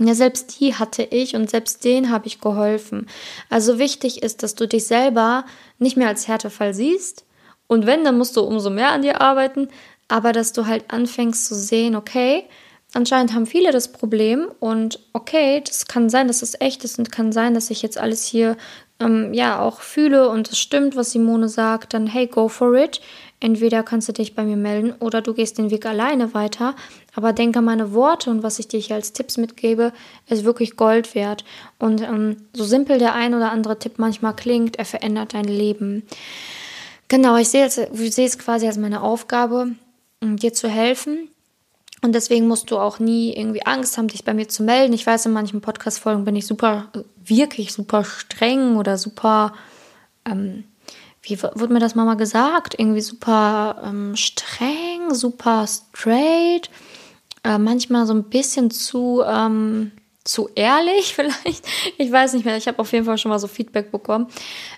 Ja, 0.00 0.14
selbst 0.14 0.59
die 0.59 0.74
hatte 0.74 1.05
ich 1.05 1.37
und 1.37 1.48
selbst 1.48 1.85
denen 1.85 2.11
habe 2.11 2.27
ich 2.27 2.40
geholfen. 2.40 3.07
Also 3.48 3.79
wichtig 3.79 4.22
ist, 4.24 4.42
dass 4.42 4.57
du 4.57 4.66
dich 4.66 4.87
selber 4.87 5.44
nicht 5.79 5.96
mehr 5.96 6.09
als 6.09 6.27
Härtefall 6.27 6.74
siehst. 6.74 7.24
Und 7.68 7.87
wenn, 7.87 8.03
dann 8.05 8.18
musst 8.18 8.37
du 8.37 8.40
umso 8.40 8.70
mehr 8.70 8.90
an 8.90 9.03
dir 9.03 9.20
arbeiten. 9.20 9.68
Aber 10.09 10.33
dass 10.33 10.53
du 10.53 10.66
halt 10.66 10.85
anfängst 10.88 11.46
zu 11.46 11.55
sehen, 11.55 11.94
okay, 11.94 12.44
anscheinend 12.92 13.35
haben 13.35 13.46
viele 13.46 13.70
das 13.70 13.92
Problem 13.92 14.48
und 14.61 15.00
okay, 15.12 15.62
das 15.64 15.87
kann 15.87 16.11
sein, 16.11 16.29
dass 16.29 16.42
es 16.42 16.61
echt 16.61 16.85
ist 16.85 16.98
und 16.98 17.11
kann 17.11 17.33
sein, 17.33 17.55
dass 17.55 17.70
ich 17.70 17.83
jetzt 17.83 17.98
alles 17.98 18.24
hier 18.27 18.57
ähm, 19.00 19.33
ja 19.33 19.61
auch 19.61 19.81
fühle 19.81 20.29
und 20.29 20.50
es 20.50 20.59
stimmt, 20.59 20.96
was 20.96 21.12
Simone 21.12 21.48
sagt, 21.48 21.94
dann 21.94 22.07
hey, 22.07 22.27
go 22.27 22.48
for 22.48 22.74
it. 22.74 23.00
Entweder 23.44 23.83
kannst 23.83 24.09
du 24.09 24.12
dich 24.14 24.35
bei 24.35 24.42
mir 24.42 24.57
melden 24.57 24.94
oder 25.00 25.20
du 25.20 25.35
gehst 25.35 25.59
den 25.59 25.70
Weg 25.70 25.85
alleine 25.85 26.33
weiter. 26.33 26.74
Aber 27.14 27.35
denke, 27.35 27.61
meine 27.61 27.92
Worte 27.92 28.30
und 28.30 28.42
was 28.42 28.59
ich 28.59 28.68
dir 28.68 28.80
hier 28.80 28.96
als 28.96 29.12
Tipps 29.12 29.37
mitgebe, 29.37 29.92
ist 30.30 30.44
wirklich 30.44 30.76
Gold 30.76 31.14
wert. 31.14 31.44
Und 31.78 32.00
ähm, 32.00 32.38
so 32.54 32.64
simpel 32.64 32.96
der 32.98 33.14
ein 33.14 33.35
oder 33.35 33.52
andere 33.52 33.78
Tipp 33.78 33.98
manchmal 33.98 34.35
klingt, 34.35 34.76
er 34.76 34.87
verändert 34.87 35.35
dein 35.35 35.44
Leben. 35.44 36.04
Genau, 37.09 37.37
ich 37.37 37.50
sehe, 37.50 37.66
es, 37.66 37.76
ich 37.76 38.14
sehe 38.14 38.24
es 38.24 38.38
quasi 38.38 38.66
als 38.66 38.78
meine 38.78 39.02
Aufgabe, 39.02 39.72
dir 40.22 40.54
zu 40.54 40.66
helfen. 40.66 41.28
Und 42.00 42.14
deswegen 42.14 42.48
musst 42.48 42.70
du 42.70 42.78
auch 42.78 42.98
nie 42.98 43.37
irgendwie 43.37 43.66
Angst 43.66 43.98
haben, 43.98 44.09
dich 44.09 44.24
bei 44.24 44.33
mir 44.33 44.48
zu 44.48 44.62
melden. 44.62 44.94
Ich 44.94 45.07
weiß, 45.07 45.26
in 45.26 45.33
manchen 45.33 45.61
Podcast-Folgen 45.61 46.24
bin 46.24 46.35
ich 46.35 46.46
super, 46.46 46.88
wirklich 47.22 47.74
super 47.74 48.04
streng 48.04 48.76
oder 48.76 48.96
super 48.96 49.52
ähm, 50.24 50.64
wie 51.24 51.42
wurde 51.42 51.72
mir 51.72 51.80
das 51.80 51.94
mal 51.94 52.14
gesagt? 52.16 52.78
Irgendwie 52.78 53.00
super 53.00 53.82
ähm, 53.84 54.14
streng, 54.14 55.14
super 55.14 55.66
straight, 55.66 56.70
äh, 57.42 57.58
manchmal 57.58 58.06
so 58.06 58.12
ein 58.12 58.24
bisschen 58.24 58.70
zu, 58.70 59.22
ähm, 59.26 59.92
zu 60.22 60.50
ehrlich 60.54 61.14
vielleicht. 61.14 61.66
Ich 61.98 62.12
weiß 62.12 62.34
nicht 62.34 62.44
mehr, 62.44 62.56
ich 62.56 62.68
habe 62.68 62.78
auf 62.78 62.92
jeden 62.92 63.06
Fall 63.06 63.18
schon 63.18 63.30
mal 63.30 63.38
so 63.38 63.48
Feedback 63.48 63.90
bekommen. 63.90 64.26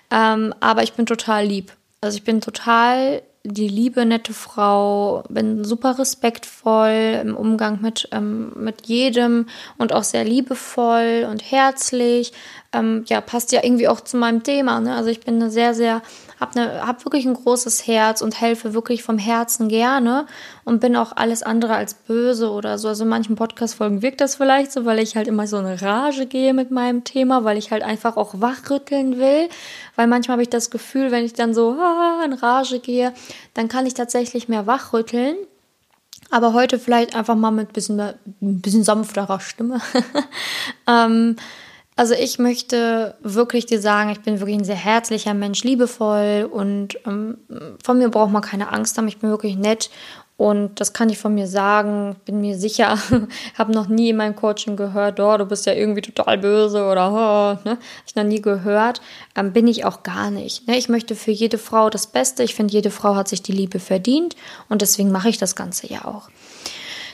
Ähm, 0.09 0.53
aber 0.61 0.83
ich 0.83 0.93
bin 0.93 1.05
total 1.05 1.45
lieb. 1.45 1.73
Also 1.99 2.17
ich 2.17 2.23
bin 2.23 2.41
total 2.41 3.23
die 3.43 3.67
liebe, 3.67 4.05
nette 4.05 4.33
Frau, 4.33 5.23
bin 5.29 5.63
super 5.63 5.97
respektvoll 5.97 7.21
im 7.21 7.35
Umgang 7.35 7.81
mit, 7.81 8.09
ähm, 8.11 8.51
mit 8.55 8.87
jedem 8.87 9.47
und 9.77 9.93
auch 9.93 10.03
sehr 10.03 10.25
liebevoll 10.25 11.27
und 11.29 11.49
herzlich. 11.49 12.33
Ähm, 12.77 13.03
ja, 13.07 13.21
passt 13.21 13.51
ja 13.51 13.63
irgendwie 13.63 13.87
auch 13.87 14.01
zu 14.01 14.17
meinem 14.17 14.43
Thema. 14.43 14.79
Ne? 14.79 14.95
Also 14.95 15.09
ich 15.09 15.21
bin 15.21 15.35
eine 15.35 15.49
sehr, 15.49 15.73
sehr 15.73 16.01
habe 16.39 16.59
ne, 16.59 16.85
hab 16.85 17.03
wirklich 17.03 17.25
ein 17.25 17.33
großes 17.33 17.87
Herz 17.87 18.21
und 18.21 18.39
helfe 18.39 18.73
wirklich 18.73 19.03
vom 19.03 19.17
Herzen 19.17 19.69
gerne 19.69 20.27
und 20.65 20.79
bin 20.79 20.95
auch 20.95 21.13
alles 21.15 21.43
andere 21.43 21.73
als 21.73 21.95
böse 21.95 22.51
oder 22.51 22.77
so. 22.77 22.87
Also 22.87 23.03
in 23.03 23.09
manchen 23.09 23.35
Podcast-Folgen 23.35 24.01
wirkt 24.01 24.21
das 24.21 24.35
vielleicht 24.35 24.71
so, 24.71 24.85
weil 24.85 24.99
ich 24.99 25.15
halt 25.15 25.27
immer 25.27 25.47
so 25.47 25.57
eine 25.57 25.81
Rage 25.81 26.27
gehe 26.27 26.53
mit 26.53 26.69
meinem 26.69 27.03
Thema, 27.03 27.43
weil 27.43 27.57
ich 27.57 27.71
halt 27.71 27.83
einfach 27.83 28.17
auch 28.17 28.39
wachrütteln 28.39 29.17
will. 29.17 29.49
Weil 29.95 30.07
manchmal 30.07 30.33
habe 30.33 30.43
ich 30.43 30.49
das 30.49 30.69
Gefühl, 30.69 31.11
wenn 31.11 31.25
ich 31.25 31.33
dann 31.33 31.53
so 31.53 31.71
ah, 31.71 32.21
in 32.23 32.33
Rage 32.33 32.79
gehe, 32.79 33.13
dann 33.55 33.67
kann 33.67 33.85
ich 33.85 33.95
tatsächlich 33.95 34.47
mehr 34.47 34.67
wachrütteln. 34.67 35.35
Aber 36.29 36.53
heute 36.53 36.77
vielleicht 36.77 37.15
einfach 37.15 37.35
mal 37.35 37.51
mit 37.51 37.69
ein 37.69 37.73
bisschen, 37.73 37.99
ein 37.99 38.15
bisschen 38.61 38.83
sanfterer 38.83 39.39
Stimme. 39.39 39.79
ähm, 40.87 41.37
also 41.97 42.13
ich 42.13 42.37
möchte 42.37 43.15
wirklich 43.21 43.65
dir 43.65 43.81
sagen, 43.81 44.11
ich 44.11 44.21
bin 44.21 44.39
wirklich 44.39 44.57
ein 44.57 44.63
sehr 44.63 44.75
herzlicher 44.75 45.33
Mensch, 45.33 45.63
liebevoll 45.63 46.47
und 46.49 46.97
ähm, 47.05 47.39
von 47.83 47.97
mir 47.97 48.09
braucht 48.09 48.31
man 48.31 48.43
keine 48.43 48.71
Angst 48.71 48.97
haben. 48.97 49.07
Ich 49.07 49.17
bin 49.17 49.31
wirklich 49.31 49.57
nett 49.57 49.89
und 50.37 50.79
das 50.79 50.93
kann 50.93 51.09
ich 51.09 51.17
von 51.17 51.33
mir 51.33 51.47
sagen, 51.47 52.15
bin 52.23 52.39
mir 52.39 52.55
sicher, 52.55 52.99
habe 53.57 53.71
noch 53.71 53.87
nie 53.87 54.09
in 54.09 54.17
meinem 54.17 54.35
Coaching 54.35 54.75
gehört, 54.75 55.19
oh, 55.19 55.35
du 55.37 55.45
bist 55.47 55.65
ja 55.65 55.73
irgendwie 55.73 56.01
total 56.01 56.37
böse 56.37 56.85
oder 56.85 57.57
oh, 57.63 57.67
ne? 57.67 57.79
ich 58.05 58.15
noch 58.15 58.23
nie 58.23 58.41
gehört, 58.41 59.01
ähm, 59.35 59.51
bin 59.51 59.65
ich 59.65 59.83
auch 59.83 60.03
gar 60.03 60.29
nicht. 60.29 60.67
Ne? 60.67 60.77
Ich 60.77 60.89
möchte 60.89 61.15
für 61.15 61.31
jede 61.31 61.57
Frau 61.57 61.89
das 61.89 62.05
Beste. 62.05 62.43
Ich 62.43 62.53
finde, 62.53 62.73
jede 62.73 62.91
Frau 62.91 63.15
hat 63.15 63.27
sich 63.27 63.41
die 63.41 63.51
Liebe 63.51 63.79
verdient 63.79 64.35
und 64.69 64.83
deswegen 64.83 65.11
mache 65.11 65.29
ich 65.29 65.39
das 65.39 65.55
Ganze 65.55 65.91
ja 65.91 66.05
auch. 66.05 66.29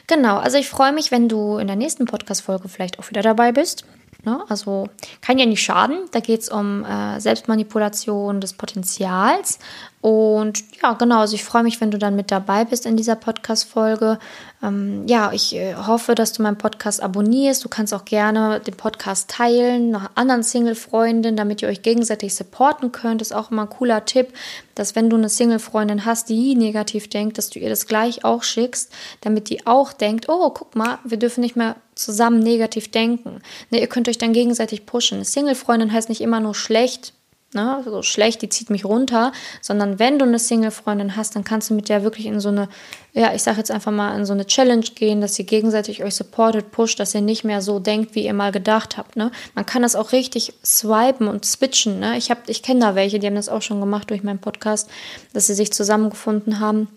Genau, 0.07 0.35
also 0.39 0.57
ich 0.57 0.67
freue 0.67 0.91
mich, 0.91 1.11
wenn 1.11 1.29
du 1.29 1.57
in 1.57 1.67
der 1.67 1.77
nächsten 1.77 2.03
Podcast-Folge 2.03 2.67
vielleicht 2.67 2.99
auch 2.99 3.09
wieder 3.09 3.21
dabei 3.21 3.53
bist. 3.53 3.85
Ne? 4.25 4.43
Also 4.47 4.87
kann 5.21 5.37
ja 5.37 5.45
nicht 5.45 5.61
schaden. 5.61 5.97
Da 6.11 6.21
geht 6.21 6.41
es 6.41 6.49
um 6.49 6.85
äh, 6.85 7.19
Selbstmanipulation 7.19 8.39
des 8.39 8.53
Potenzials. 8.53 9.59
Und 9.99 10.63
ja, 10.81 10.93
genau, 10.93 11.19
also 11.19 11.35
ich 11.35 11.45
freue 11.45 11.63
mich, 11.63 11.79
wenn 11.79 11.89
du 11.89 11.97
dann 11.97 12.15
mit 12.15 12.29
dabei 12.29 12.65
bist 12.65 12.85
in 12.85 12.97
dieser 12.97 13.15
Podcast-Folge. 13.15 14.19
Ähm, 14.61 15.03
ja, 15.07 15.31
ich 15.31 15.55
äh, 15.55 15.75
hoffe, 15.75 16.13
dass 16.13 16.33
du 16.33 16.41
meinen 16.41 16.57
Podcast 16.57 17.01
abonnierst. 17.01 17.63
Du 17.63 17.69
kannst 17.69 17.93
auch 17.93 18.03
gerne 18.03 18.59
den 18.59 18.75
Podcast 18.75 19.29
teilen 19.29 19.91
nach 19.91 20.11
anderen 20.15 20.43
Single-Freundinnen, 20.43 21.37
damit 21.37 21.61
ihr 21.61 21.69
euch 21.69 21.81
gegenseitig 21.83 22.35
supporten 22.35 22.91
könnt. 22.91 23.21
Das 23.21 23.31
ist 23.31 23.37
auch 23.37 23.51
immer 23.51 23.61
ein 23.61 23.69
cooler 23.69 24.03
Tipp, 24.03 24.33
dass 24.75 24.95
wenn 24.95 25.09
du 25.09 25.15
eine 25.15 25.29
Single-Freundin 25.29 26.05
hast, 26.05 26.27
die 26.27 26.55
negativ 26.55 27.09
denkt, 27.09 27.37
dass 27.37 27.49
du 27.49 27.59
ihr 27.59 27.69
das 27.69 27.87
gleich 27.87 28.25
auch 28.25 28.43
schickst, 28.43 28.91
damit 29.21 29.49
die 29.49 29.65
auch 29.67 29.93
denkt, 29.93 30.27
oh, 30.27 30.49
guck 30.49 30.75
mal, 30.75 30.99
wir 31.05 31.17
dürfen 31.17 31.41
nicht 31.41 31.55
mehr 31.55 31.77
zusammen 32.03 32.39
negativ 32.39 32.91
denken. 32.91 33.41
Ne, 33.69 33.79
ihr 33.79 33.87
könnt 33.87 34.09
euch 34.09 34.17
dann 34.17 34.33
gegenseitig 34.33 34.85
pushen. 34.85 35.23
Single-Freundin 35.23 35.91
heißt 35.91 36.09
nicht 36.09 36.21
immer 36.21 36.39
nur 36.39 36.55
schlecht, 36.55 37.13
ne, 37.53 37.81
so 37.85 38.01
schlecht, 38.01 38.41
die 38.41 38.49
zieht 38.49 38.69
mich 38.69 38.85
runter, 38.85 39.31
sondern 39.61 39.99
wenn 39.99 40.19
du 40.19 40.25
eine 40.25 40.39
Single-Freundin 40.39 41.15
hast, 41.15 41.35
dann 41.35 41.43
kannst 41.43 41.69
du 41.69 41.73
mit 41.73 41.89
der 41.89 42.03
wirklich 42.03 42.25
in 42.25 42.39
so 42.39 42.49
eine, 42.49 42.67
ja, 43.13 43.33
ich 43.33 43.43
sag 43.43 43.57
jetzt 43.57 43.71
einfach 43.71 43.91
mal, 43.91 44.17
in 44.17 44.25
so 44.25 44.33
eine 44.33 44.45
Challenge 44.45 44.85
gehen, 44.95 45.21
dass 45.21 45.37
ihr 45.37 45.45
gegenseitig 45.45 46.03
euch 46.03 46.15
supportet, 46.15 46.71
pusht, 46.71 46.99
dass 46.99 47.15
ihr 47.15 47.21
nicht 47.21 47.43
mehr 47.43 47.61
so 47.61 47.79
denkt, 47.79 48.15
wie 48.15 48.25
ihr 48.25 48.33
mal 48.33 48.51
gedacht 48.51 48.97
habt, 48.97 49.15
ne. 49.15 49.31
Man 49.55 49.65
kann 49.65 49.81
das 49.81 49.95
auch 49.95 50.11
richtig 50.11 50.53
swipen 50.65 51.27
und 51.27 51.45
switchen, 51.45 51.99
ne. 51.99 52.17
Ich 52.17 52.31
ich 52.47 52.63
kenne 52.63 52.79
da 52.81 52.95
welche, 52.95 53.19
die 53.19 53.27
haben 53.27 53.35
das 53.35 53.49
auch 53.49 53.61
schon 53.61 53.79
gemacht 53.79 54.09
durch 54.09 54.23
meinen 54.23 54.39
Podcast, 54.39 54.89
dass 55.33 55.47
sie 55.47 55.55
sich 55.55 55.71
zusammengefunden 55.71 56.59
haben 56.59 56.87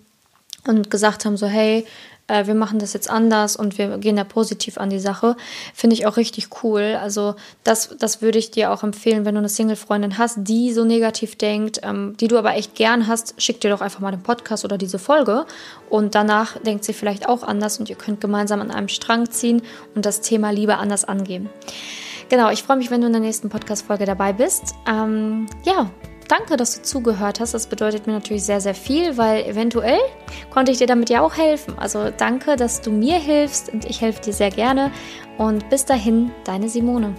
und 0.67 0.91
gesagt 0.91 1.25
haben 1.25 1.37
so, 1.37 1.47
hey, 1.47 1.87
äh, 2.29 2.47
wir 2.47 2.55
machen 2.55 2.79
das 2.79 2.93
jetzt 2.93 3.11
anders 3.11 3.57
und 3.57 3.79
wir 3.79 3.99
gehen 3.99 4.17
da 4.17 4.25
positiv 4.25 4.79
an 4.79 4.91
die 4.91 4.99
Sache, 4.99 5.37
finde 5.75 5.95
ich 5.95 6.07
auch 6.07 6.17
richtig 6.17 6.49
cool. 6.63 6.99
Also 7.01 7.35
das, 7.65 7.97
das 7.99 8.23
würde 8.23 8.39
ich 8.39 8.51
dir 8.51 8.73
auch 8.73 8.83
empfehlen, 8.83 9.25
wenn 9.25 9.35
du 9.35 9.41
eine 9.41 9.49
Single-Freundin 9.49 10.19
hast, 10.19 10.39
die 10.41 10.73
so 10.73 10.85
negativ 10.85 11.37
denkt, 11.37 11.81
ähm, 11.83 12.17
die 12.19 12.29
du 12.29 12.39
aber 12.39 12.55
echt 12.55 12.75
gern 12.75 13.07
hast, 13.07 13.41
schick 13.41 13.61
dir 13.61 13.71
doch 13.71 13.81
einfach 13.81 14.01
mal 14.01 14.11
den 14.11 14.23
Podcast 14.23 14.65
oder 14.65 14.79
diese 14.79 14.99
Folge 14.99 15.47
und 15.91 16.15
danach 16.15 16.59
denkt 16.59 16.85
sie 16.85 16.93
vielleicht 16.93 17.29
auch 17.29 17.43
anders 17.43 17.79
und 17.79 17.89
ihr 17.89 17.97
könnt 17.97 18.21
gemeinsam 18.21 18.61
an 18.61 18.71
einem 18.71 18.89
Strang 18.89 19.31
ziehen 19.31 19.63
und 19.95 20.07
das 20.07 20.21
Thema 20.21 20.51
Liebe 20.51 20.79
anders 20.79 21.05
angehen. 21.05 21.49
Genau, 22.29 22.51
ich 22.51 22.65
freue 22.65 22.77
mich, 22.77 22.91
wenn 22.91 23.01
du 23.01 23.07
in 23.07 23.13
der 23.13 23.23
nächsten 23.23 23.49
Podcast-Folge 23.51 24.05
dabei 24.05 24.33
bist. 24.33 24.75
Ähm, 24.89 25.47
ja, 25.65 25.91
danke, 26.29 26.57
dass 26.57 26.77
du 26.77 26.83
zugehört 26.83 27.41
hast. 27.41 27.55
Das 27.55 27.67
bedeutet 27.67 28.07
mir 28.07 28.13
natürlich 28.13 28.45
sehr, 28.45 28.61
sehr 28.61 28.75
viel, 28.75 29.17
weil 29.17 29.45
eventuell 29.45 29.99
konnte 30.51 30.73
ich 30.73 30.79
dir 30.79 30.87
damit 30.87 31.11
ja 31.11 31.21
auch 31.21 31.37
helfen. 31.37 31.79
Also 31.79 32.11
danke, 32.17 32.57
dass 32.57 32.81
du 32.81 32.91
mir 32.91 33.19
hilfst 33.19 33.73
und 33.73 33.85
ich 33.85 34.01
helfe 34.01 34.23
dir 34.23 34.33
sehr 34.33 34.51
gerne. 34.51 34.91
Und 35.39 35.69
bis 35.69 35.85
dahin, 35.85 36.31
deine 36.45 36.69
Simone. 36.69 37.15